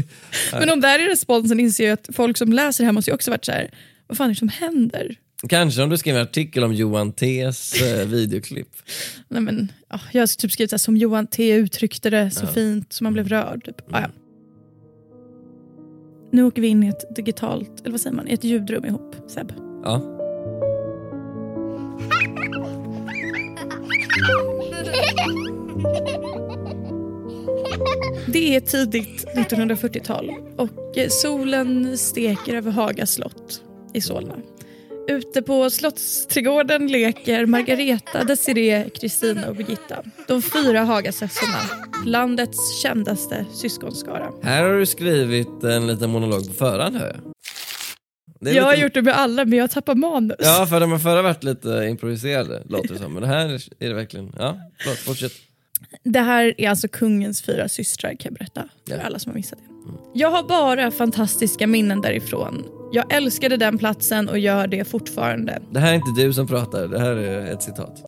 Men 0.60 0.70
om 0.70 0.80
det 0.80 0.88
här 0.88 0.98
är 0.98 1.06
responsen 1.08 1.60
inser 1.60 1.84
jag 1.88 1.92
att 1.92 2.08
folk 2.12 2.36
som 2.38 2.52
läser 2.52 2.84
det 2.84 2.86
här 2.86 2.92
måste 2.92 3.10
ju 3.10 3.14
också 3.14 3.30
varit 3.30 3.44
så 3.44 3.52
här: 3.52 3.70
vad 4.06 4.16
fan 4.18 4.26
är 4.30 4.34
det 4.34 4.38
som 4.38 4.48
händer? 4.48 5.16
Kanske 5.48 5.82
om 5.82 5.90
du 5.90 5.98
skriver 5.98 6.18
en 6.18 6.26
artikel 6.26 6.64
om 6.64 6.74
Johan 6.74 7.12
T's 7.12 7.82
eh, 7.82 8.06
videoklipp. 8.08 8.68
Nej, 9.28 9.42
men, 9.42 9.72
ja, 9.88 10.00
jag 10.12 10.22
har 10.22 10.26
typ 10.26 10.52
skrivit 10.52 10.70
här, 10.70 10.78
som 10.78 10.96
Johan 10.96 11.26
T 11.26 11.52
uttryckte 11.52 12.10
det 12.10 12.30
så 12.30 12.46
fint 12.46 12.92
så 12.92 13.04
man 13.04 13.12
blev 13.12 13.28
rörd. 13.28 13.64
Typ. 13.64 13.82
Ja, 13.90 14.00
ja. 14.00 14.08
Nu 16.32 16.44
åker 16.44 16.62
vi 16.62 16.68
in 16.68 16.82
i 16.82 16.88
ett 16.88 17.16
digitalt, 17.16 17.80
eller 17.80 17.90
vad 17.90 18.00
säger 18.00 18.16
man, 18.16 18.28
i 18.28 18.32
ett 18.32 18.44
ljudrum 18.44 18.84
ihop. 18.84 19.16
Seb. 19.28 19.52
Ja. 19.84 20.16
Det 28.26 28.56
är 28.56 28.60
tidigt 28.60 29.26
1940-tal 29.36 30.30
och 30.56 30.98
eh, 30.98 31.08
solen 31.08 31.98
steker 31.98 32.54
över 32.54 32.70
Haga 32.70 33.06
slott 33.06 33.62
i 33.92 34.00
Solna. 34.00 34.34
Ute 35.10 35.42
på 35.42 35.70
Slottsträdgården 35.70 36.86
leker 36.86 37.46
Margareta, 37.46 38.24
Desiree, 38.24 38.90
Kristina 39.00 39.48
och 39.48 39.56
Birgitta. 39.56 40.02
De 40.28 40.42
fyra 40.42 40.80
Hagasössorna, 40.84 41.58
landets 42.06 42.82
kändaste 42.82 43.46
syskonskara. 43.54 44.32
Här 44.42 44.62
har 44.62 44.74
du 44.78 44.86
skrivit 44.86 45.62
en 45.64 45.86
liten 45.86 46.10
monolog 46.10 46.46
på 46.46 46.52
förhand 46.52 46.96
hör 46.96 47.06
jag. 48.40 48.54
Jag 48.54 48.62
har 48.64 48.70
lite- 48.70 48.82
gjort 48.82 48.94
det 48.94 49.02
med 49.02 49.14
alla 49.16 49.44
men 49.44 49.58
jag 49.58 49.70
tappar 49.70 49.94
manus. 49.94 50.36
Ja, 50.38 50.66
för 50.70 50.80
de 50.80 50.92
har 50.92 50.98
förra 50.98 51.22
varit 51.22 51.44
lite 51.44 51.68
improviserade 51.90 52.62
låter 52.68 52.88
det 52.94 52.98
som. 52.98 53.12
Men 53.12 53.22
det 53.22 53.28
här 53.28 53.48
är 53.78 53.88
det 53.88 53.94
verkligen, 53.94 54.32
ja, 54.38 54.56
förlåt, 54.80 54.98
fortsätt. 54.98 55.32
Det 56.04 56.20
här 56.20 56.54
är 56.58 56.70
alltså 56.70 56.88
kungens 56.88 57.42
fyra 57.42 57.68
systrar 57.68 58.10
kan 58.10 58.18
jag 58.20 58.32
berätta 58.32 58.62
för 58.88 58.94
Ja. 58.96 59.02
alla 59.02 59.18
som 59.18 59.30
har 59.32 59.36
missat 59.36 59.58
det. 59.58 59.64
Jag 60.20 60.30
har 60.30 60.42
bara 60.42 60.90
fantastiska 60.90 61.66
minnen 61.66 62.00
därifrån. 62.00 62.64
Jag 62.92 63.12
älskade 63.12 63.56
den 63.56 63.78
platsen 63.78 64.28
och 64.28 64.38
gör 64.38 64.66
det 64.66 64.84
fortfarande. 64.84 65.62
Det 65.70 65.80
här 65.80 65.90
är 65.90 65.94
inte 65.94 66.22
du 66.22 66.32
som 66.32 66.46
pratar, 66.48 66.88
det 66.88 66.98
här 66.98 67.16
är 67.16 67.52
ett 67.52 67.62
citat. 67.62 68.02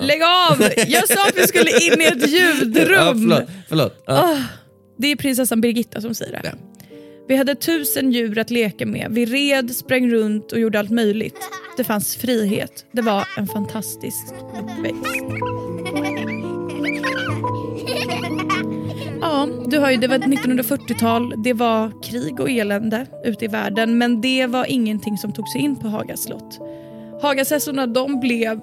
Lägg 0.00 0.22
av! 0.22 0.62
Jag 0.86 1.08
sa 1.08 1.28
att 1.28 1.36
vi 1.36 1.46
skulle 1.46 1.70
in 1.70 2.00
i 2.00 2.04
ett 2.04 2.28
ljudrum. 2.30 2.94
Ja, 2.94 3.12
förlåt. 3.12 3.44
förlåt. 3.68 4.02
Ja. 4.06 4.38
Det 4.98 5.06
är 5.12 5.16
prinsessan 5.16 5.60
Birgitta 5.60 6.00
som 6.00 6.14
säger 6.14 6.32
det. 6.32 6.40
Ja. 6.44 6.50
Vi 7.28 7.36
hade 7.36 7.54
tusen 7.54 8.12
djur 8.12 8.38
att 8.38 8.50
leka 8.50 8.86
med. 8.86 9.06
Vi 9.10 9.26
red, 9.26 9.76
sprang 9.76 10.10
runt 10.10 10.52
och 10.52 10.60
gjorde 10.60 10.78
allt 10.78 10.90
möjligt. 10.90 11.38
Det 11.76 11.84
fanns 11.84 12.16
frihet. 12.16 12.84
Det 12.92 13.02
var 13.02 13.24
en 13.36 13.46
fantastisk 13.46 14.24
uppväxt. 14.54 15.22
Ja, 19.20 19.48
du 19.66 19.78
hör 19.78 19.90
ju, 19.90 19.96
det 19.96 20.08
var 20.08 20.16
ett 20.16 20.24
1940-tal. 20.24 21.34
Det 21.42 21.52
var 21.52 22.02
krig 22.02 22.40
och 22.40 22.50
elände 22.50 23.06
ute 23.24 23.44
i 23.44 23.48
världen. 23.48 23.98
Men 23.98 24.20
det 24.20 24.46
var 24.46 24.64
ingenting 24.64 25.18
som 25.18 25.32
tog 25.32 25.48
sig 25.48 25.60
in 25.60 25.76
på 25.76 25.88
Haga 25.88 26.16
slott. 26.16 26.60
Hagasessorna 27.22 27.86
de 27.86 28.20
blev 28.20 28.60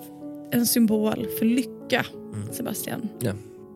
en 0.51 0.65
symbol 0.65 1.27
för 1.39 1.45
lycka, 1.45 2.05
Sebastian. 2.51 3.09
Ja. 3.19 3.31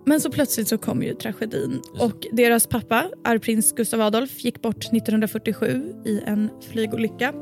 Men 0.06 0.22
så 0.22 0.32
plötsligt 0.32 0.68
så 0.68 0.78
kom 0.78 1.04
ju 1.04 1.14
tragedin 1.14 1.82
och 2.00 2.28
deras 2.32 2.68
pappa, 2.68 3.06
arvprins 3.24 3.72
Gustav 3.72 4.02
Adolf, 4.02 4.44
gick 4.44 4.62
bort 4.62 4.78
1947 4.78 5.94
i 6.06 6.22
en 6.26 6.50
flygolycka. 6.72 7.34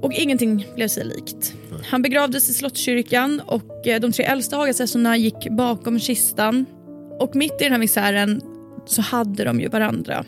Och 0.00 0.12
ingenting 0.12 0.66
blev 0.74 0.88
sig 0.88 1.04
likt. 1.04 1.54
Han 1.84 2.02
begravdes 2.02 2.50
i 2.50 2.52
Slottskyrkan 2.52 3.42
och 3.46 3.86
eh, 3.86 4.00
de 4.00 4.12
tre 4.12 4.24
äldsta 4.24 4.56
Hagasessorna 4.56 5.16
gick 5.16 5.50
bakom 5.50 6.00
kistan. 6.00 6.66
Och 7.20 7.36
mitt 7.36 7.60
i 7.60 7.64
den 7.64 7.72
här 7.72 7.78
misären 7.78 8.40
så 8.86 9.02
hade 9.02 9.44
de 9.44 9.60
ju 9.60 9.68
varandra. 9.68 10.24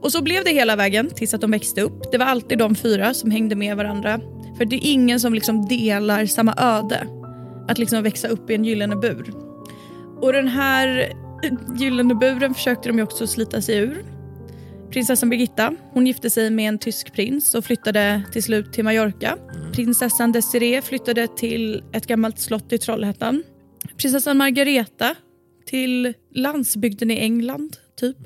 Och 0.00 0.12
så 0.12 0.22
blev 0.22 0.44
det 0.44 0.50
hela 0.50 0.76
vägen 0.76 1.10
tills 1.10 1.34
att 1.34 1.40
de 1.40 1.50
växte 1.50 1.82
upp. 1.82 2.12
Det 2.12 2.18
var 2.18 2.26
alltid 2.26 2.58
de 2.58 2.74
fyra 2.74 3.14
som 3.14 3.30
hängde 3.30 3.56
med 3.56 3.76
varandra. 3.76 4.20
För 4.58 4.64
det 4.64 4.76
är 4.76 4.92
ingen 4.92 5.20
som 5.20 5.34
liksom 5.34 5.68
delar 5.68 6.26
samma 6.26 6.54
öde. 6.58 7.06
Att 7.68 7.78
liksom 7.78 8.02
växa 8.02 8.28
upp 8.28 8.50
i 8.50 8.54
en 8.54 8.64
gyllene 8.64 8.96
bur. 8.96 9.34
Och 10.20 10.32
den 10.32 10.48
här 10.48 11.12
gyllene 11.78 12.14
buren 12.14 12.54
försökte 12.54 12.88
de 12.88 12.96
ju 12.96 13.02
också 13.02 13.26
slita 13.26 13.62
sig 13.62 13.78
ur. 13.78 14.04
Prinsessan 14.90 15.30
Birgitta 15.30 15.72
hon 15.92 16.06
gifte 16.06 16.30
sig 16.30 16.50
med 16.50 16.68
en 16.68 16.78
tysk 16.78 17.12
prins 17.12 17.54
och 17.54 17.64
flyttade 17.64 18.22
till 18.32 18.42
slut 18.42 18.72
till 18.72 18.84
Mallorca. 18.84 19.36
Prinsessan 19.72 20.32
Desiree 20.32 20.82
flyttade 20.82 21.28
till 21.28 21.82
ett 21.92 22.06
gammalt 22.06 22.38
slott 22.38 22.72
i 22.72 22.78
Trollhättan. 22.78 23.42
Prinsessan 23.96 24.36
Margareta 24.36 25.14
till 25.66 26.14
landsbygden 26.30 27.10
i 27.10 27.18
England, 27.18 27.76
typ. 27.96 28.16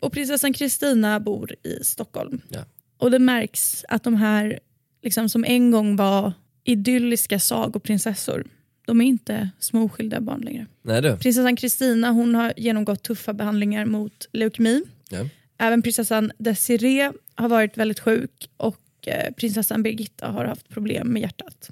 Och 0.00 0.12
prinsessan 0.12 0.52
Kristina 0.52 1.20
bor 1.20 1.54
i 1.62 1.84
Stockholm. 1.84 2.40
Ja. 2.48 2.64
Och 2.98 3.10
det 3.10 3.18
märks 3.18 3.84
att 3.88 4.04
de 4.04 4.14
här 4.14 4.60
liksom, 5.02 5.28
som 5.28 5.44
en 5.44 5.70
gång 5.70 5.96
var 5.96 6.32
idylliska 6.64 7.38
sagoprinsessor, 7.38 8.46
de 8.86 9.00
är 9.00 9.04
inte 9.04 9.50
små 9.58 9.84
oskyldiga 9.84 10.20
barn 10.20 10.40
längre. 10.40 10.66
Nej 10.82 11.02
du. 11.02 11.16
Prinsessan 11.16 11.56
Kristina 11.56 12.10
hon 12.10 12.34
har 12.34 12.52
genomgått 12.56 13.02
tuffa 13.02 13.32
behandlingar 13.32 13.84
mot 13.84 14.28
leukemi. 14.32 14.82
Ja. 15.10 15.28
Även 15.58 15.82
prinsessan 15.82 16.32
Desiree 16.38 17.12
har 17.34 17.48
varit 17.48 17.76
väldigt 17.76 18.00
sjuk 18.00 18.50
och 18.56 18.80
eh, 19.06 19.34
prinsessan 19.34 19.82
Birgitta 19.82 20.28
har 20.28 20.44
haft 20.44 20.68
problem 20.68 21.08
med 21.08 21.22
hjärtat. 21.22 21.70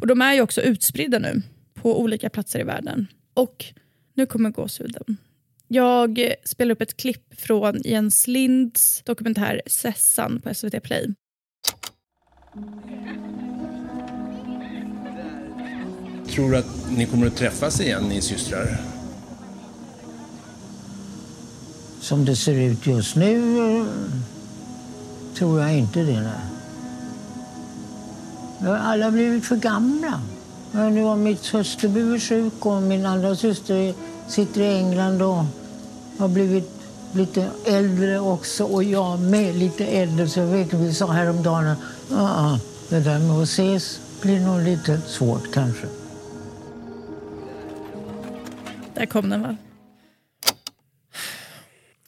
Och 0.00 0.06
De 0.06 0.22
är 0.22 0.34
ju 0.34 0.40
också 0.40 0.60
utspridda 0.60 1.18
nu 1.18 1.42
på 1.74 2.00
olika 2.00 2.30
platser 2.30 2.60
i 2.60 2.62
världen. 2.62 3.06
Och 3.34 3.64
nu 4.16 4.26
kommer 4.26 4.50
gåshuden. 4.50 5.16
Jag 5.68 6.34
spelar 6.44 6.72
upp 6.72 6.80
ett 6.80 6.96
klipp 6.96 7.40
från 7.40 7.80
Jens 7.84 8.26
Linds 8.26 9.02
dokumentär 9.02 9.62
Sessan 9.66 10.40
på 10.40 10.54
SVT 10.54 10.82
Play. 10.82 11.14
Tror 16.28 16.50
du 16.50 16.56
att 16.56 16.90
ni 16.96 17.06
kommer 17.06 17.26
att 17.26 17.36
träffas 17.36 17.80
igen, 17.80 18.04
ni 18.08 18.20
systrar? 18.20 18.80
Som 22.00 22.24
det 22.24 22.36
ser 22.36 22.60
ut 22.60 22.86
just 22.86 23.16
nu 23.16 23.42
tror 25.34 25.60
jag 25.60 25.78
inte 25.78 26.02
det. 26.02 26.32
Vi 28.60 28.66
har 28.66 28.76
alla 28.76 29.10
blivit 29.10 29.44
för 29.44 29.56
gamla. 29.56 30.20
Ja, 30.76 30.88
nu 30.88 31.02
har 31.02 31.16
mitt 31.16 31.42
syster 31.42 31.88
blivit 31.88 32.22
sjuk 32.22 32.66
och 32.66 32.82
min 32.82 33.06
andra 33.06 33.36
syster 33.36 33.94
sitter 34.28 34.60
i 34.60 34.78
England 34.78 35.22
och 35.22 35.44
har 36.18 36.28
blivit 36.28 36.70
lite 37.12 37.50
äldre 37.66 38.18
också 38.18 38.64
och 38.64 38.84
jag 38.84 39.20
med 39.20 39.54
lite 39.54 39.86
äldre. 39.86 40.28
Så 40.28 40.40
jag 40.40 40.46
vet 40.46 40.72
vi 40.72 40.94
sa 40.94 41.06
häromdagen 41.06 41.66
att 41.66 41.78
uh, 42.12 42.58
det 42.88 43.00
där 43.00 43.18
med 43.18 43.30
att 43.30 43.42
ses 43.48 44.00
blir 44.22 44.40
nog 44.40 44.62
lite 44.62 45.00
svårt 45.00 45.52
kanske. 45.52 45.86
Där 48.94 49.06
kom 49.06 49.30
den 49.30 49.42
va? 49.42 49.56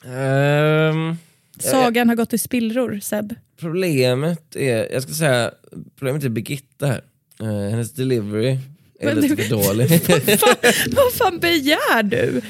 Ehm, 0.05 1.17
Sagan 1.59 2.09
har 2.09 2.17
gått 2.17 2.33
i 2.33 2.39
spillror, 2.39 3.01
Seb. 3.03 3.35
problemet 3.57 4.57
är, 4.57 4.93
jag 4.93 5.03
ska 5.03 5.13
säga, 5.13 5.51
problemet 5.97 6.25
är 6.25 6.29
Birgitta 6.29 6.87
här. 6.87 7.01
Eh, 7.41 7.47
hennes 7.71 7.93
delivery 7.93 8.59
är 9.01 9.07
Men 9.07 9.21
lite 9.21 9.37
för 9.43 9.51
dålig. 9.51 9.91
Vad 10.09 10.41
fan, 10.41 10.73
vad 10.97 11.13
fan 11.13 11.39
begär 11.39 12.03
du? 12.03 12.43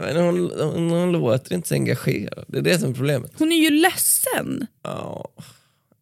Men 0.00 0.16
hon, 0.16 0.50
hon, 0.60 0.90
hon 0.90 1.12
låter 1.12 1.54
inte 1.54 1.68
så 1.68 1.74
engagerad. 1.74 2.44
Det 2.48 2.58
är 2.58 2.62
det 2.62 2.78
som 2.78 2.90
är 2.90 2.94
problemet. 2.94 3.32
Hon 3.38 3.52
är 3.52 3.56
ju 3.56 3.70
ledsen. 3.70 4.66
Ja, 4.82 5.28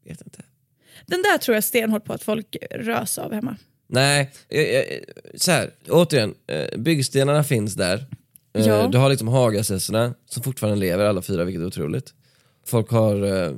jag 0.04 0.10
vet 0.12 0.20
inte. 0.22 0.42
Den 1.06 1.22
där 1.22 1.38
tror 1.38 1.54
jag 1.54 1.64
stenhårt 1.64 2.04
på 2.04 2.12
att 2.12 2.22
folk 2.22 2.56
rös 2.70 3.18
av 3.18 3.32
hemma. 3.32 3.56
Nej, 3.88 4.32
jag, 4.48 4.72
jag, 4.74 4.84
så 5.34 5.50
här, 5.50 5.70
återigen, 5.88 6.34
eh, 6.46 6.78
byggstenarna 6.78 7.44
finns 7.44 7.74
där. 7.74 8.06
Eh, 8.58 8.66
Ja. 8.66 8.88
Du 8.92 8.98
har 8.98 9.08
liksom 9.10 9.28
Hagasessorna 9.28 10.14
som 10.30 10.42
fortfarande 10.42 10.78
lever 10.80 11.04
alla 11.04 11.22
fyra, 11.22 11.44
vilket 11.44 11.62
är 11.62 11.66
otroligt. 11.66 12.14
Folk 12.66 12.90
har 12.90 13.54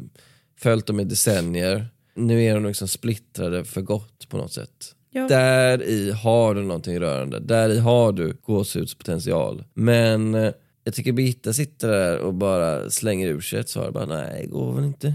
följt 0.61 0.87
dem 0.87 1.01
i 1.01 1.05
decennier. 1.05 1.87
Nu 2.19 2.45
är 2.45 2.55
de 2.55 2.65
liksom 2.65 2.89
splittrade 2.89 3.65
för 3.65 3.81
gott 3.81 4.29
på 4.29 4.37
något 4.37 4.53
sätt. 4.53 4.95
Ja. 5.11 5.29
Där 5.29 5.83
i 5.83 6.11
har 6.11 6.55
du 6.55 6.63
någonting 6.63 7.01
rörande, 7.01 7.41
där 7.41 7.71
i 7.71 7.79
har 7.79 8.13
du 8.13 8.37
gåshudspotential. 8.43 9.65
Men 9.75 10.35
eh, 10.35 10.53
jag 10.85 10.95
tycker 10.95 11.13
Birgitta 11.13 11.53
sitter 11.53 11.89
där 11.89 12.19
och 12.19 12.35
bara 12.35 12.91
slänger 12.91 13.29
ur 13.29 13.41
sig 13.41 13.59
ett 13.59 13.69
svar. 13.69 13.91
Bara, 13.91 14.07
Nej, 14.07 14.41
det 14.43 14.49
går 14.49 14.73
väl 14.73 14.85
inte. 14.85 15.15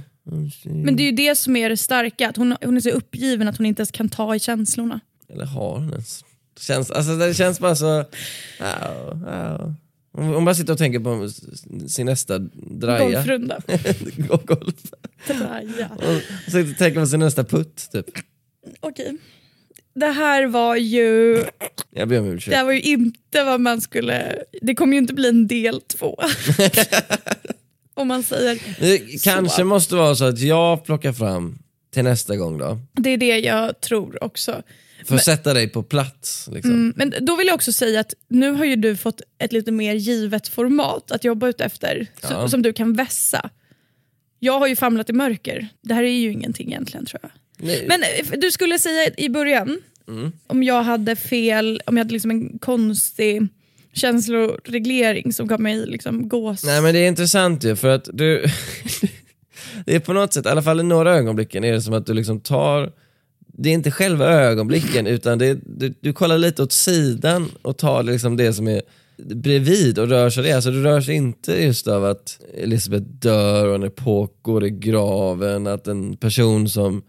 Men 0.64 0.96
det 0.96 1.04
är 1.04 1.06
ju 1.06 1.12
det 1.12 1.36
som 1.36 1.56
är 1.56 1.70
det 1.70 1.78
starka, 1.78 2.30
att 2.30 2.38
hon, 2.38 2.56
hon 2.62 2.78
är 2.78 2.82
så 2.82 2.90
uppgiven 2.90 3.48
att 3.48 3.58
hon 3.58 3.66
inte 3.66 3.80
ens 3.80 3.92
kan 3.92 4.10
ta 4.10 4.36
i 4.36 4.40
känslorna. 4.40 5.00
Eller 5.30 5.46
har 5.46 5.72
hon 5.76 5.90
ens? 5.90 6.24
Det 6.54 6.62
känns, 6.62 6.92
alltså, 6.92 7.16
det 7.16 7.34
känns 7.34 7.60
bara 7.60 7.76
så... 7.76 8.00
Au, 8.60 9.26
au. 9.28 9.74
Hon 10.18 10.46
bara 10.46 10.56
sitter 10.56 10.74
och 10.74 10.80
tänker 10.80 11.00
på 11.00 11.30
sin 11.88 12.06
nästa 12.06 12.40
draja. 12.54 13.10
Golfrunda. 13.16 13.60
Golf. 14.46 14.76
Draja. 15.28 15.90
Och 15.96 16.04
och 16.60 16.78
tänker 16.78 17.00
på 17.00 17.06
sin 17.08 17.20
nästa 17.20 17.44
putt 17.44 17.90
typ. 17.92 18.06
Okej. 18.80 19.18
Det 19.96 20.08
här 20.08 20.48
var 20.48 20.76
ju 20.76 21.44
Jag 21.90 22.08
ber 22.10 22.20
om 22.20 22.26
det 22.26 22.32
ursäkt. 22.32 22.56
här 22.58 22.64
var 22.64 22.72
ju 22.72 22.82
inte 22.82 23.44
vad 23.44 23.62
man 23.62 23.82
skulle... 23.82 24.44
Det 24.62 24.76
kommer 24.76 24.94
ju 24.94 25.00
inte 25.00 25.14
bli 25.14 25.30
en 25.30 25.48
del 25.48 25.82
två. 25.82 26.20
Om 27.96 28.08
man 28.08 28.24
säger. 28.24 28.60
Det 28.80 29.24
kanske 29.24 29.56
Så. 29.62 29.66
måste 29.66 29.96
vara 29.96 30.16
så 30.16 30.26
att 30.26 30.40
jag 30.40 30.86
plockar 30.86 31.14
fram 31.14 31.60
till 31.94 32.04
nästa 32.04 32.36
gång 32.36 32.58
då. 32.58 32.80
Det 32.94 33.10
är 33.10 33.18
det 33.18 33.40
jag 33.40 33.82
tror 33.82 34.24
också. 34.24 34.62
För 35.08 35.16
att 35.16 35.24
sätta 35.24 35.54
dig 35.54 35.70
på 35.70 35.84
plats. 35.84 36.50
Liksom. 36.54 36.72
Mm, 36.72 36.94
men 36.96 37.14
då 37.26 37.36
vill 37.36 37.48
jag 37.48 37.56
också 37.56 37.72
säga 37.72 38.00
att 38.00 38.14
nu 38.28 38.52
har 38.52 38.66
ju 38.66 38.76
du 38.76 38.96
fått 38.96 39.22
ett 39.38 39.54
lite 39.54 39.72
mer 39.72 39.94
givet 39.94 40.48
format 40.48 41.12
att 41.12 41.24
jobba 41.24 41.48
ut 41.48 41.62
efter 41.62 42.08
Ja. 42.22 42.28
så, 42.30 42.50
som 42.50 42.62
du 42.62 42.74
kan 42.74 42.94
vässa. 42.94 43.50
Jag 44.40 44.60
har 44.60 44.68
ju 44.68 44.76
famlat 44.76 45.10
i 45.10 45.14
mörker. 45.14 45.68
Det 45.82 45.94
här 45.94 46.04
är 46.04 46.08
ju 46.08 46.32
ingenting 46.32 46.68
egentligen 46.68 47.06
tror 47.06 47.20
jag. 47.24 47.32
Nej. 47.58 47.86
Men 47.88 48.04
eh, 48.04 48.40
du 48.40 48.52
skulle 48.52 48.80
säga 48.80 49.12
i 49.18 49.30
början, 49.30 49.78
Mm. 50.08 50.32
om 50.48 50.64
jag 50.64 50.84
hade 50.84 51.16
fel, 51.16 51.82
om 51.86 51.98
jag 51.98 52.04
hade 52.04 52.14
liksom 52.14 52.32
en 52.32 52.60
konstig 52.60 53.48
känsloreglering 53.94 55.34
som 55.34 55.48
gav 55.48 55.60
mig 55.62 55.86
liksom 55.86 56.30
gås... 56.30 56.64
Nej 56.64 56.82
men 56.82 56.94
det 56.94 57.00
är 57.00 57.08
intressant 57.08 57.64
ju 57.64 57.76
för 57.76 57.88
att 57.90 58.10
du 58.14 58.46
Det 59.86 59.96
är 59.96 60.00
på 60.00 60.14
något 60.14 60.34
sätt, 60.34 60.46
i 60.46 60.50
alla 60.50 60.62
fall 60.64 60.80
i 60.80 60.84
några 60.84 61.16
ögonblicken 61.18 61.64
är 61.64 61.72
det 61.74 61.82
som 61.82 61.94
att 61.94 62.06
du 62.06 62.14
liksom 62.14 62.40
tar 62.40 62.92
det 63.58 63.70
är 63.70 63.74
inte 63.74 63.92
själva 63.92 64.26
ögonblicken 64.26 65.08
utan 65.08 65.38
det 65.38 65.46
är, 65.46 65.60
du, 65.66 65.94
du 66.00 66.14
kollar 66.14 66.38
lite 66.38 66.64
åt 66.64 66.72
sidan 66.72 67.52
och 67.62 67.78
tar 67.78 68.04
liksom 68.04 68.38
det 68.38 68.54
som 68.54 68.68
är 68.68 68.82
bredvid 69.18 70.00
och 70.00 70.08
rör 70.08 70.30
sig 70.30 70.44
det. 70.44 70.52
Alltså 70.52 70.72
du 70.72 70.84
rör 70.84 71.02
sig 71.02 71.16
inte 71.16 71.64
just 71.64 71.88
av 71.88 72.06
att 72.06 72.40
Elisabeth 72.58 73.06
dör 73.06 73.68
och 73.68 73.76
en 73.76 73.84
epok 73.84 74.38
går 74.42 74.66
i 74.66 74.70
graven, 74.70 75.68
att 75.68 75.88
en 75.88 76.18
person 76.18 76.70
som 76.70 77.04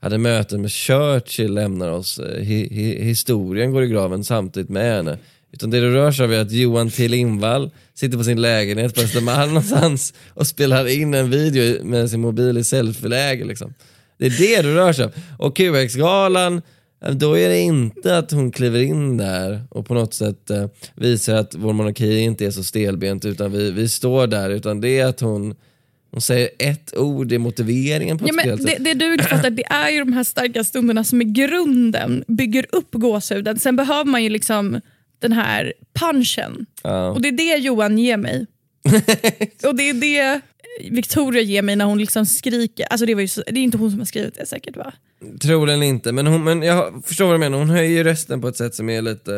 hade 0.00 0.18
möten 0.18 0.62
med 0.62 0.70
Churchill 0.70 1.54
lämnar 1.54 1.90
oss. 1.90 2.18
Eh, 2.18 2.42
hi, 2.42 2.68
hi, 2.70 3.02
historien 3.04 3.72
går 3.72 3.84
i 3.84 3.88
graven 3.88 4.24
samtidigt 4.24 4.70
med 4.70 4.96
henne. 4.96 5.18
Utan 5.52 5.70
det 5.70 5.80
du 5.80 5.92
rör 5.92 6.12
sig 6.12 6.24
av 6.24 6.32
är 6.32 6.40
att 6.40 6.52
Johan 6.52 6.90
T 6.90 7.08
Lindvall 7.08 7.70
sitter 7.94 8.18
på 8.18 8.24
sin 8.24 8.40
lägenhet 8.40 8.94
på 8.94 9.00
Östermalm 9.00 9.48
någonstans 9.48 10.14
och 10.28 10.46
spelar 10.46 10.86
in 10.86 11.14
en 11.14 11.30
video 11.30 11.84
med 11.84 12.10
sin 12.10 12.20
mobil 12.20 12.58
i 12.58 12.64
selfieläge. 12.64 13.44
Liksom. 13.44 13.74
Det 14.18 14.26
är 14.26 14.30
det 14.30 14.62
det 14.62 14.74
rör 14.74 14.92
sig 14.92 15.04
om. 15.04 15.10
Och 15.38 15.56
QX-galan, 15.56 16.62
då 17.12 17.38
är 17.38 17.48
det 17.48 17.58
inte 17.58 18.18
att 18.18 18.30
hon 18.30 18.52
kliver 18.52 18.80
in 18.80 19.16
där 19.16 19.62
och 19.70 19.86
på 19.86 19.94
något 19.94 20.14
sätt 20.14 20.50
eh, 20.50 20.66
visar 20.94 21.34
att 21.34 21.54
vår 21.54 21.72
monarki 21.72 22.18
inte 22.18 22.46
är 22.46 22.50
så 22.50 22.64
stelbent 22.64 23.24
utan 23.24 23.52
vi, 23.52 23.70
vi 23.70 23.88
står 23.88 24.26
där. 24.26 24.50
Utan 24.50 24.80
det 24.80 24.98
är 24.98 25.06
att 25.06 25.20
hon, 25.20 25.54
hon 26.10 26.20
säger 26.20 26.50
ett 26.58 26.96
ord 26.96 27.32
i 27.32 27.38
motiveringen 27.38 28.18
på 28.18 28.28
Ja, 28.28 28.32
men 28.32 28.64
det, 28.64 28.76
det 28.80 28.94
du 28.94 29.12
inte 29.12 29.24
fattar 29.24 29.50
det 29.50 29.64
är 29.64 29.90
ju 29.90 29.98
de 29.98 30.12
här 30.12 30.24
starka 30.24 30.64
stunderna 30.64 31.04
som 31.04 31.22
i 31.22 31.24
grunden 31.24 32.24
bygger 32.28 32.66
upp 32.72 32.88
gåshuden. 32.92 33.58
Sen 33.58 33.76
behöver 33.76 34.04
man 34.04 34.24
ju 34.24 34.30
liksom 34.30 34.80
den 35.18 35.32
här 35.32 35.72
punchen. 36.00 36.66
Ja. 36.82 37.10
Och 37.10 37.22
det 37.22 37.28
är 37.28 37.32
det 37.32 37.56
Johan 37.56 37.98
ger 37.98 38.16
mig. 38.16 38.46
och 39.64 39.74
det 39.74 39.90
är 39.90 39.94
det 39.94 40.40
Victoria 40.90 41.42
ger 41.42 41.62
mig 41.62 41.76
när 41.76 41.84
hon 41.84 41.98
liksom 41.98 42.26
skriker. 42.26 42.86
Alltså 42.90 43.06
det, 43.06 43.14
var 43.14 43.20
ju 43.20 43.28
så, 43.28 43.42
det 43.46 43.60
är 43.60 43.62
inte 43.62 43.78
hon 43.78 43.90
som 43.90 44.00
har 44.00 44.06
skrivit 44.06 44.34
det 44.34 44.46
säkert 44.46 44.76
va? 44.76 44.92
Troligen 45.40 45.82
inte, 45.82 46.12
men, 46.12 46.26
hon, 46.26 46.44
men 46.44 46.62
jag 46.62 47.02
förstår 47.06 47.24
vad 47.24 47.34
du 47.34 47.38
menar. 47.38 47.58
Hon 47.58 47.70
höjer 47.70 48.04
rösten 48.04 48.40
på 48.40 48.48
ett 48.48 48.56
sätt 48.56 48.74
som 48.74 48.88
är 48.88 49.02
lite, 49.02 49.32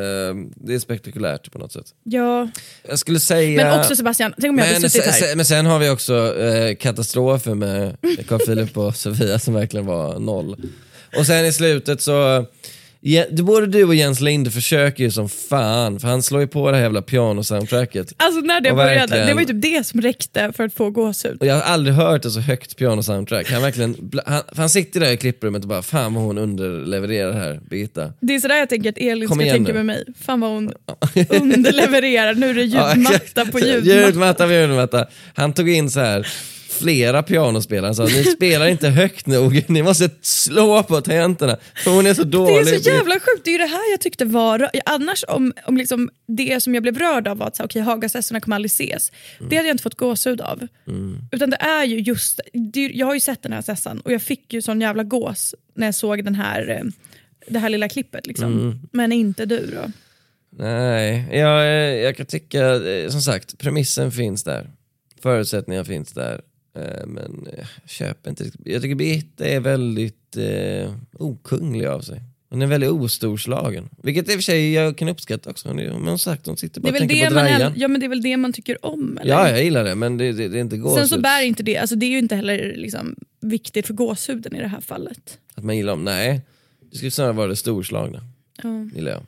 det 0.55 0.75
är 0.75 0.79
spektakulärt 0.79 1.53
på 1.53 1.59
något 1.59 1.73
sätt. 1.73 1.87
Ja. 2.05 2.49
Jag 2.89 2.99
skulle 2.99 3.21
säga... 3.21 3.65
Men 3.65 3.81
också 3.81 3.97
Sebastian, 3.97 4.35
tänk 4.41 4.51
om 4.51 4.59
jag 4.59 4.67
hade 4.67 4.81
men, 4.81 4.91
suttit 4.91 5.15
sen, 5.15 5.29
här. 5.29 5.37
men 5.37 5.45
sen 5.45 5.67
har 5.67 5.79
vi 5.79 5.91
också 5.91 6.39
eh, 6.41 6.77
katastrofer 6.77 7.55
med 7.55 7.97
Carl 8.29 8.39
Philip 8.39 8.77
och 8.77 8.97
Sofia 8.97 9.39
som 9.39 9.55
verkligen 9.55 9.87
var 9.87 10.19
noll. 10.19 10.57
Och 11.17 11.27
sen 11.27 11.47
i 11.47 11.53
slutet 11.53 12.01
så, 12.01 12.47
ja, 13.01 13.25
både 13.31 13.67
du 13.67 13.85
och 13.85 13.95
Jens 13.95 14.21
Linde 14.21 14.51
försöker 14.51 15.05
ju 15.05 15.11
som 15.11 15.29
fan, 15.29 16.01
för 16.01 16.09
han 16.09 16.23
slår 16.23 16.41
ju 16.41 16.47
på 16.47 16.71
det 16.71 16.77
här 16.77 16.83
jävla 16.83 17.03
pianosoundtracket. 17.03 18.13
Alltså 18.17 18.41
när 18.41 18.61
det 18.61 18.71
Och 18.71 18.77
började, 18.77 19.01
verkligen- 19.01 19.27
det 19.27 19.35
var 19.35 19.41
ju 19.41 19.47
typ 19.47 19.63
det 19.63 19.87
som 19.87 20.01
räckte 20.01 20.53
för 20.57 20.65
att 20.65 20.75
få 20.75 20.91
gåshud. 20.91 21.37
Och 21.41 21.47
jag 21.47 21.55
har 21.55 21.63
aldrig 21.63 21.95
hört 21.97 22.25
ett 22.25 22.33
så 22.33 22.41
högt 22.41 22.77
pianosoundtrack. 22.77 23.51
Han, 23.53 23.63
verkligen, 23.63 24.11
han, 24.27 24.43
han 24.57 24.71
sitter 24.71 25.01
där 25.01 25.11
i 25.13 25.17
klipprummet 25.17 25.63
och 25.63 25.69
bara, 25.69 25.83
fan 25.83 26.15
vad 26.15 26.25
hon 26.25 26.39
underlevererar 26.39 27.33
här, 27.33 27.61
Birgitta. 27.71 28.13
Det 28.21 28.35
är 28.35 28.41
sådär 28.41 28.57
jag 28.57 28.69
tänker 28.69 28.89
att 28.91 28.99
Elin 28.99 29.29
Kom 29.29 29.39
ska 29.41 29.51
tänka 29.51 29.73
nu. 29.73 29.79
med 29.79 29.87
mig. 29.87 30.05
Fan 30.21 30.41
vad 30.41 30.51
hon 30.51 30.73
underlevererar. 31.29 32.35
Nu 32.35 32.51
är 32.51 32.55
det 32.55 32.63
ljudmatta 32.65 33.47
på 33.47 33.59
ljudmatta. 33.61 34.07
ljudmatta 34.07 34.47
på 34.47 34.53
ljudmatta. 34.53 35.07
Han 35.35 35.53
tog 35.53 35.69
in 35.71 35.91
så 35.91 36.01
här 36.01 36.27
flera 36.83 37.23
pianospelare, 37.23 37.95
sa 37.95 38.05
ni 38.05 38.25
spelar 38.25 38.67
inte 38.67 38.89
högt 38.89 39.27
nog, 39.27 39.65
ni 39.69 39.83
måste 39.83 40.11
slå 40.23 40.83
på 40.83 41.01
tangenterna 41.01 41.57
för 41.85 41.91
hon 41.91 42.07
är 42.07 42.15
så 42.15 42.25
Det 42.25 42.31
dålig. 42.31 42.57
är 42.59 42.79
så 42.79 42.91
jävla 42.91 43.15
sjukt, 43.15 43.45
det 43.45 43.51
är 43.51 43.53
ju 43.53 43.59
det 43.59 43.67
här 43.67 43.91
jag 43.91 44.01
tyckte 44.01 44.25
var... 44.25 44.71
Annars 44.87 45.25
om, 45.29 45.53
om 45.67 45.77
liksom 45.77 46.11
det 46.29 46.63
som 46.63 46.75
jag 46.75 46.83
blev 46.83 46.99
rörd 46.99 47.29
av 47.29 47.39
var 47.39 47.47
att 47.47 47.61
okej, 47.61 47.83
Hagasessorna 47.83 48.41
kommer 48.41 48.57
aldrig 48.57 48.71
ses. 48.71 49.13
Det 49.51 49.57
hade 49.57 49.69
jag 49.69 49.75
inte 49.75 49.83
fått 49.83 49.95
gåshud 49.95 50.41
av. 50.41 50.67
Utan 51.33 51.51
det 51.51 51.57
är 51.57 51.85
ju 51.85 52.01
just, 52.01 52.41
det, 52.53 52.91
jag 52.95 53.07
har 53.07 53.15
ju 53.15 53.21
sett 53.21 53.43
den 53.43 53.53
här 53.53 53.63
sessan 53.63 54.01
och 54.01 54.13
jag 54.13 54.23
fick 54.23 54.53
ju 54.53 54.63
sån 54.63 54.81
jävla 54.81 55.03
gås 55.05 55.55
när 55.75 55.87
jag 55.87 55.95
såg 55.95 56.25
den 56.25 56.35
här, 56.35 56.69
eh, 56.71 56.85
det 57.49 57.59
här 57.59 57.69
lilla 57.69 57.89
klippet. 57.89 58.27
Liksom. 58.27 58.53
Mm. 58.53 58.79
Men 58.93 59.13
inte 59.13 59.47
du 59.47 59.67
då? 59.67 59.91
Nej, 60.59 61.29
jag, 61.33 61.61
eh, 61.63 62.01
jag 62.03 62.17
kan 62.17 62.27
tycka, 62.27 62.75
eh, 62.91 63.09
som 63.09 63.21
sagt, 63.23 63.59
premissen 63.59 64.13
finns 64.13 64.45
där. 64.45 64.71
Förutsättningarna 65.23 65.85
finns 65.85 66.13
där. 66.13 66.41
Eh, 66.77 67.07
Men 67.07 67.49
jag 67.57 67.67
köper 67.91 68.31
inte. 68.31 68.51
Jag 68.65 68.83
tycker 68.83 68.95
Birgitta 68.95 69.45
är 69.45 69.61
väldigt 69.61 70.37
eh, 70.37 70.95
okunglig 71.13 71.87
av 71.87 72.01
sig. 72.01 72.21
Hon 72.51 72.63
är 72.63 72.67
väldigt 72.67 72.91
ostorslagen. 72.91 73.89
Vilket 74.03 74.29
i 74.29 74.31
och 74.31 74.35
för 74.35 74.43
sig 74.43 74.73
jag 74.73 74.97
kan 74.97 75.09
uppskatta 75.09 75.51
också. 75.51 75.69
Hon 75.69 75.77
men 75.77 76.05
som 76.05 76.19
sagt, 76.19 76.47
hon 76.47 76.57
sitter 76.57 76.81
bara 76.81 76.89
och 76.93 76.99
tänker 76.99 77.29
på 77.29 77.35
man, 77.35 77.45
drajan. 77.45 77.73
ja, 77.77 77.89
men 77.89 78.01
det 78.01 78.07
är 78.07 78.09
väl 78.09 78.23
det 78.23 78.37
man 78.37 78.53
tycker 78.53 78.87
om? 78.87 79.19
Eller? 79.19 79.31
Ja, 79.33 79.49
jag 79.51 79.65
gillar 79.65 79.85
det, 79.85 79.95
men 79.95 80.17
det, 80.17 80.33
det, 80.33 80.49
det 80.49 80.59
är 80.59 80.61
inte 80.61 80.77
Sen 80.77 80.83
gåshud. 80.83 81.09
så 81.09 81.21
bär 81.21 81.43
inte 81.43 81.63
det, 81.63 81.77
alltså 81.77 81.97
det 81.97 82.07
är 82.07 82.11
ju 82.11 82.19
inte 82.19 82.37
heller 82.37 82.75
liksom, 82.77 83.17
viktigt 83.41 83.87
för 83.87 83.95
gåshuden 83.95 84.57
i 84.57 84.61
det 84.61 84.69
här 84.69 84.81
fallet. 84.81 85.39
Att 85.55 85.65
man 85.65 85.77
gillar 85.77 85.93
dem? 85.93 86.05
Nej, 86.05 86.41
det 86.91 86.97
skulle 86.97 87.11
snarare 87.11 87.33
vara 87.33 87.47
det 87.49 87.57
storslagna. 87.57 88.21
Ja. 88.63 88.89
gillar 88.95 89.11
jag. 89.11 89.23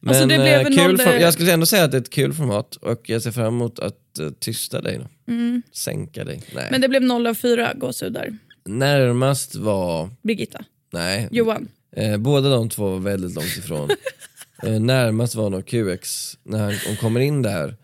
Men 0.00 0.08
Alltså, 0.08 0.26
det 0.26 0.34
blev 0.34 0.46
eh, 0.46 0.66
en 0.66 0.76
kul 0.76 0.98
form- 0.98 1.20
jag 1.20 1.32
skulle 1.32 1.52
ändå 1.52 1.66
säga 1.66 1.84
att 1.84 1.90
det 1.90 1.96
är 1.96 2.00
ett 2.00 2.10
kul 2.10 2.32
format 2.32 2.76
och 2.76 3.10
jag 3.10 3.22
ser 3.22 3.30
fram 3.30 3.46
emot 3.46 3.78
att 3.78 3.98
uh, 4.20 4.30
tysta 4.30 4.80
dig. 4.80 4.98
Då. 4.98 5.06
Mm. 5.28 5.62
Sänka 5.72 6.24
dig. 6.24 6.42
Nej. 6.54 6.68
Men 6.70 6.80
det 6.80 6.88
blev 6.88 7.02
0 7.02 7.26
av 7.26 7.34
4 7.34 7.72
gåshudar. 7.74 8.36
Närmast 8.64 9.54
var... 9.54 10.10
Birgitta. 10.22 10.64
Nej. 10.92 11.28
Johan. 11.30 11.68
Eh, 11.96 12.16
båda 12.16 12.48
de 12.50 12.68
två 12.68 12.88
var 12.90 12.98
väldigt 12.98 13.34
långt 13.34 13.56
ifrån. 13.58 13.88
eh, 14.62 14.80
närmast 14.80 15.34
var 15.34 15.50
nog 15.50 15.66
QX 15.66 16.32
när 16.42 16.58
han, 16.58 16.74
hon 16.86 16.96
kommer 16.96 17.20
in 17.20 17.42
där. 17.42 17.76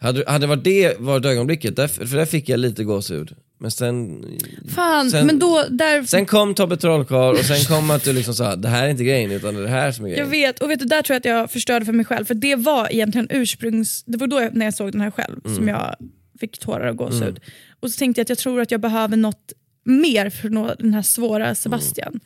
Hade, 0.00 0.24
hade 0.26 0.46
varit 0.46 0.64
det 0.64 1.00
varit 1.00 1.24
ögonblicket, 1.24 1.76
där, 1.76 1.88
för 1.88 2.04
där 2.16 2.24
fick 2.26 2.48
jag 2.48 2.60
lite 2.60 2.84
gåshud. 2.84 3.34
Men 3.60 3.70
sen... 3.70 4.24
Fan, 4.74 5.10
sen, 5.10 5.26
men 5.26 5.38
då... 5.38 5.64
Där, 5.70 6.02
Sen 6.02 6.26
kom 6.26 6.54
Tobbe 6.54 6.76
Trollkarl 6.76 7.30
och 7.34 7.44
sen 7.44 7.64
kom 7.76 7.90
att 7.90 8.04
du 8.04 8.12
liksom 8.12 8.34
sa 8.34 8.56
det 8.56 8.68
här 8.68 8.84
är 8.84 8.88
inte 8.88 9.04
grejen 9.04 9.30
utan 9.30 9.54
det 9.54 9.60
är 9.60 9.64
det 9.64 9.68
här 9.70 9.92
som 9.92 10.04
är 10.04 10.08
jag 10.08 10.16
grejen. 10.16 10.30
vet, 10.30 10.58
och 10.62 10.70
vet 10.70 10.78
du, 10.78 10.84
där 10.84 11.02
tror 11.02 11.14
jag 11.14 11.18
att 11.18 11.24
jag 11.24 11.50
förstörde 11.50 11.84
för 11.84 11.92
mig 11.92 12.04
själv. 12.06 12.24
För 12.24 12.34
det 12.34 12.56
var 12.56 12.92
egentligen 12.92 13.26
ursprungs... 13.30 14.04
Det 14.06 14.18
var 14.18 14.26
då 14.26 14.40
jag, 14.40 14.54
när 14.54 14.64
jag 14.66 14.74
såg 14.74 14.92
den 14.92 15.00
här 15.00 15.10
själv 15.10 15.40
Mm. 15.44 15.56
som 15.56 15.68
jag 15.68 15.94
fick 16.40 16.58
tårar 16.58 16.86
och 16.88 16.96
gåshud. 16.96 17.40
Och 17.80 17.90
så 17.90 17.98
tänkte 17.98 18.20
jag 18.20 18.24
att 18.24 18.28
jag 18.28 18.38
tror 18.38 18.60
att 18.60 18.70
jag 18.70 18.80
behöver 18.80 19.16
något 19.16 19.52
mer 19.84 20.30
för 20.30 20.48
att 20.48 20.52
nå 20.52 20.74
den 20.78 20.94
här 20.94 21.02
svåra 21.02 21.54
Sebastian. 21.54 22.20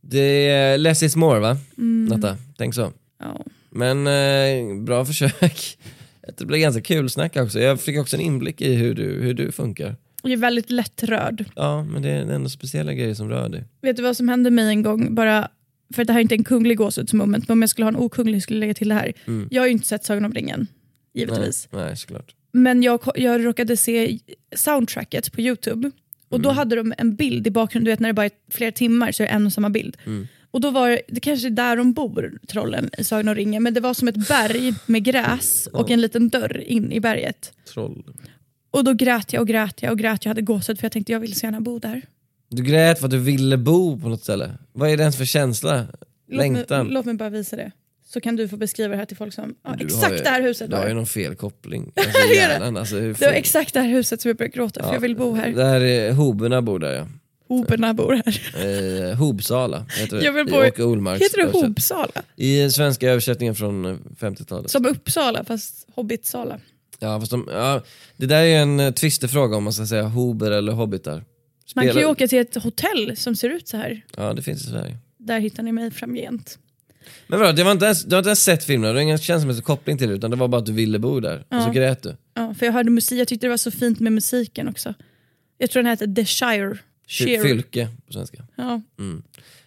Det 0.00 0.48
är 0.48 0.78
less 0.78 1.02
is 1.02 1.16
more 1.16 1.40
va? 1.40 1.56
Mm. 1.78 2.04
Natta, 2.04 2.36
tänk 2.56 2.74
så. 2.74 2.92
Ja. 3.18 3.44
Men 3.70 4.06
eh, 4.06 4.82
bra 4.82 5.04
försök. 5.06 5.78
Det 6.38 6.44
blev 6.44 6.60
ganska 6.60 6.82
kul 6.82 7.10
snack 7.10 7.36
också. 7.36 7.60
Jag 7.60 7.80
fick 7.80 7.98
också 7.98 8.16
en 8.16 8.22
inblick 8.22 8.60
i 8.60 8.74
hur 8.74 8.94
du, 8.94 9.02
hur 9.02 9.34
du 9.34 9.52
funkar. 9.52 9.96
Jag 10.22 10.32
är 10.32 10.36
väldigt 10.36 10.70
lättrörd. 10.70 11.44
Ja, 11.56 11.84
men 11.84 12.02
det 12.02 12.08
är 12.10 12.30
ändå 12.30 12.48
speciella 12.48 12.94
grejer 12.94 13.14
som 13.14 13.28
rör 13.28 13.48
dig. 13.48 13.64
Vet 13.82 13.96
du 13.96 14.02
vad 14.02 14.16
som 14.16 14.28
hände 14.28 14.50
mig 14.50 14.68
en 14.68 14.82
gång? 14.82 15.14
Bara, 15.14 15.48
för 15.94 16.04
det 16.04 16.12
här 16.12 16.20
är 16.20 16.22
inte 16.22 16.34
en 16.34 16.44
kunglig 16.44 16.76
gåshudsmoment, 16.78 17.48
men 17.48 17.52
om 17.52 17.62
jag 17.62 17.70
skulle 17.70 17.84
ha 17.84 17.88
en 17.88 17.96
okunglig 17.96 18.42
skulle 18.42 18.56
jag 18.56 18.60
lägga 18.60 18.74
till 18.74 18.88
det 18.88 18.94
här. 18.94 19.12
Mm. 19.26 19.48
Jag 19.50 19.62
har 19.62 19.66
ju 19.66 19.72
inte 19.72 19.86
sett 19.86 20.04
Sagan 20.04 20.24
om 20.24 20.32
ringen, 20.32 20.66
givetvis. 21.14 21.68
Nej, 21.70 21.84
nej 21.84 21.96
såklart. 21.96 22.34
Men 22.52 22.82
jag, 22.82 23.00
jag 23.14 23.44
råkade 23.44 23.76
se 23.76 24.18
soundtracket 24.56 25.32
på 25.32 25.40
Youtube 25.40 25.90
och 26.28 26.40
då 26.40 26.48
Mm. 26.48 26.56
hade 26.58 26.76
de 26.76 26.94
en 26.98 27.14
bild 27.14 27.46
i 27.46 27.50
bakgrunden, 27.50 27.84
du 27.84 27.90
vet 27.90 28.00
när 28.00 28.08
det 28.08 28.12
bara 28.14 28.26
är 28.26 28.30
flera 28.50 28.72
timmar 28.72 29.12
så 29.12 29.22
är 29.22 29.26
det 29.26 29.32
en 29.32 29.46
och 29.46 29.52
samma 29.52 29.70
bild. 29.70 29.96
Mm. 30.06 30.26
Och 30.50 30.60
då 30.60 30.70
var 30.70 30.88
det, 30.90 31.00
det 31.08 31.20
kanske 31.20 31.48
är 31.48 31.50
där 31.50 31.76
de 31.76 31.92
bor, 31.92 32.38
trollen 32.48 32.90
i 32.98 33.04
Sagan 33.04 33.28
om 33.28 33.34
ringen, 33.34 33.62
men 33.62 33.74
det 33.74 33.80
var 33.80 33.94
som 33.94 34.08
ett 34.08 34.28
berg 34.28 34.74
med 34.86 35.04
gräs 35.04 35.66
och 35.66 35.90
en 35.90 36.00
liten 36.00 36.28
dörr 36.28 36.60
in 36.66 36.92
i 36.92 37.00
berget. 37.00 37.52
Troll. 37.72 38.04
Och 38.70 38.84
då 38.84 38.92
grät 38.92 39.32
jag 39.32 39.40
och 39.40 39.48
grät 39.48 39.82
jag 39.82 39.92
och 39.92 39.98
grät, 39.98 40.24
jag 40.24 40.30
hade 40.30 40.42
gåshud 40.42 40.78
för 40.78 40.84
jag 40.84 40.92
tänkte 40.92 41.12
jag 41.12 41.20
vill 41.20 41.34
så 41.34 41.46
gärna 41.46 41.60
bo 41.60 41.78
där. 41.78 42.02
Du 42.48 42.62
grät 42.62 42.98
för 42.98 43.04
att 43.06 43.10
du 43.10 43.18
ville 43.18 43.56
bo 43.56 44.00
på 44.00 44.08
något 44.08 44.22
ställe. 44.22 44.50
Vad 44.72 44.90
är 44.90 44.96
det 44.96 45.02
ens 45.02 45.16
för 45.16 45.24
känsla? 45.24 45.86
Låt 46.28 46.38
Längtan? 46.38 46.84
mig, 46.86 46.94
låt 46.94 47.04
mig 47.04 47.14
bara 47.14 47.30
visa 47.30 47.56
det. 47.56 47.72
Så 48.12 48.20
kan 48.20 48.36
du 48.36 48.48
få 48.48 48.56
beskriva 48.56 48.88
det 48.88 48.96
här 48.96 49.04
till 49.04 49.16
folk 49.16 49.34
som, 49.34 49.54
ja, 49.64 49.74
Du 49.78 49.84
exakt 49.86 50.12
ju- 50.12 50.16
det 50.18 50.28
här 50.28 50.42
huset 50.42 50.70
Du 50.70 50.76
har 50.76 50.88
ju 50.88 50.94
någon 50.94 51.06
felkoppling. 51.06 51.92
Alltså, 51.96 52.34
hjärnan, 52.34 52.76
alltså, 52.76 52.96
hur 52.96 53.14
Det 53.14 53.26
var 53.26 53.32
exakt 53.32 53.74
det 53.74 53.80
här 53.80 53.88
huset 53.88 54.20
som 54.20 54.28
jag 54.28 54.36
började 54.36 54.56
gråta 54.56 54.80
för 54.82 54.88
Ja, 54.88 54.94
jag 54.94 55.00
vill 55.00 55.16
bo 55.16 55.34
här. 55.34 55.50
Där 55.50 55.80
är 55.80 56.12
hoberna 56.12 56.62
bor 56.62 56.78
där 56.78 56.92
ja. 56.94 57.08
Hoberna 57.48 57.94
bor 57.94 58.12
här. 58.24 59.10
Eh, 59.10 59.16
Hobsala 59.18 59.86
heter 59.98 60.16
det. 60.16 60.24
Jag 60.24 60.32
vill 60.32 60.46
bo 60.46 60.64
i- 60.64 60.68
Åke 60.68 60.82
Olmarks 60.82 61.22
Heter 61.24 61.36
det. 61.46 61.58
Hobsala? 61.58 62.22
I 62.36 62.70
svenska 62.70 63.10
översättningen 63.10 63.54
från 63.54 63.84
eh, 63.84 63.96
50-talet. 64.20 64.70
Som 64.70 64.86
Uppsala 64.86 65.44
fast 65.44 65.86
Hobbitsala. 65.94 66.58
Ja, 66.98 67.20
fast 67.20 67.30
de, 67.30 67.48
ja, 67.52 67.82
det 68.16 68.26
där 68.26 68.42
är 68.42 68.62
en 68.62 68.80
uh, 68.80 68.90
tvistefråga 68.92 69.56
om 69.56 69.64
man 69.64 69.72
ska 69.72 69.86
säga 69.86 70.02
hober 70.02 70.50
eller 70.50 70.72
hobbitar. 70.72 71.12
Man 71.12 71.24
kan 71.74 71.84
ju 71.84 71.90
Spelar- 71.92 72.10
åka 72.10 72.28
till 72.28 72.38
ett 72.38 72.54
hotell 72.54 73.16
som 73.16 73.36
ser 73.36 73.50
ut 73.50 73.68
så 73.68 73.76
här. 73.76 74.02
Ja, 74.16 74.32
det 74.32 74.42
finns 74.42 74.62
i 74.62 74.66
Sverige. 74.70 74.96
Där 75.18 75.40
hittar 75.40 75.62
ni 75.62 75.72
mig 75.72 75.90
framgent. 75.90 76.58
Men 77.26 77.40
vadå, 77.40 77.52
det 77.52 77.64
var 77.64 77.72
inte 77.72 77.84
ens, 77.84 78.04
du 78.04 78.14
har 78.14 78.18
inte 78.18 78.28
ens 78.28 78.44
sett 78.44 78.64
filmen, 78.64 78.90
du 78.90 78.94
har 78.96 79.02
ingen 79.02 79.18
känslomässig 79.18 79.64
koppling 79.64 79.98
till 79.98 80.08
det 80.08 80.14
utan 80.14 80.30
det 80.30 80.36
var 80.36 80.48
bara 80.48 80.58
att 80.58 80.66
du 80.66 80.72
ville 80.72 80.98
bo 80.98 81.20
där. 81.20 81.36
Och 81.48 81.62
så 81.62 81.68
Ja. 81.68 81.72
grät 81.72 82.02
du. 82.02 82.16
Ja, 82.34 82.54
för 82.58 82.66
jag 82.66 82.72
hörde 82.72 82.90
musik, 82.90 83.20
jag 83.20 83.28
tyckte 83.28 83.46
det 83.46 83.50
var 83.50 83.56
så 83.56 83.70
fint 83.70 84.00
med 84.00 84.12
musiken 84.12 84.68
också. 84.68 84.94
Jag 85.58 85.70
tror 85.70 85.82
den 85.82 85.90
hette 85.90 86.14
The 86.14 86.24
Shire. 86.24 86.74
Fy- 87.08 87.24
Shire. 87.26 87.42
Fylke 87.42 87.88
på 88.06 88.12
svenska. 88.12 88.44
Ja. 88.56 88.80
Mm. 88.98 89.22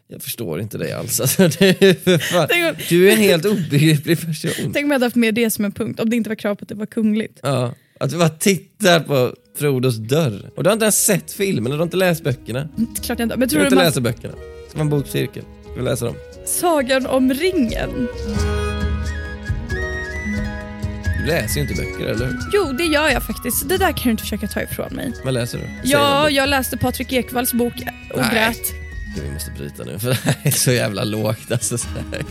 Jag 0.08 0.22
förstår 0.22 0.60
inte 0.62 0.78
dig 0.78 0.92
alls. 0.94 1.20
Alltså, 1.20 1.42
det 1.60 1.82
är 1.82 1.94
för 1.94 2.18
fan. 2.18 2.48
Tänk 2.50 2.70
om- 2.70 2.76
Du 2.90 3.08
är 3.10 3.12
en 3.14 3.18
helt 3.20 3.46
obegriplig 3.46 4.22
person. 4.22 4.52
Tänk 4.74 4.78
om 4.84 4.92
jag 4.92 4.96
hade 4.96 5.06
haft 5.06 5.16
med 5.16 5.36
det 5.36 5.50
som 5.50 5.66
en 5.66 5.72
punkt, 5.72 6.00
om 6.00 6.10
det 6.10 6.16
inte 6.16 6.30
var 6.30 6.36
krav 6.36 6.56
på 6.56 6.64
att 6.64 6.70
det 6.70 6.76
var 6.76 6.86
kungligt. 6.86 7.40
Ja, 7.44 7.74
att 8.00 8.10
du 8.10 8.18
bara 8.18 8.30
tittar 8.30 9.00
på 9.00 9.36
Frodos 9.58 9.96
dörr. 9.98 10.52
Och 10.56 10.64
du 10.64 10.70
har 10.70 10.74
inte 10.74 10.86
ens 10.86 11.06
sett 11.06 11.32
filmen, 11.32 11.66
och 11.66 11.72
du 11.72 11.78
har 11.78 11.84
inte 11.84 11.98
läst 11.98 12.24
böckerna. 12.24 12.70
Klart 13.02 13.20
jag 13.20 13.26
inte. 13.26 13.38
Men 13.38 13.48
Du 13.48 13.48
tror 13.48 13.60
har 13.60 13.64
du 13.64 13.68
inte 13.68 13.76
man... 13.76 13.86
läst 13.86 14.00
böckerna. 14.00 14.34
Det 14.34 14.70
ska 14.70 14.78
vara 14.78 14.82
en 14.84 14.90
bokcirkel. 14.90 15.44
Ska 15.64 15.74
vi 15.76 15.82
läsa 15.82 16.06
dem? 16.06 16.16
Sagan 16.46 17.06
om 17.06 17.34
ringen. 17.34 18.08
Du 21.20 21.28
läser 21.28 21.56
ju 21.56 21.62
inte 21.68 21.82
böcker, 21.82 22.06
eller 22.06 22.26
hur? 22.26 22.38
Jo, 22.54 22.72
det 22.78 22.84
gör 22.84 23.10
jag 23.10 23.24
faktiskt. 23.24 23.70
Det 23.70 23.78
där 23.78 23.92
kan 23.92 24.04
du 24.04 24.12
inte 24.12 24.24
försöka 24.24 24.48
ta 24.48 24.62
ifrån 24.62 24.94
mig. 24.96 25.14
Vad 25.26 25.34
läser 25.34 25.58
du? 25.58 25.64
Säg 25.64 25.92
Ja, 25.92 26.14
någon 26.14 26.24
bok. 26.24 26.32
jag 26.32 26.50
läste 26.50 26.78
Patrik 26.78 27.14
Ekvalls 27.14 27.54
bok 27.54 27.74
och 28.14 28.20
Nej. 28.20 28.30
grät. 28.34 28.74
Gud, 29.16 29.24
Vi 29.26 29.32
måste 29.32 29.52
bryta 29.52 29.84
nu, 29.84 30.00
för 30.00 30.10
det 30.10 30.16
här 30.24 30.36
är 30.44 30.52
så 30.52 30.72
jävla 30.72 31.04
lågt. 31.04 31.52
Alltså, 31.52 31.78
så 31.78 31.88
här. 31.88 32.24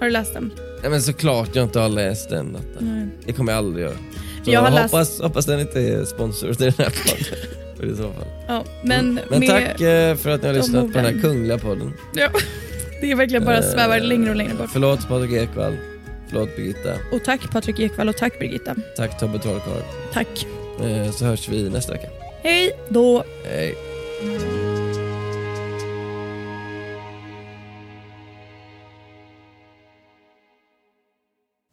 Har 0.00 0.06
du 0.06 0.10
läst 0.12 0.34
den? 0.34 0.52
Nej, 0.82 0.90
men 0.90 1.02
såklart 1.02 1.48
jag 1.56 1.62
inte 1.64 1.78
har 1.80 1.88
läst 1.88 2.30
den. 2.30 2.46
Natta. 2.46 2.64
Nej. 2.80 3.06
Det 3.26 3.32
kommer 3.32 3.52
jag 3.52 3.58
aldrig 3.58 3.84
göra. 3.84 3.96
Så 4.44 4.50
Jag 4.50 4.60
har 4.60 4.70
läst- 4.70 4.92
hoppas, 4.92 5.20
hoppas 5.20 5.46
den 5.46 5.60
inte 5.60 5.80
är 5.80 6.04
sponsor 6.04 6.54
till 6.54 6.64
den 6.66 6.74
här 6.78 6.92
podden. 7.04 7.92
I 7.92 7.96
så 7.96 8.02
fall. 8.02 8.26
Ja, 8.48 8.64
men 8.84 9.20
Men 9.30 9.40
med... 9.40 9.48
tack 9.48 9.80
eh, 9.80 10.16
för 10.16 10.30
att 10.30 10.42
ni 10.42 10.48
har 10.48 10.54
lyssnat 10.54 10.86
på 10.86 10.92
den 10.92 11.04
här 11.04 11.10
orden. 11.12 11.22
kungliga 11.22 11.58
podden. 11.58 11.92
Ja, 12.14 12.28
det 13.00 13.10
är 13.10 13.14
verkligen 13.16 13.44
bara 13.44 13.56
Eh, 13.58 13.62
svävar 13.72 14.00
längre 14.00 14.30
och 14.30 14.36
längre 14.36 14.54
bort. 14.54 14.70
Förlåt 14.72 15.08
Patrik 15.08 15.32
Ekwall. 15.32 15.76
Förlåt 16.28 16.56
Birgitta. 16.56 16.94
Och 17.12 17.24
tack 17.24 17.50
Patrik 17.52 17.78
Ekwall 17.78 18.08
och 18.08 18.16
tack 18.16 18.38
Birgitta. 18.38 18.74
Tack 18.96 19.20
Tobbe 19.20 19.38
Trollkarl. 19.38 19.82
Tack. 20.12 20.46
Eh, 20.80 21.10
Så 21.10 21.24
hörs 21.24 21.48
vi 21.48 21.70
nästa 21.70 21.92
vecka. 21.92 22.08
Hej 22.42 22.72
då. 22.88 23.24
Hej. 23.44 23.74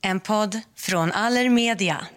En 0.01 0.19
podd 0.19 0.59
från 0.75 1.11
Allermedia. 1.11 2.07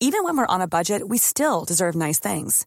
Even 0.00 0.24
when 0.24 0.36
we're 0.36 0.54
on 0.54 0.60
a 0.62 0.66
budget, 0.68 1.02
we 1.10 1.18
still 1.18 1.64
deserve 1.68 1.94
nice 2.06 2.20
things. 2.30 2.66